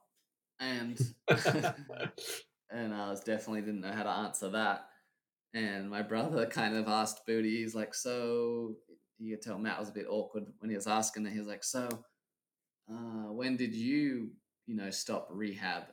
And 0.61 0.99
and 2.71 2.95
I 2.95 3.11
was 3.11 3.21
definitely 3.21 3.63
didn't 3.63 3.81
know 3.81 3.93
how 3.93 4.03
to 4.05 4.11
answer 4.11 4.51
that. 4.51 4.87
And 5.55 5.89
my 5.89 6.03
brother 6.03 6.47
kind 6.47 6.77
of 6.77 6.89
asked 6.89 7.27
Bootie, 7.27 7.59
he's 7.59 7.75
like, 7.75 7.95
"So 7.95 8.77
you 9.19 9.35
could 9.35 9.43
tell 9.43 9.59
Matt 9.59 9.81
was 9.81 9.89
a 9.89 9.93
bit 9.93 10.07
awkward 10.09 10.45
when 10.59 10.71
he 10.71 10.77
was 10.77 10.87
asking 10.87 11.27
it. 11.27 11.33
He 11.33 11.39
was 11.39 11.49
like, 11.49 11.65
"So, 11.65 11.89
uh, 12.91 13.33
when 13.33 13.57
did 13.57 13.75
you, 13.75 14.31
you 14.67 14.77
know, 14.77 14.91
stop 14.91 15.29
rehab?" 15.31 15.85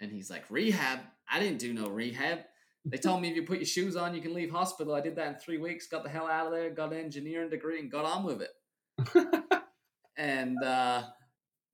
And 0.00 0.10
he's 0.10 0.30
like, 0.30 0.50
"Rehab? 0.50 1.00
I 1.28 1.40
didn't 1.40 1.58
do 1.58 1.74
no 1.74 1.88
rehab. 1.88 2.40
They 2.84 2.96
told 2.96 3.20
me 3.20 3.28
if 3.28 3.36
you 3.36 3.42
put 3.42 3.58
your 3.58 3.66
shoes 3.66 3.94
on, 3.94 4.14
you 4.14 4.22
can 4.22 4.32
leave 4.32 4.50
hospital. 4.50 4.94
I 4.94 5.02
did 5.02 5.16
that 5.16 5.28
in 5.28 5.34
three 5.34 5.58
weeks. 5.58 5.86
Got 5.86 6.02
the 6.02 6.08
hell 6.08 6.26
out 6.26 6.46
of 6.46 6.52
there. 6.52 6.70
Got 6.70 6.92
an 6.92 7.00
engineering 7.00 7.50
degree 7.50 7.80
and 7.80 7.90
got 7.90 8.04
on 8.04 8.24
with 8.24 8.40
it." 8.40 8.50
and 10.16 10.62
uh, 10.62 11.02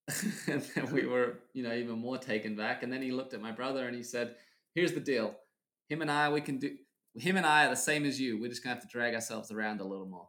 and 0.47 0.62
then 0.74 0.93
we 0.93 1.07
were, 1.07 1.41
you 1.53 1.62
know, 1.62 1.74
even 1.74 1.99
more 1.99 2.18
taken 2.18 2.55
back. 2.57 2.83
And 2.83 2.93
then 2.93 3.03
he 3.03 3.11
looked 3.11 3.35
at 3.35 3.41
my 3.41 3.53
brother 3.53 3.87
and 3.87 3.97
he 3.97 4.03
said, 4.03 4.37
"Here's 4.74 4.93
the 4.93 5.01
deal. 5.01 5.35
Him 5.89 6.03
and 6.03 6.11
I, 6.11 6.31
we 6.31 6.41
can 6.41 6.59
do. 6.59 6.77
Him 7.14 7.37
and 7.37 7.47
I 7.47 7.66
are 7.66 7.70
the 7.70 7.77
same 7.77 8.05
as 8.05 8.20
you. 8.20 8.41
We're 8.41 8.51
just 8.51 8.62
gonna 8.62 8.74
have 8.74 8.83
to 8.83 8.89
drag 8.89 9.14
ourselves 9.14 9.51
around 9.51 9.81
a 9.81 9.85
little 9.85 10.07
more." 10.07 10.29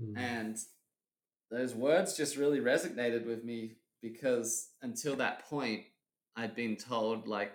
Mm. 0.00 0.18
And 0.18 0.56
those 1.50 1.74
words 1.74 2.16
just 2.16 2.36
really 2.36 2.60
resonated 2.60 3.26
with 3.26 3.44
me 3.44 3.76
because 4.00 4.70
until 4.80 5.16
that 5.16 5.44
point, 5.48 5.82
I'd 6.36 6.56
been 6.56 6.76
told 6.76 7.28
like, 7.28 7.52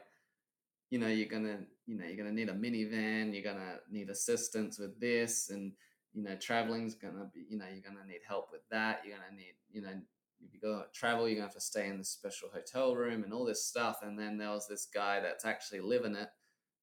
you 0.92 1.00
know, 1.00 1.08
you're 1.08 1.28
gonna, 1.28 1.60
you 1.86 1.98
know, 1.98 2.06
you're 2.06 2.18
gonna 2.18 2.32
need 2.32 2.50
a 2.50 2.54
minivan, 2.54 3.34
you're 3.34 3.44
gonna 3.44 3.78
need 3.90 4.10
assistance 4.10 4.78
with 4.80 5.00
this, 5.00 5.50
and 5.50 5.74
you 6.18 6.24
know, 6.24 6.36
traveling's 6.36 6.96
gonna 6.96 7.30
be, 7.32 7.46
you 7.48 7.60
know, 7.60 7.66
you're 7.72 7.88
gonna 7.88 8.04
need 8.08 8.22
help 8.28 8.50
with 8.52 8.68
that. 8.72 9.02
You're 9.06 9.18
gonna 9.18 9.38
need, 9.38 9.54
you 9.72 9.84
know, 9.84 9.94
if 10.44 10.52
you 10.52 10.60
go 10.60 10.84
travel, 10.92 11.28
you're 11.28 11.36
gonna 11.36 11.46
have 11.46 11.54
to 11.54 11.62
stay 11.62 11.88
in 11.90 12.00
this 12.00 12.10
special 12.10 12.50
hotel 12.52 12.96
room 12.96 13.24
and 13.24 13.32
all 13.32 13.46
this 13.46 13.66
stuff. 13.66 14.00
And 14.02 14.18
then 14.18 14.36
there 14.36 14.50
was 14.50 14.68
this 14.68 14.88
guy 14.92 15.20
that's 15.20 15.46
actually 15.46 15.82
living 15.82 16.16
it 16.16 16.30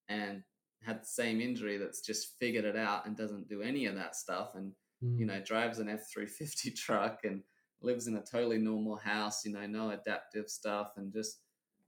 and 0.09 0.45
had 0.85 1.03
the 1.03 1.07
same 1.07 1.41
injury 1.41 1.79
that's 1.79 2.01
just 2.01 2.39
figured 2.39 2.65
it 2.65 2.77
out 2.77 3.07
and 3.07 3.17
doesn't 3.17 3.49
do 3.49 3.61
any 3.61 3.87
of 3.87 3.97
that 3.97 4.15
stuff. 4.15 4.55
And 4.55 4.71
mm. 5.03 5.19
you 5.19 5.27
know, 5.27 5.41
drives 5.41 5.81
an 5.81 5.89
F 5.89 6.09
three 6.13 6.27
fifty 6.27 6.71
truck 6.85 7.25
and 7.25 7.43
lives 7.83 8.07
in 8.07 8.15
a 8.15 8.23
totally 8.23 8.59
normal 8.59 8.95
house. 8.95 9.45
You 9.45 9.53
know, 9.53 9.67
no 9.67 9.91
adaptive 9.91 10.49
stuff, 10.49 10.93
and 10.97 11.13
just 11.13 11.41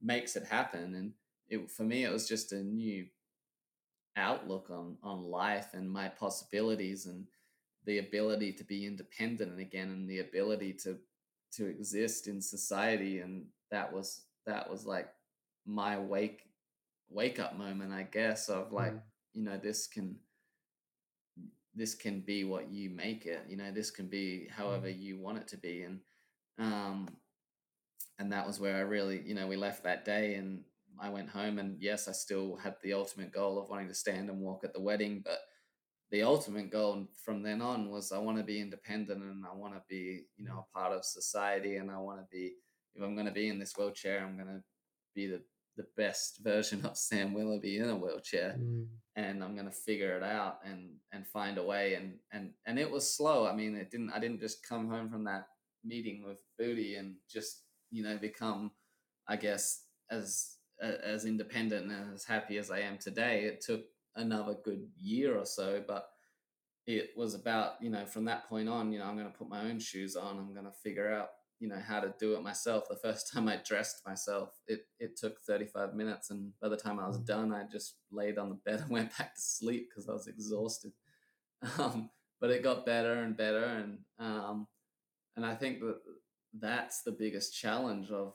makes 0.03 0.35
it 0.35 0.47
happen. 0.47 0.97
And 0.97 1.13
it, 1.49 1.71
for 1.71 1.85
me, 1.85 2.03
it 2.03 2.13
was 2.13 2.27
just 2.27 2.51
a 2.51 2.61
new 2.65 3.07
outlook 4.17 4.69
on 4.69 4.97
on 5.05 5.23
life 5.23 5.69
and 5.75 5.89
my 5.89 6.09
possibilities 6.09 7.07
and 7.07 7.29
the 7.87 7.99
ability 7.99 8.53
to 8.53 8.65
be 8.65 8.85
independent 8.85 9.59
again 9.59 9.89
and 9.89 10.11
the 10.11 10.19
ability 10.19 10.73
to 10.73 10.99
to 11.53 11.67
exist 11.67 12.27
in 12.27 12.41
society 12.41 13.21
and 13.21 13.47
that 13.71 13.93
was 13.93 14.23
that 14.45 14.69
was 14.69 14.85
like 14.85 15.09
my 15.65 15.99
wake 15.99 16.43
wake 17.09 17.39
up 17.39 17.57
moment 17.57 17.93
i 17.93 18.03
guess 18.03 18.49
of 18.49 18.73
like 18.73 18.93
mm. 18.93 19.01
you 19.33 19.43
know 19.43 19.57
this 19.57 19.87
can 19.87 20.17
this 21.75 21.95
can 21.95 22.21
be 22.21 22.45
what 22.45 22.71
you 22.71 22.91
make 22.91 23.27
it 23.27 23.45
you 23.49 23.57
know 23.57 23.71
this 23.71 23.91
can 23.91 24.07
be 24.07 24.49
however 24.51 24.89
mm. 24.89 25.01
you 25.01 25.19
want 25.19 25.39
it 25.39 25.47
to 25.47 25.57
be 25.57 25.83
and 25.83 26.01
um 26.59 27.09
and 28.19 28.33
that 28.33 28.47
was 28.47 28.59
where 28.59 28.77
i 28.77 28.81
really 28.81 29.23
you 29.25 29.35
know 29.35 29.47
we 29.47 29.57
left 29.57 29.85
that 29.85 30.05
day 30.05 30.35
and 30.35 30.63
i 31.01 31.09
went 31.09 31.29
home 31.29 31.59
and 31.59 31.81
yes 31.81 32.09
i 32.09 32.13
still 32.13 32.57
had 32.57 32.75
the 32.83 32.93
ultimate 32.93 33.33
goal 33.33 33.59
of 33.59 33.69
wanting 33.69 33.89
to 33.89 33.95
stand 33.95 34.29
and 34.29 34.41
walk 34.41 34.65
at 34.65 34.73
the 34.73 34.81
wedding 34.81 35.23
but 35.25 35.39
the 36.11 36.23
ultimate 36.23 36.71
goal 36.71 37.07
from 37.25 37.43
then 37.43 37.61
on 37.61 37.91
was 37.91 38.13
i 38.13 38.19
want 38.19 38.37
to 38.39 38.45
be 38.45 38.61
independent 38.61 39.23
and 39.23 39.45
i 39.45 39.55
want 39.55 39.75
to 39.75 39.83
be 39.89 40.25
you 40.37 40.45
know 40.45 40.55
mm. 40.55 40.65
a 40.65 40.79
part 40.79 40.93
of 40.93 41.05
society 41.05 41.77
and 41.77 41.91
i 41.91 41.99
want 41.99 42.19
to 42.19 42.27
be 42.31 42.53
if 42.95 43.03
i'm 43.03 43.15
going 43.15 43.27
to 43.27 43.33
be 43.33 43.49
in 43.49 43.59
this 43.59 43.75
wheelchair 43.77 44.25
i'm 44.25 44.37
going 44.37 44.47
to 44.47 44.63
be 45.15 45.27
the 45.27 45.41
the 45.77 45.87
best 45.97 46.39
version 46.43 46.85
of 46.85 46.97
Sam 46.97 47.35
Willoughby 47.35 47.79
in 47.79 47.89
a 47.89 47.97
wheelchair, 47.97 48.57
mm. 48.59 48.87
and 49.15 49.45
I'm 49.45 49.57
gonna 49.57 49.71
figure 49.71 50.17
it 50.17 50.23
out 50.23 50.59
and 50.65 50.97
and 51.13 51.27
find 51.27 51.59
a 51.59 51.63
way. 51.63 51.95
And 51.95 52.15
and 52.33 52.53
and 52.67 52.79
it 52.79 52.91
was 52.91 53.15
slow. 53.15 53.47
I 53.47 53.55
mean, 53.55 53.77
it 53.77 53.91
didn't. 53.91 54.11
I 54.11 54.19
didn't 54.19 54.41
just 54.41 54.67
come 54.67 54.89
home 54.89 55.11
from 55.11 55.25
that 55.25 55.47
meeting 55.85 56.25
with 56.27 56.43
Bootie 56.61 56.99
and 56.99 57.17
just 57.31 57.63
you 57.91 58.03
know 58.03 58.17
become, 58.17 58.73
I 59.29 59.37
guess, 59.37 59.83
as 60.11 60.57
as 60.81 61.25
independent 61.25 61.91
and 61.91 62.15
as 62.15 62.25
happy 62.25 62.59
as 62.59 62.71
I 62.71 62.81
am 62.81 62.99
today. 62.99 63.45
It 63.45 63.61
took 63.61 63.83
another 64.17 64.57
good 64.65 64.87
year 64.99 65.37
or 65.39 65.45
so, 65.45 65.83
but 65.87 66.09
it 66.87 67.11
was 67.17 67.35
about 67.35 67.75
you 67.81 67.91
know 67.91 68.07
from 68.07 68.25
that 68.27 68.49
point 68.49 68.69
on. 68.69 68.93
You 68.93 68.99
know, 68.99 69.07
I'm 69.07 69.17
gonna 69.17 69.31
put 69.31 69.49
my 69.49 69.63
own 69.63 69.79
shoes 69.79 70.17
on. 70.17 70.39
I'm 70.39 70.55
gonna 70.55 70.73
figure 70.83 71.13
out 71.13 71.29
you 71.59 71.69
know 71.69 71.81
how 71.87 72.01
to 72.01 72.15
do 72.19 72.35
it 72.35 72.43
myself 72.43 72.85
the 72.89 72.97
first 72.97 73.31
time 73.33 73.49
i 73.49 73.59
dressed 73.65 74.03
myself 74.07 74.51
it 74.67 74.87
it 74.99 75.17
took 75.17 75.41
35 75.41 75.95
minutes 75.95 76.31
and 76.31 76.53
by 76.61 76.69
the 76.69 76.77
time 76.77 76.99
i 76.99 77.07
was 77.07 77.19
mm. 77.19 77.27
done 77.27 77.53
i 77.53 77.65
just 77.71 77.97
laid 78.11 78.39
on 78.39 78.49
the 78.49 78.55
bed 78.57 78.81
and 78.81 78.91
went 78.91 79.17
back 79.17 79.35
to 79.35 79.41
sleep 79.41 79.89
because 79.89 80.09
i 80.09 80.13
was 80.13 80.27
exhausted 80.27 80.93
um, 81.79 82.11
but 82.41 82.51
it 82.51 82.63
got 82.63 82.85
better 82.85 83.15
and 83.23 83.37
better 83.37 83.65
and 83.65 83.99
um, 84.19 84.67
and 85.37 85.47
i 85.47 85.55
think 85.55 85.81
that 85.81 85.99
that's 86.59 87.03
the 87.03 87.13
biggest 87.13 87.59
challenge 87.59 88.11
of 88.11 88.35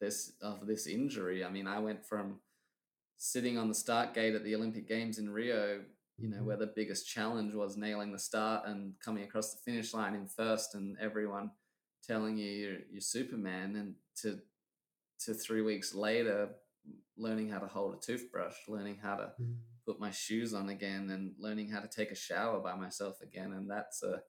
this 0.00 0.32
of 0.40 0.66
this 0.66 0.86
injury 0.86 1.44
i 1.44 1.50
mean 1.50 1.66
i 1.66 1.78
went 1.78 2.04
from 2.04 2.40
sitting 3.18 3.58
on 3.58 3.68
the 3.68 3.74
start 3.74 4.14
gate 4.14 4.34
at 4.34 4.44
the 4.44 4.54
olympic 4.54 4.88
games 4.88 5.18
in 5.18 5.30
rio 5.30 5.80
you 6.18 6.28
know 6.28 6.36
mm-hmm. 6.36 6.46
where 6.46 6.56
the 6.56 6.72
biggest 6.74 7.08
challenge 7.08 7.54
was 7.54 7.76
nailing 7.76 8.12
the 8.12 8.18
start 8.18 8.66
and 8.66 8.94
coming 9.04 9.24
across 9.24 9.52
the 9.52 9.60
finish 9.64 9.92
line 9.94 10.14
in 10.14 10.26
first 10.26 10.74
and 10.74 10.96
everyone 11.00 11.50
telling 12.06 12.36
you 12.36 12.50
you're, 12.50 12.78
you're 12.90 13.00
Superman, 13.00 13.76
and 13.76 13.94
to 14.22 14.40
to 15.24 15.34
three 15.34 15.62
weeks 15.62 15.94
later, 15.94 16.50
learning 17.16 17.48
how 17.48 17.58
to 17.58 17.66
hold 17.66 17.94
a 17.94 17.98
toothbrush, 17.98 18.54
learning 18.68 18.98
how 19.02 19.16
to 19.16 19.32
mm. 19.40 19.56
put 19.86 19.98
my 19.98 20.10
shoes 20.10 20.54
on 20.54 20.68
again, 20.68 21.10
and 21.10 21.32
learning 21.38 21.70
how 21.70 21.80
to 21.80 21.88
take 21.88 22.10
a 22.10 22.16
shower 22.16 22.60
by 22.60 22.74
myself 22.74 23.20
again, 23.22 23.52
and 23.52 23.70
that's 23.70 24.02
a 24.02 24.22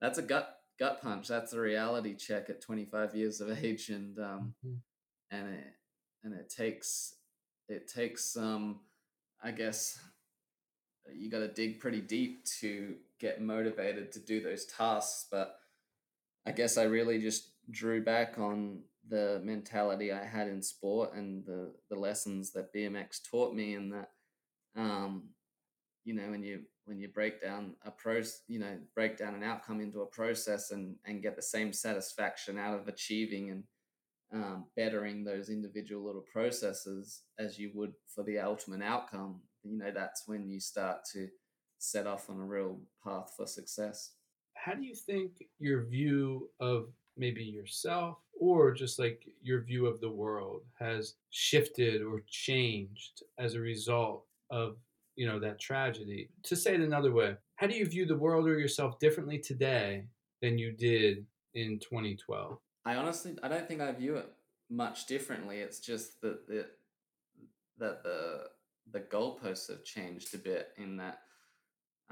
that's 0.00 0.18
a 0.18 0.22
gut 0.22 0.58
gut 0.78 1.02
punch. 1.02 1.28
That's 1.28 1.52
a 1.52 1.60
reality 1.60 2.16
check 2.16 2.50
at 2.50 2.62
25 2.62 3.14
years 3.14 3.40
of 3.40 3.50
age, 3.64 3.88
and 3.88 4.18
um, 4.18 4.54
mm-hmm. 4.64 5.36
and 5.36 5.54
it 5.54 5.74
and 6.24 6.34
it 6.34 6.52
takes 6.54 7.14
it 7.72 7.88
takes 7.88 8.36
um, 8.36 8.80
I 9.42 9.50
guess 9.50 9.98
you 11.12 11.30
got 11.30 11.40
to 11.40 11.48
dig 11.48 11.80
pretty 11.80 12.00
deep 12.00 12.44
to 12.60 12.94
get 13.18 13.40
motivated 13.40 14.12
to 14.12 14.20
do 14.20 14.40
those 14.40 14.66
tasks, 14.66 15.26
but 15.30 15.56
I 16.46 16.52
guess 16.52 16.76
I 16.76 16.84
really 16.84 17.18
just 17.18 17.50
drew 17.70 18.02
back 18.02 18.38
on 18.38 18.82
the 19.08 19.40
mentality 19.42 20.12
I 20.12 20.24
had 20.24 20.48
in 20.48 20.62
sport 20.62 21.14
and 21.14 21.44
the 21.44 21.72
the 21.90 21.96
lessons 21.96 22.52
that 22.52 22.72
BMX 22.74 23.20
taught 23.28 23.54
me, 23.54 23.74
and 23.74 23.92
that 23.92 24.10
um, 24.76 25.30
you 26.04 26.14
know 26.14 26.30
when 26.30 26.42
you 26.42 26.62
when 26.84 26.98
you 26.98 27.08
break 27.08 27.42
down 27.42 27.74
a 27.84 27.90
process, 27.90 28.42
you 28.48 28.58
know 28.58 28.78
break 28.94 29.16
down 29.16 29.34
an 29.34 29.42
outcome 29.42 29.80
into 29.80 30.02
a 30.02 30.06
process 30.06 30.70
and 30.70 30.96
and 31.04 31.22
get 31.22 31.36
the 31.36 31.42
same 31.42 31.72
satisfaction 31.72 32.58
out 32.58 32.78
of 32.78 32.88
achieving 32.88 33.50
and 33.50 33.64
um, 34.32 34.64
bettering 34.76 35.24
those 35.24 35.50
individual 35.50 36.04
little 36.04 36.24
processes 36.32 37.22
as 37.38 37.58
you 37.58 37.70
would 37.74 37.92
for 38.14 38.24
the 38.24 38.38
ultimate 38.38 38.82
outcome 38.82 39.40
you 39.62 39.78
know 39.78 39.90
that's 39.94 40.24
when 40.26 40.48
you 40.48 40.60
start 40.60 41.04
to 41.12 41.28
set 41.82 42.06
off 42.06 42.30
on 42.30 42.40
a 42.40 42.44
real 42.44 42.78
path 43.04 43.32
for 43.36 43.46
success. 43.46 44.12
How 44.54 44.74
do 44.74 44.82
you 44.82 44.94
think 44.94 45.32
your 45.58 45.84
view 45.84 46.48
of 46.60 46.88
maybe 47.16 47.42
yourself 47.42 48.18
or 48.38 48.72
just 48.72 48.98
like 48.98 49.26
your 49.42 49.62
view 49.62 49.86
of 49.86 50.00
the 50.00 50.10
world 50.10 50.62
has 50.78 51.14
shifted 51.30 52.02
or 52.02 52.22
changed 52.28 53.22
as 53.38 53.54
a 53.54 53.60
result 53.60 54.24
of 54.50 54.76
you 55.16 55.26
know 55.26 55.40
that 55.40 55.60
tragedy? 55.60 56.30
To 56.44 56.56
say 56.56 56.74
it 56.74 56.80
another 56.80 57.12
way 57.12 57.36
how 57.56 57.66
do 57.66 57.74
you 57.74 57.86
view 57.86 58.06
the 58.06 58.16
world 58.16 58.48
or 58.48 58.58
yourself 58.58 58.98
differently 58.98 59.38
today 59.38 60.04
than 60.40 60.58
you 60.58 60.72
did 60.72 61.26
in 61.54 61.78
2012 61.80 62.58
i 62.84 62.96
honestly 62.96 63.36
i 63.42 63.48
don't 63.48 63.68
think 63.68 63.80
i 63.80 63.90
view 63.92 64.16
it 64.16 64.28
much 64.70 65.06
differently 65.06 65.58
it's 65.58 65.80
just 65.80 66.20
that 66.20 66.46
the 66.46 66.66
that 67.78 68.02
the 68.02 68.44
the 68.90 69.00
goalposts 69.00 69.68
have 69.68 69.84
changed 69.84 70.34
a 70.34 70.38
bit 70.38 70.68
in 70.76 70.96
that 70.96 71.20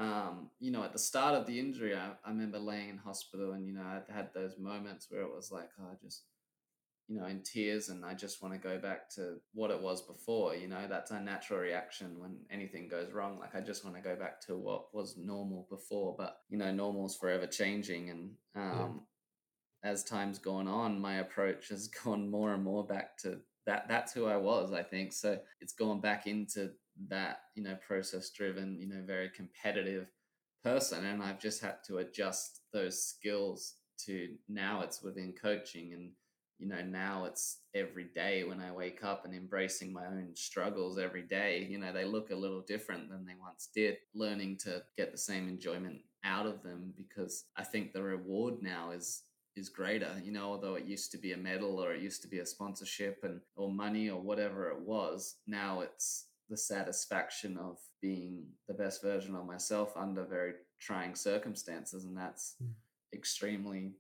um, 0.01 0.49
you 0.59 0.71
know, 0.71 0.83
at 0.83 0.95
the 0.95 0.99
start 0.99 1.35
of 1.35 1.47
the 1.47 1.61
injury, 1.61 1.95
I, 1.95 2.13
I 2.25 2.31
remember 2.31 2.59
laying 2.59 2.89
in 2.89 2.97
hospital 2.97 3.53
and, 3.53 3.67
you 3.67 3.75
know, 3.75 3.83
I 3.83 4.01
had 4.11 4.31
those 4.33 4.59
moments 4.59 5.09
where 5.11 5.21
it 5.21 5.35
was 5.35 5.53
like, 5.53 5.69
oh, 5.79 5.89
I 5.93 5.95
just, 6.03 6.23
you 7.07 7.21
know, 7.21 7.27
in 7.27 7.43
tears 7.43 7.91
and 7.91 8.03
I 8.03 8.15
just 8.15 8.43
want 8.43 8.55
to 8.55 8.61
go 8.61 8.79
back 8.79 9.11
to 9.17 9.35
what 9.53 9.71
it 9.71 9.79
was 9.79 10.01
before. 10.01 10.55
You 10.55 10.69
know, 10.69 10.87
that's 10.89 11.11
a 11.11 11.21
natural 11.21 11.59
reaction 11.59 12.19
when 12.19 12.37
anything 12.51 12.89
goes 12.89 13.13
wrong. 13.13 13.39
Like, 13.39 13.55
I 13.55 13.61
just 13.61 13.85
want 13.85 13.95
to 13.97 14.03
go 14.03 14.17
back 14.17 14.41
to 14.47 14.57
what 14.57 14.95
was 14.95 15.19
normal 15.19 15.67
before. 15.69 16.15
But, 16.17 16.39
you 16.49 16.57
know, 16.57 16.73
normal's 16.73 17.17
forever 17.17 17.47
changing. 17.47 18.09
And 18.09 18.31
um. 18.57 19.03
As 19.83 20.05
time's 20.05 20.39
gone 20.39 20.69
on, 20.69 21.01
my 21.01 21.17
approach 21.17 21.69
has 21.69 21.89
gone 22.05 22.31
more 22.31 22.55
and 22.55 22.65
more 22.65 22.85
back 22.85 23.17
to 23.19 23.39
that. 23.67 23.87
That's 23.89 24.13
who 24.13 24.27
I 24.27 24.37
was, 24.37 24.73
I 24.73 24.83
think. 24.83 25.13
So 25.13 25.39
it's 25.61 25.73
gone 25.73 26.01
back 26.01 26.27
into 26.27 26.71
that 27.09 27.41
you 27.55 27.63
know 27.63 27.77
process 27.87 28.31
driven 28.31 28.79
you 28.79 28.87
know 28.87 29.03
very 29.07 29.31
competitive 29.31 30.07
person 30.63 31.05
and 31.07 31.23
i've 31.23 31.41
just 31.41 31.63
had 31.63 31.77
to 31.87 31.99
adjust 31.99 32.61
those 32.73 33.03
skills 33.03 33.75
to 33.99 34.29
now 34.49 34.83
it's 34.83 35.03
within 35.03 35.33
coaching 35.41 35.93
and 35.95 36.11
you 36.59 36.69
know 36.69 36.83
now 36.83 37.25
it's 37.25 37.61
every 37.75 38.05
day 38.15 38.45
when 38.45 38.61
i 38.61 38.71
wake 38.71 39.03
up 39.03 39.25
and 39.25 39.35
embracing 39.35 39.93
my 39.93 40.07
own 40.07 40.29
struggles 40.35 40.99
every 40.99 41.23
day 41.23 41.67
you 41.71 41.79
know 41.79 41.93
they 41.93 42.05
look 42.05 42.31
a 42.31 42.37
little 42.37 42.61
different 42.61 43.09
than 43.09 43.25
they 43.25 43.35
once 43.41 43.71
did 43.75 43.97
learning 44.15 44.57
to 44.57 44.83
get 44.97 45.11
the 45.13 45.19
same 45.19 45.49
enjoyment 45.49 45.99
out 46.25 46.47
of 46.47 46.63
them 46.63 46.93
because 46.97 47.45
i 47.57 47.65
think 47.65 47.93
the 47.93 48.03
reward 48.03 48.55
now 48.61 48.91
is 48.91 49.23
is 49.57 49.69
greater 49.69 50.11
you 50.25 50.33
know 50.33 50.45
although 50.45 50.75
it 50.75 50.85
used 50.85 51.11
to 51.11 51.19
be 51.19 51.33
a 51.33 51.37
medal 51.37 51.83
or 51.83 51.93
it 51.93 52.03
used 52.03 52.23
to 52.23 52.29
be 52.29 52.39
a 52.39 52.47
sponsorship 52.47 53.19
and 53.23 53.41
or 53.57 53.71
money 53.71 54.09
or 54.09 54.21
whatever 54.21 54.71
it 54.71 54.81
was 54.81 55.37
now 55.47 55.81
it's 55.81 56.27
the 56.49 56.57
satisfaction 56.57 57.57
of 57.57 57.79
being 58.01 58.45
the 58.69 58.75
best 58.75 59.03
version 59.03 59.35
of 59.35 59.47
myself 59.47 59.93
under 59.97 60.25
very 60.25 60.53
trying 60.81 61.15
circumstances 61.15 62.05
and 62.05 62.17
that's 62.17 62.57
mm. 62.63 62.69
extremely 63.13 63.93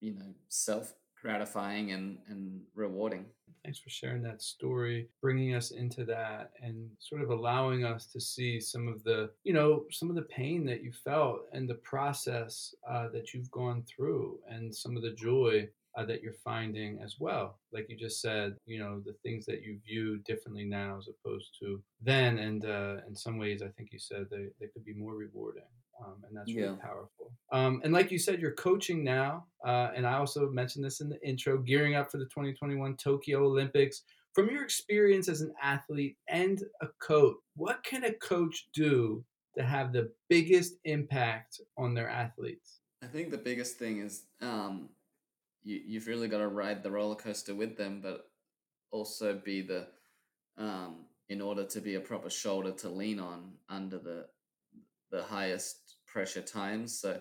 you 0.00 0.14
know 0.14 0.34
self 0.48 0.94
gratifying 1.26 1.90
and 1.90 2.18
and 2.28 2.60
rewarding 2.76 3.24
thanks 3.64 3.80
for 3.80 3.90
sharing 3.90 4.22
that 4.22 4.40
story 4.40 5.08
bringing 5.20 5.54
us 5.54 5.72
into 5.72 6.04
that 6.04 6.52
and 6.62 6.88
sort 7.00 7.20
of 7.20 7.30
allowing 7.30 7.84
us 7.84 8.06
to 8.06 8.20
see 8.20 8.60
some 8.60 8.86
of 8.86 9.02
the 9.02 9.28
you 9.42 9.52
know 9.52 9.84
some 9.90 10.08
of 10.08 10.14
the 10.14 10.22
pain 10.22 10.64
that 10.64 10.84
you 10.84 10.92
felt 10.92 11.40
and 11.52 11.68
the 11.68 11.74
process 11.92 12.74
uh, 12.88 13.08
that 13.12 13.34
you've 13.34 13.50
gone 13.50 13.82
through 13.82 14.38
and 14.48 14.72
some 14.72 14.96
of 14.96 15.02
the 15.02 15.14
joy 15.14 15.68
uh, 15.96 16.04
that 16.04 16.22
you're 16.22 16.34
finding 16.44 16.98
as 17.02 17.16
well. 17.18 17.58
Like 17.72 17.86
you 17.88 17.96
just 17.96 18.20
said, 18.20 18.56
you 18.66 18.78
know, 18.78 19.00
the 19.04 19.14
things 19.22 19.46
that 19.46 19.62
you 19.62 19.78
view 19.84 20.18
differently 20.18 20.64
now 20.64 20.98
as 20.98 21.08
opposed 21.08 21.56
to 21.60 21.82
then. 22.02 22.38
And 22.38 22.66
uh, 22.66 22.96
in 23.08 23.16
some 23.16 23.38
ways, 23.38 23.62
I 23.62 23.68
think 23.68 23.90
you 23.92 23.98
said 23.98 24.26
they, 24.30 24.48
they 24.60 24.66
could 24.66 24.84
be 24.84 24.92
more 24.92 25.14
rewarding. 25.14 25.62
Um, 26.04 26.22
and 26.26 26.36
that's 26.36 26.52
really 26.52 26.68
yeah. 26.68 26.82
powerful. 26.82 27.32
Um, 27.52 27.80
and 27.84 27.92
like 27.92 28.10
you 28.10 28.18
said, 28.18 28.40
you're 28.40 28.52
coaching 28.52 29.02
now. 29.02 29.46
Uh, 29.66 29.90
and 29.94 30.06
I 30.06 30.18
also 30.18 30.48
mentioned 30.50 30.84
this 30.84 31.00
in 31.00 31.08
the 31.08 31.20
intro, 31.26 31.58
gearing 31.58 31.94
up 31.94 32.10
for 32.10 32.18
the 32.18 32.24
2021 32.24 32.96
Tokyo 32.96 33.44
Olympics. 33.44 34.02
From 34.34 34.50
your 34.50 34.62
experience 34.62 35.28
as 35.28 35.40
an 35.40 35.54
athlete 35.62 36.16
and 36.28 36.62
a 36.82 36.88
coach, 37.00 37.36
what 37.54 37.82
can 37.82 38.04
a 38.04 38.12
coach 38.12 38.68
do 38.74 39.24
to 39.56 39.64
have 39.64 39.92
the 39.92 40.10
biggest 40.28 40.74
impact 40.84 41.60
on 41.78 41.94
their 41.94 42.08
athletes? 42.08 42.80
I 43.02 43.06
think 43.06 43.30
the 43.30 43.38
biggest 43.38 43.78
thing 43.78 44.00
is 44.00 44.24
um, 44.42 44.90
you, 45.62 45.80
you've 45.86 46.06
really 46.06 46.28
got 46.28 46.38
to 46.38 46.48
ride 46.48 46.82
the 46.82 46.90
roller 46.90 47.14
coaster 47.14 47.54
with 47.54 47.76
them, 47.76 48.00
but 48.02 48.28
also 48.90 49.40
be 49.42 49.62
the 49.62 49.86
um, 50.58 51.06
in 51.28 51.40
order 51.40 51.64
to 51.64 51.80
be 51.80 51.94
a 51.94 52.00
proper 52.00 52.30
shoulder 52.30 52.72
to 52.72 52.88
lean 52.88 53.18
on 53.18 53.52
under 53.68 53.98
the 53.98 54.26
the 55.16 55.24
highest 55.24 55.96
pressure 56.06 56.42
times. 56.42 56.98
So 56.98 57.20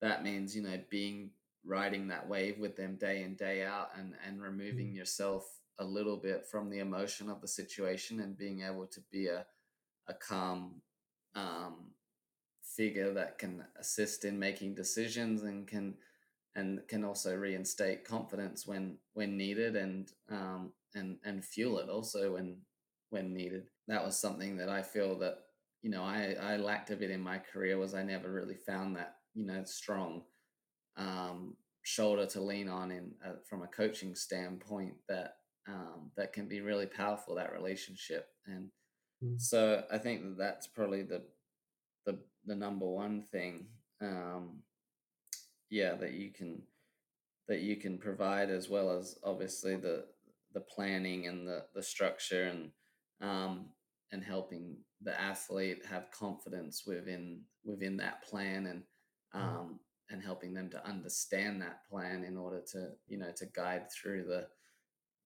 that 0.00 0.22
means 0.22 0.54
you 0.54 0.62
know 0.62 0.78
being 0.90 1.30
riding 1.64 2.08
that 2.08 2.28
wave 2.28 2.58
with 2.58 2.76
them 2.76 2.96
day 2.96 3.22
in 3.22 3.34
day 3.34 3.64
out 3.64 3.90
and 3.98 4.14
and 4.26 4.42
removing 4.42 4.88
mm-hmm. 4.88 4.96
yourself 4.96 5.44
a 5.78 5.84
little 5.84 6.16
bit 6.16 6.46
from 6.46 6.70
the 6.70 6.80
emotion 6.80 7.30
of 7.30 7.40
the 7.40 7.48
situation 7.48 8.20
and 8.20 8.36
being 8.36 8.62
able 8.62 8.86
to 8.86 9.00
be 9.10 9.26
a 9.28 9.46
a 10.08 10.14
calm 10.14 10.82
um, 11.34 11.92
figure 12.62 13.12
that 13.14 13.38
can 13.38 13.64
assist 13.78 14.24
in 14.24 14.38
making 14.38 14.74
decisions 14.74 15.42
and 15.42 15.66
can 15.66 15.94
and 16.54 16.86
can 16.88 17.04
also 17.04 17.34
reinstate 17.34 18.04
confidence 18.04 18.66
when 18.66 18.98
when 19.14 19.36
needed 19.36 19.76
and 19.76 20.12
um, 20.30 20.72
and 20.94 21.18
and 21.24 21.44
fuel 21.44 21.78
it 21.78 21.88
also 21.88 22.34
when 22.34 22.56
when 23.10 23.32
needed. 23.32 23.64
That 23.88 24.04
was 24.04 24.18
something 24.18 24.56
that 24.56 24.68
I 24.68 24.82
feel 24.82 25.18
that 25.18 25.38
you 25.82 25.90
know 25.90 26.02
I 26.02 26.36
I 26.40 26.56
lacked 26.56 26.90
a 26.90 26.96
bit 26.96 27.10
in 27.10 27.20
my 27.20 27.38
career 27.38 27.78
was 27.78 27.94
I 27.94 28.02
never 28.02 28.32
really 28.32 28.54
found 28.54 28.96
that 28.96 29.16
you 29.34 29.44
know 29.44 29.62
strong 29.64 30.22
um, 30.96 31.56
shoulder 31.82 32.26
to 32.26 32.40
lean 32.40 32.68
on 32.68 32.90
in 32.90 33.12
uh, 33.24 33.32
from 33.48 33.62
a 33.62 33.66
coaching 33.66 34.14
standpoint 34.14 34.94
that 35.08 35.36
um, 35.68 36.10
that 36.16 36.32
can 36.32 36.48
be 36.48 36.60
really 36.60 36.86
powerful 36.86 37.34
that 37.34 37.52
relationship 37.52 38.28
and 38.46 38.68
mm. 39.22 39.40
so 39.40 39.84
I 39.90 39.98
think 39.98 40.22
that 40.22 40.38
that's 40.38 40.66
probably 40.66 41.02
the 41.02 41.22
the 42.06 42.18
the 42.46 42.54
number 42.54 42.86
one 42.86 43.22
thing 43.32 43.66
um, 44.00 44.60
yeah 45.70 45.94
that 45.94 46.14
you 46.14 46.30
can 46.30 46.62
that 47.48 47.60
you 47.60 47.76
can 47.76 47.98
provide 47.98 48.50
as 48.50 48.68
well 48.68 48.90
as 48.96 49.18
obviously 49.24 49.76
the 49.76 50.04
the 50.54 50.60
planning 50.60 51.26
and 51.26 51.46
the 51.46 51.64
the 51.74 51.82
structure 51.82 52.44
and 52.44 52.70
um, 53.20 53.66
and 54.12 54.22
helping 54.22 54.76
the 55.02 55.18
athlete 55.20 55.82
have 55.88 56.10
confidence 56.10 56.84
within 56.86 57.40
within 57.64 57.96
that 57.96 58.22
plan 58.22 58.66
and 58.66 58.82
mm. 59.34 59.40
um, 59.40 59.80
and 60.10 60.22
helping 60.22 60.52
them 60.52 60.68
to 60.70 60.86
understand 60.86 61.60
that 61.60 61.80
plan 61.90 62.24
in 62.24 62.36
order 62.36 62.60
to 62.72 62.88
you 63.08 63.18
know 63.18 63.32
to 63.36 63.46
guide 63.54 63.90
through 63.90 64.24
the 64.24 64.46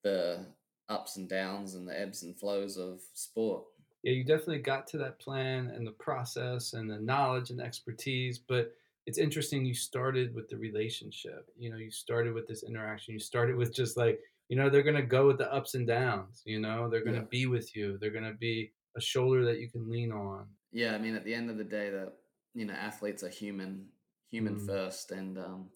the 0.03 0.47
ups 0.89 1.17
and 1.17 1.29
downs 1.29 1.75
and 1.75 1.89
the 1.89 2.01
ebbs 2.01 2.23
and 2.23 2.39
flows 2.39 2.77
of 2.77 3.01
sport. 3.15 3.65
Yeah 4.03 4.13
you 4.13 4.25
definitely 4.25 4.59
got 4.59 4.87
to 4.89 4.99
that 4.99 5.19
plan 5.19 5.73
and 5.75 5.87
the 5.87 5.93
process 5.93 6.75
and 6.75 6.89
the 6.89 7.01
knowledge 7.01 7.51
and 7.51 7.61
expertise 7.61 8.39
but 8.39 8.73
it's 9.07 9.19
interesting 9.19 9.65
you 9.65 9.75
started 9.75 10.35
with 10.35 10.49
the 10.49 10.57
relationship. 10.57 11.49
You 11.57 11.71
know 11.71 11.77
you 11.77 11.91
started 11.91 12.35
with 12.35 12.49
this 12.49 12.65
interaction. 12.65 13.15
You 13.15 13.21
started 13.21 13.57
with 13.57 13.73
just 13.73 13.97
like 13.97 14.21
you 14.49 14.57
know 14.57 14.69
they're 14.69 14.83
going 14.83 14.97
to 14.97 15.03
go 15.03 15.27
with 15.27 15.39
the 15.39 15.53
ups 15.53 15.75
and 15.75 15.87
downs 15.87 16.43
you 16.45 16.61
know 16.61 16.89
they're 16.89 17.05
going 17.05 17.15
to 17.15 17.21
yeah. 17.21 17.29
be 17.31 17.47
with 17.47 17.75
you 17.75 17.99
they're 18.01 18.11
going 18.11 18.25
to 18.25 18.35
be 18.39 18.73
a 18.97 19.01
shoulder 19.01 19.45
that 19.45 19.59
you 19.59 19.69
can 19.69 19.89
lean 19.91 20.13
on 20.13 20.47
yeah 20.73 20.95
i 20.95 20.99
mean 20.99 21.15
at 21.15 21.25
the 21.25 21.35
end 21.35 21.51
of 21.51 21.59
the 21.59 21.65
day 21.65 21.91
that 21.91 22.13
you 22.55 22.65
know 22.65 22.75
athletes 22.75 23.23
are 23.23 23.29
human 23.29 23.87
human 24.31 24.57
mm. 24.57 24.67
first 24.67 25.11
and 25.11 25.39
um 25.39 25.69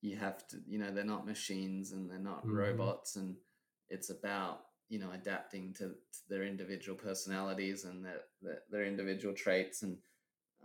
you 0.00 0.16
have 0.16 0.46
to 0.48 0.58
you 0.66 0.78
know 0.78 0.90
they're 0.90 1.04
not 1.04 1.26
machines 1.26 1.92
and 1.92 2.10
they're 2.10 2.18
not 2.18 2.46
mm. 2.46 2.54
robots 2.54 3.16
and 3.16 3.36
it's 3.88 4.10
about 4.10 4.60
you 4.88 4.98
know 4.98 5.10
adapting 5.14 5.72
to, 5.72 5.84
to 5.84 6.20
their 6.28 6.44
individual 6.44 6.96
personalities 6.96 7.84
and 7.84 8.04
their, 8.04 8.20
their, 8.42 8.58
their 8.70 8.84
individual 8.84 9.34
traits 9.34 9.82
and 9.82 9.96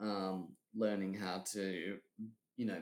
um, 0.02 0.50
learning 0.76 1.14
how 1.14 1.44
to, 1.54 1.98
you 2.58 2.66
know, 2.66 2.82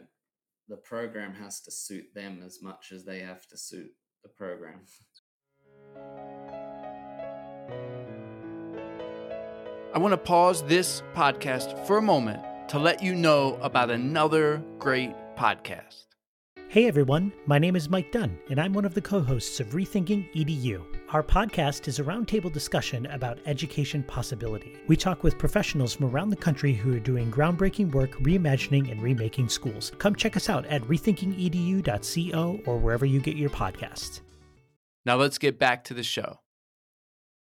the 0.68 0.78
program 0.78 1.34
has 1.34 1.62
to 1.62 1.72
suit 1.72 2.14
them 2.14 2.42
as 2.46 2.62
much 2.62 2.92
as 2.92 3.06
they 3.06 3.20
have 3.20 3.48
to 3.48 3.58
suit 3.58 3.92
the 4.24 4.30
program. 4.30 4.80
I 9.94 10.00
want 10.00 10.12
to 10.12 10.18
pause 10.18 10.64
this 10.64 11.02
podcast 11.16 11.88
for 11.88 11.98
a 11.98 12.02
moment 12.02 12.44
to 12.70 12.78
let 12.78 13.02
you 13.02 13.16
know 13.16 13.58
about 13.62 13.90
another 13.90 14.62
great 14.78 15.12
podcast. 15.36 16.06
Hey 16.70 16.86
everyone, 16.86 17.32
my 17.46 17.58
name 17.58 17.76
is 17.76 17.90
Mike 17.90 18.12
Dunn, 18.12 18.38
and 18.50 18.60
I'm 18.60 18.74
one 18.74 18.86
of 18.86 18.94
the 18.94 19.02
co 19.02 19.22
hosts 19.22 19.60
of 19.60 19.68
Rethinking 19.70 20.32
EDU. 20.36 20.97
Our 21.14 21.24
podcast 21.24 21.88
is 21.88 22.00
a 22.00 22.04
roundtable 22.04 22.52
discussion 22.52 23.06
about 23.06 23.40
education 23.46 24.04
possibility. 24.04 24.76
We 24.88 24.98
talk 24.98 25.24
with 25.24 25.38
professionals 25.38 25.94
from 25.94 26.08
around 26.08 26.32
the 26.32 26.36
country 26.36 26.74
who 26.74 26.94
are 26.94 27.00
doing 27.00 27.32
groundbreaking 27.32 27.94
work 27.94 28.12
reimagining 28.16 28.92
and 28.92 29.02
remaking 29.02 29.48
schools. 29.48 29.94
Come 30.00 30.16
check 30.16 30.36
us 30.36 30.50
out 30.50 30.66
at 30.66 30.82
rethinkingedu.co 30.82 32.60
or 32.66 32.78
wherever 32.78 33.06
you 33.06 33.22
get 33.22 33.38
your 33.38 33.50
podcasts. 33.50 34.20
Now 35.06 35.16
let's 35.16 35.38
get 35.38 35.58
back 35.58 35.86
to 35.86 35.94
the 35.94 36.04
show. 36.04 36.42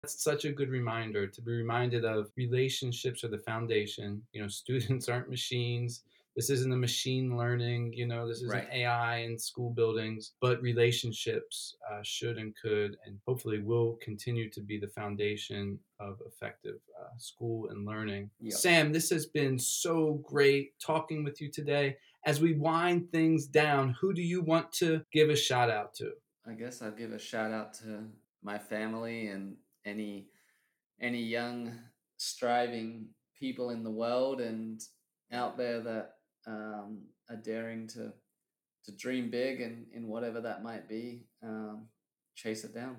That's 0.04 0.24
such 0.24 0.46
a 0.46 0.52
good 0.52 0.70
reminder 0.70 1.26
to 1.26 1.42
be 1.42 1.54
reminded 1.54 2.06
of 2.06 2.30
relationships 2.38 3.24
are 3.24 3.30
the 3.30 3.40
foundation. 3.40 4.22
You 4.34 4.44
know, 4.44 4.48
students 4.50 5.10
aren't 5.10 5.32
machines 5.32 6.04
this 6.38 6.52
isn't 6.52 6.72
a 6.72 6.78
machine 6.78 7.36
learning 7.36 7.92
you 7.94 8.06
know 8.06 8.28
this 8.28 8.38
isn't 8.38 8.52
right. 8.52 8.70
ai 8.72 9.18
in 9.18 9.38
school 9.38 9.72
buildings 9.72 10.34
but 10.40 10.62
relationships 10.62 11.76
uh, 11.92 12.00
should 12.04 12.38
and 12.38 12.54
could 12.62 12.96
and 13.06 13.18
hopefully 13.28 13.60
will 13.60 13.98
continue 14.02 14.50
to 14.50 14.62
be 14.62 14.80
the 14.80 14.88
foundation 14.88 15.78
of 16.00 16.20
effective 16.26 16.78
uh, 17.02 17.18
school 17.18 17.68
and 17.70 17.86
learning 17.86 18.30
yep. 18.40 18.54
sam 18.54 18.94
this 18.94 19.10
has 19.10 19.26
been 19.26 19.58
so 19.58 20.22
great 20.24 20.80
talking 20.80 21.24
with 21.24 21.42
you 21.42 21.52
today 21.52 21.98
as 22.26 22.40
we 22.40 22.54
wind 22.54 23.12
things 23.12 23.48
down 23.48 23.96
who 24.00 24.14
do 24.14 24.22
you 24.22 24.42
want 24.42 24.72
to 24.72 25.02
give 25.12 25.30
a 25.30 25.36
shout 25.36 25.72
out 25.72 25.94
to 25.94 26.12
i 26.48 26.54
guess 26.54 26.82
i'll 26.82 26.92
give 26.92 27.12
a 27.12 27.20
shout 27.20 27.52
out 27.52 27.74
to 27.74 28.04
my 28.44 28.60
family 28.60 29.28
and 29.28 29.56
any 29.86 30.28
any 31.02 31.22
young 31.22 31.74
striving 32.18 33.08
people 33.40 33.72
in 33.72 33.84
the 33.84 33.92
world 33.92 34.40
and 34.40 34.82
out 35.32 35.58
there 35.58 35.82
that 35.82 36.17
um, 36.48 37.02
are 37.30 37.36
daring 37.36 37.88
to 37.90 38.14
to 38.86 38.92
dream 38.94 39.30
big 39.30 39.60
and 39.60 39.86
in 39.94 40.08
whatever 40.08 40.40
that 40.40 40.64
might 40.64 40.88
be, 40.88 41.26
um, 41.44 41.88
chase 42.36 42.64
it 42.64 42.74
down. 42.74 42.96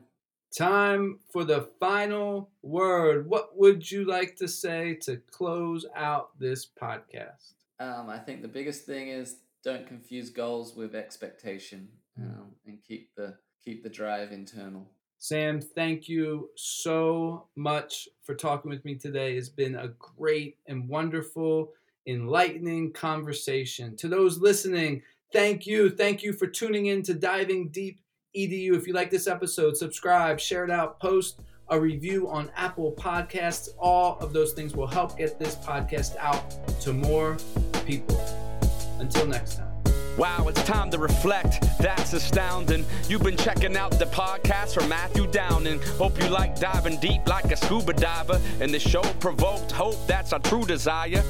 Time 0.56 1.18
for 1.32 1.44
the 1.44 1.68
final 1.80 2.50
word. 2.62 3.28
What 3.28 3.58
would 3.58 3.90
you 3.90 4.04
like 4.04 4.36
to 4.36 4.48
say 4.48 4.94
to 5.02 5.16
close 5.30 5.86
out 5.94 6.38
this 6.38 6.66
podcast? 6.66 7.54
Um, 7.80 8.08
I 8.08 8.18
think 8.18 8.42
the 8.42 8.48
biggest 8.48 8.84
thing 8.84 9.08
is 9.08 9.36
don't 9.64 9.86
confuse 9.86 10.30
goals 10.30 10.74
with 10.74 10.94
expectation, 10.94 11.88
um, 12.18 12.52
and 12.66 12.78
keep 12.86 13.14
the 13.14 13.36
keep 13.64 13.82
the 13.82 13.90
drive 13.90 14.32
internal. 14.32 14.86
Sam, 15.18 15.60
thank 15.60 16.08
you 16.08 16.50
so 16.54 17.46
much 17.56 18.08
for 18.22 18.34
talking 18.34 18.70
with 18.70 18.84
me 18.84 18.94
today. 18.94 19.36
It's 19.36 19.48
been 19.48 19.74
a 19.74 19.88
great 19.98 20.58
and 20.66 20.88
wonderful, 20.88 21.72
enlightening 22.08 22.92
conversation. 22.92 23.96
To 23.98 24.08
those 24.08 24.38
listening, 24.38 25.02
thank 25.32 25.66
you. 25.66 25.90
Thank 25.90 26.22
you 26.22 26.32
for 26.32 26.46
tuning 26.46 26.86
in 26.86 27.02
to 27.04 27.14
Diving 27.14 27.68
Deep 27.68 28.00
EDU. 28.36 28.74
If 28.74 28.86
you 28.86 28.94
like 28.94 29.10
this 29.10 29.26
episode, 29.26 29.76
subscribe, 29.76 30.40
share 30.40 30.64
it 30.64 30.70
out, 30.70 30.98
post 30.98 31.40
a 31.70 31.78
review 31.78 32.28
on 32.28 32.50
Apple 32.56 32.92
Podcasts. 32.92 33.68
All 33.78 34.18
of 34.20 34.32
those 34.32 34.54
things 34.54 34.74
will 34.74 34.86
help 34.86 35.18
get 35.18 35.38
this 35.38 35.54
podcast 35.56 36.16
out 36.16 36.42
to 36.80 36.92
more 36.92 37.36
people. 37.84 38.18
Until 38.98 39.26
next 39.26 39.56
time. 39.56 39.68
Wow, 40.16 40.48
it's 40.48 40.64
time 40.64 40.90
to 40.90 40.98
reflect. 40.98 41.64
That's 41.78 42.12
astounding. 42.12 42.84
You've 43.08 43.22
been 43.22 43.36
checking 43.36 43.76
out 43.76 43.92
the 43.92 44.06
podcast 44.06 44.74
from 44.74 44.88
Matthew 44.88 45.28
Downing. 45.28 45.80
Hope 45.96 46.20
you 46.20 46.28
like 46.28 46.58
diving 46.58 46.98
deep 46.98 47.28
like 47.28 47.52
a 47.52 47.56
scuba 47.56 47.92
diver. 47.92 48.40
And 48.60 48.74
the 48.74 48.80
show 48.80 49.02
provoked 49.20 49.70
hope. 49.70 50.04
That's 50.08 50.32
our 50.32 50.40
true 50.40 50.64
desire. 50.64 51.22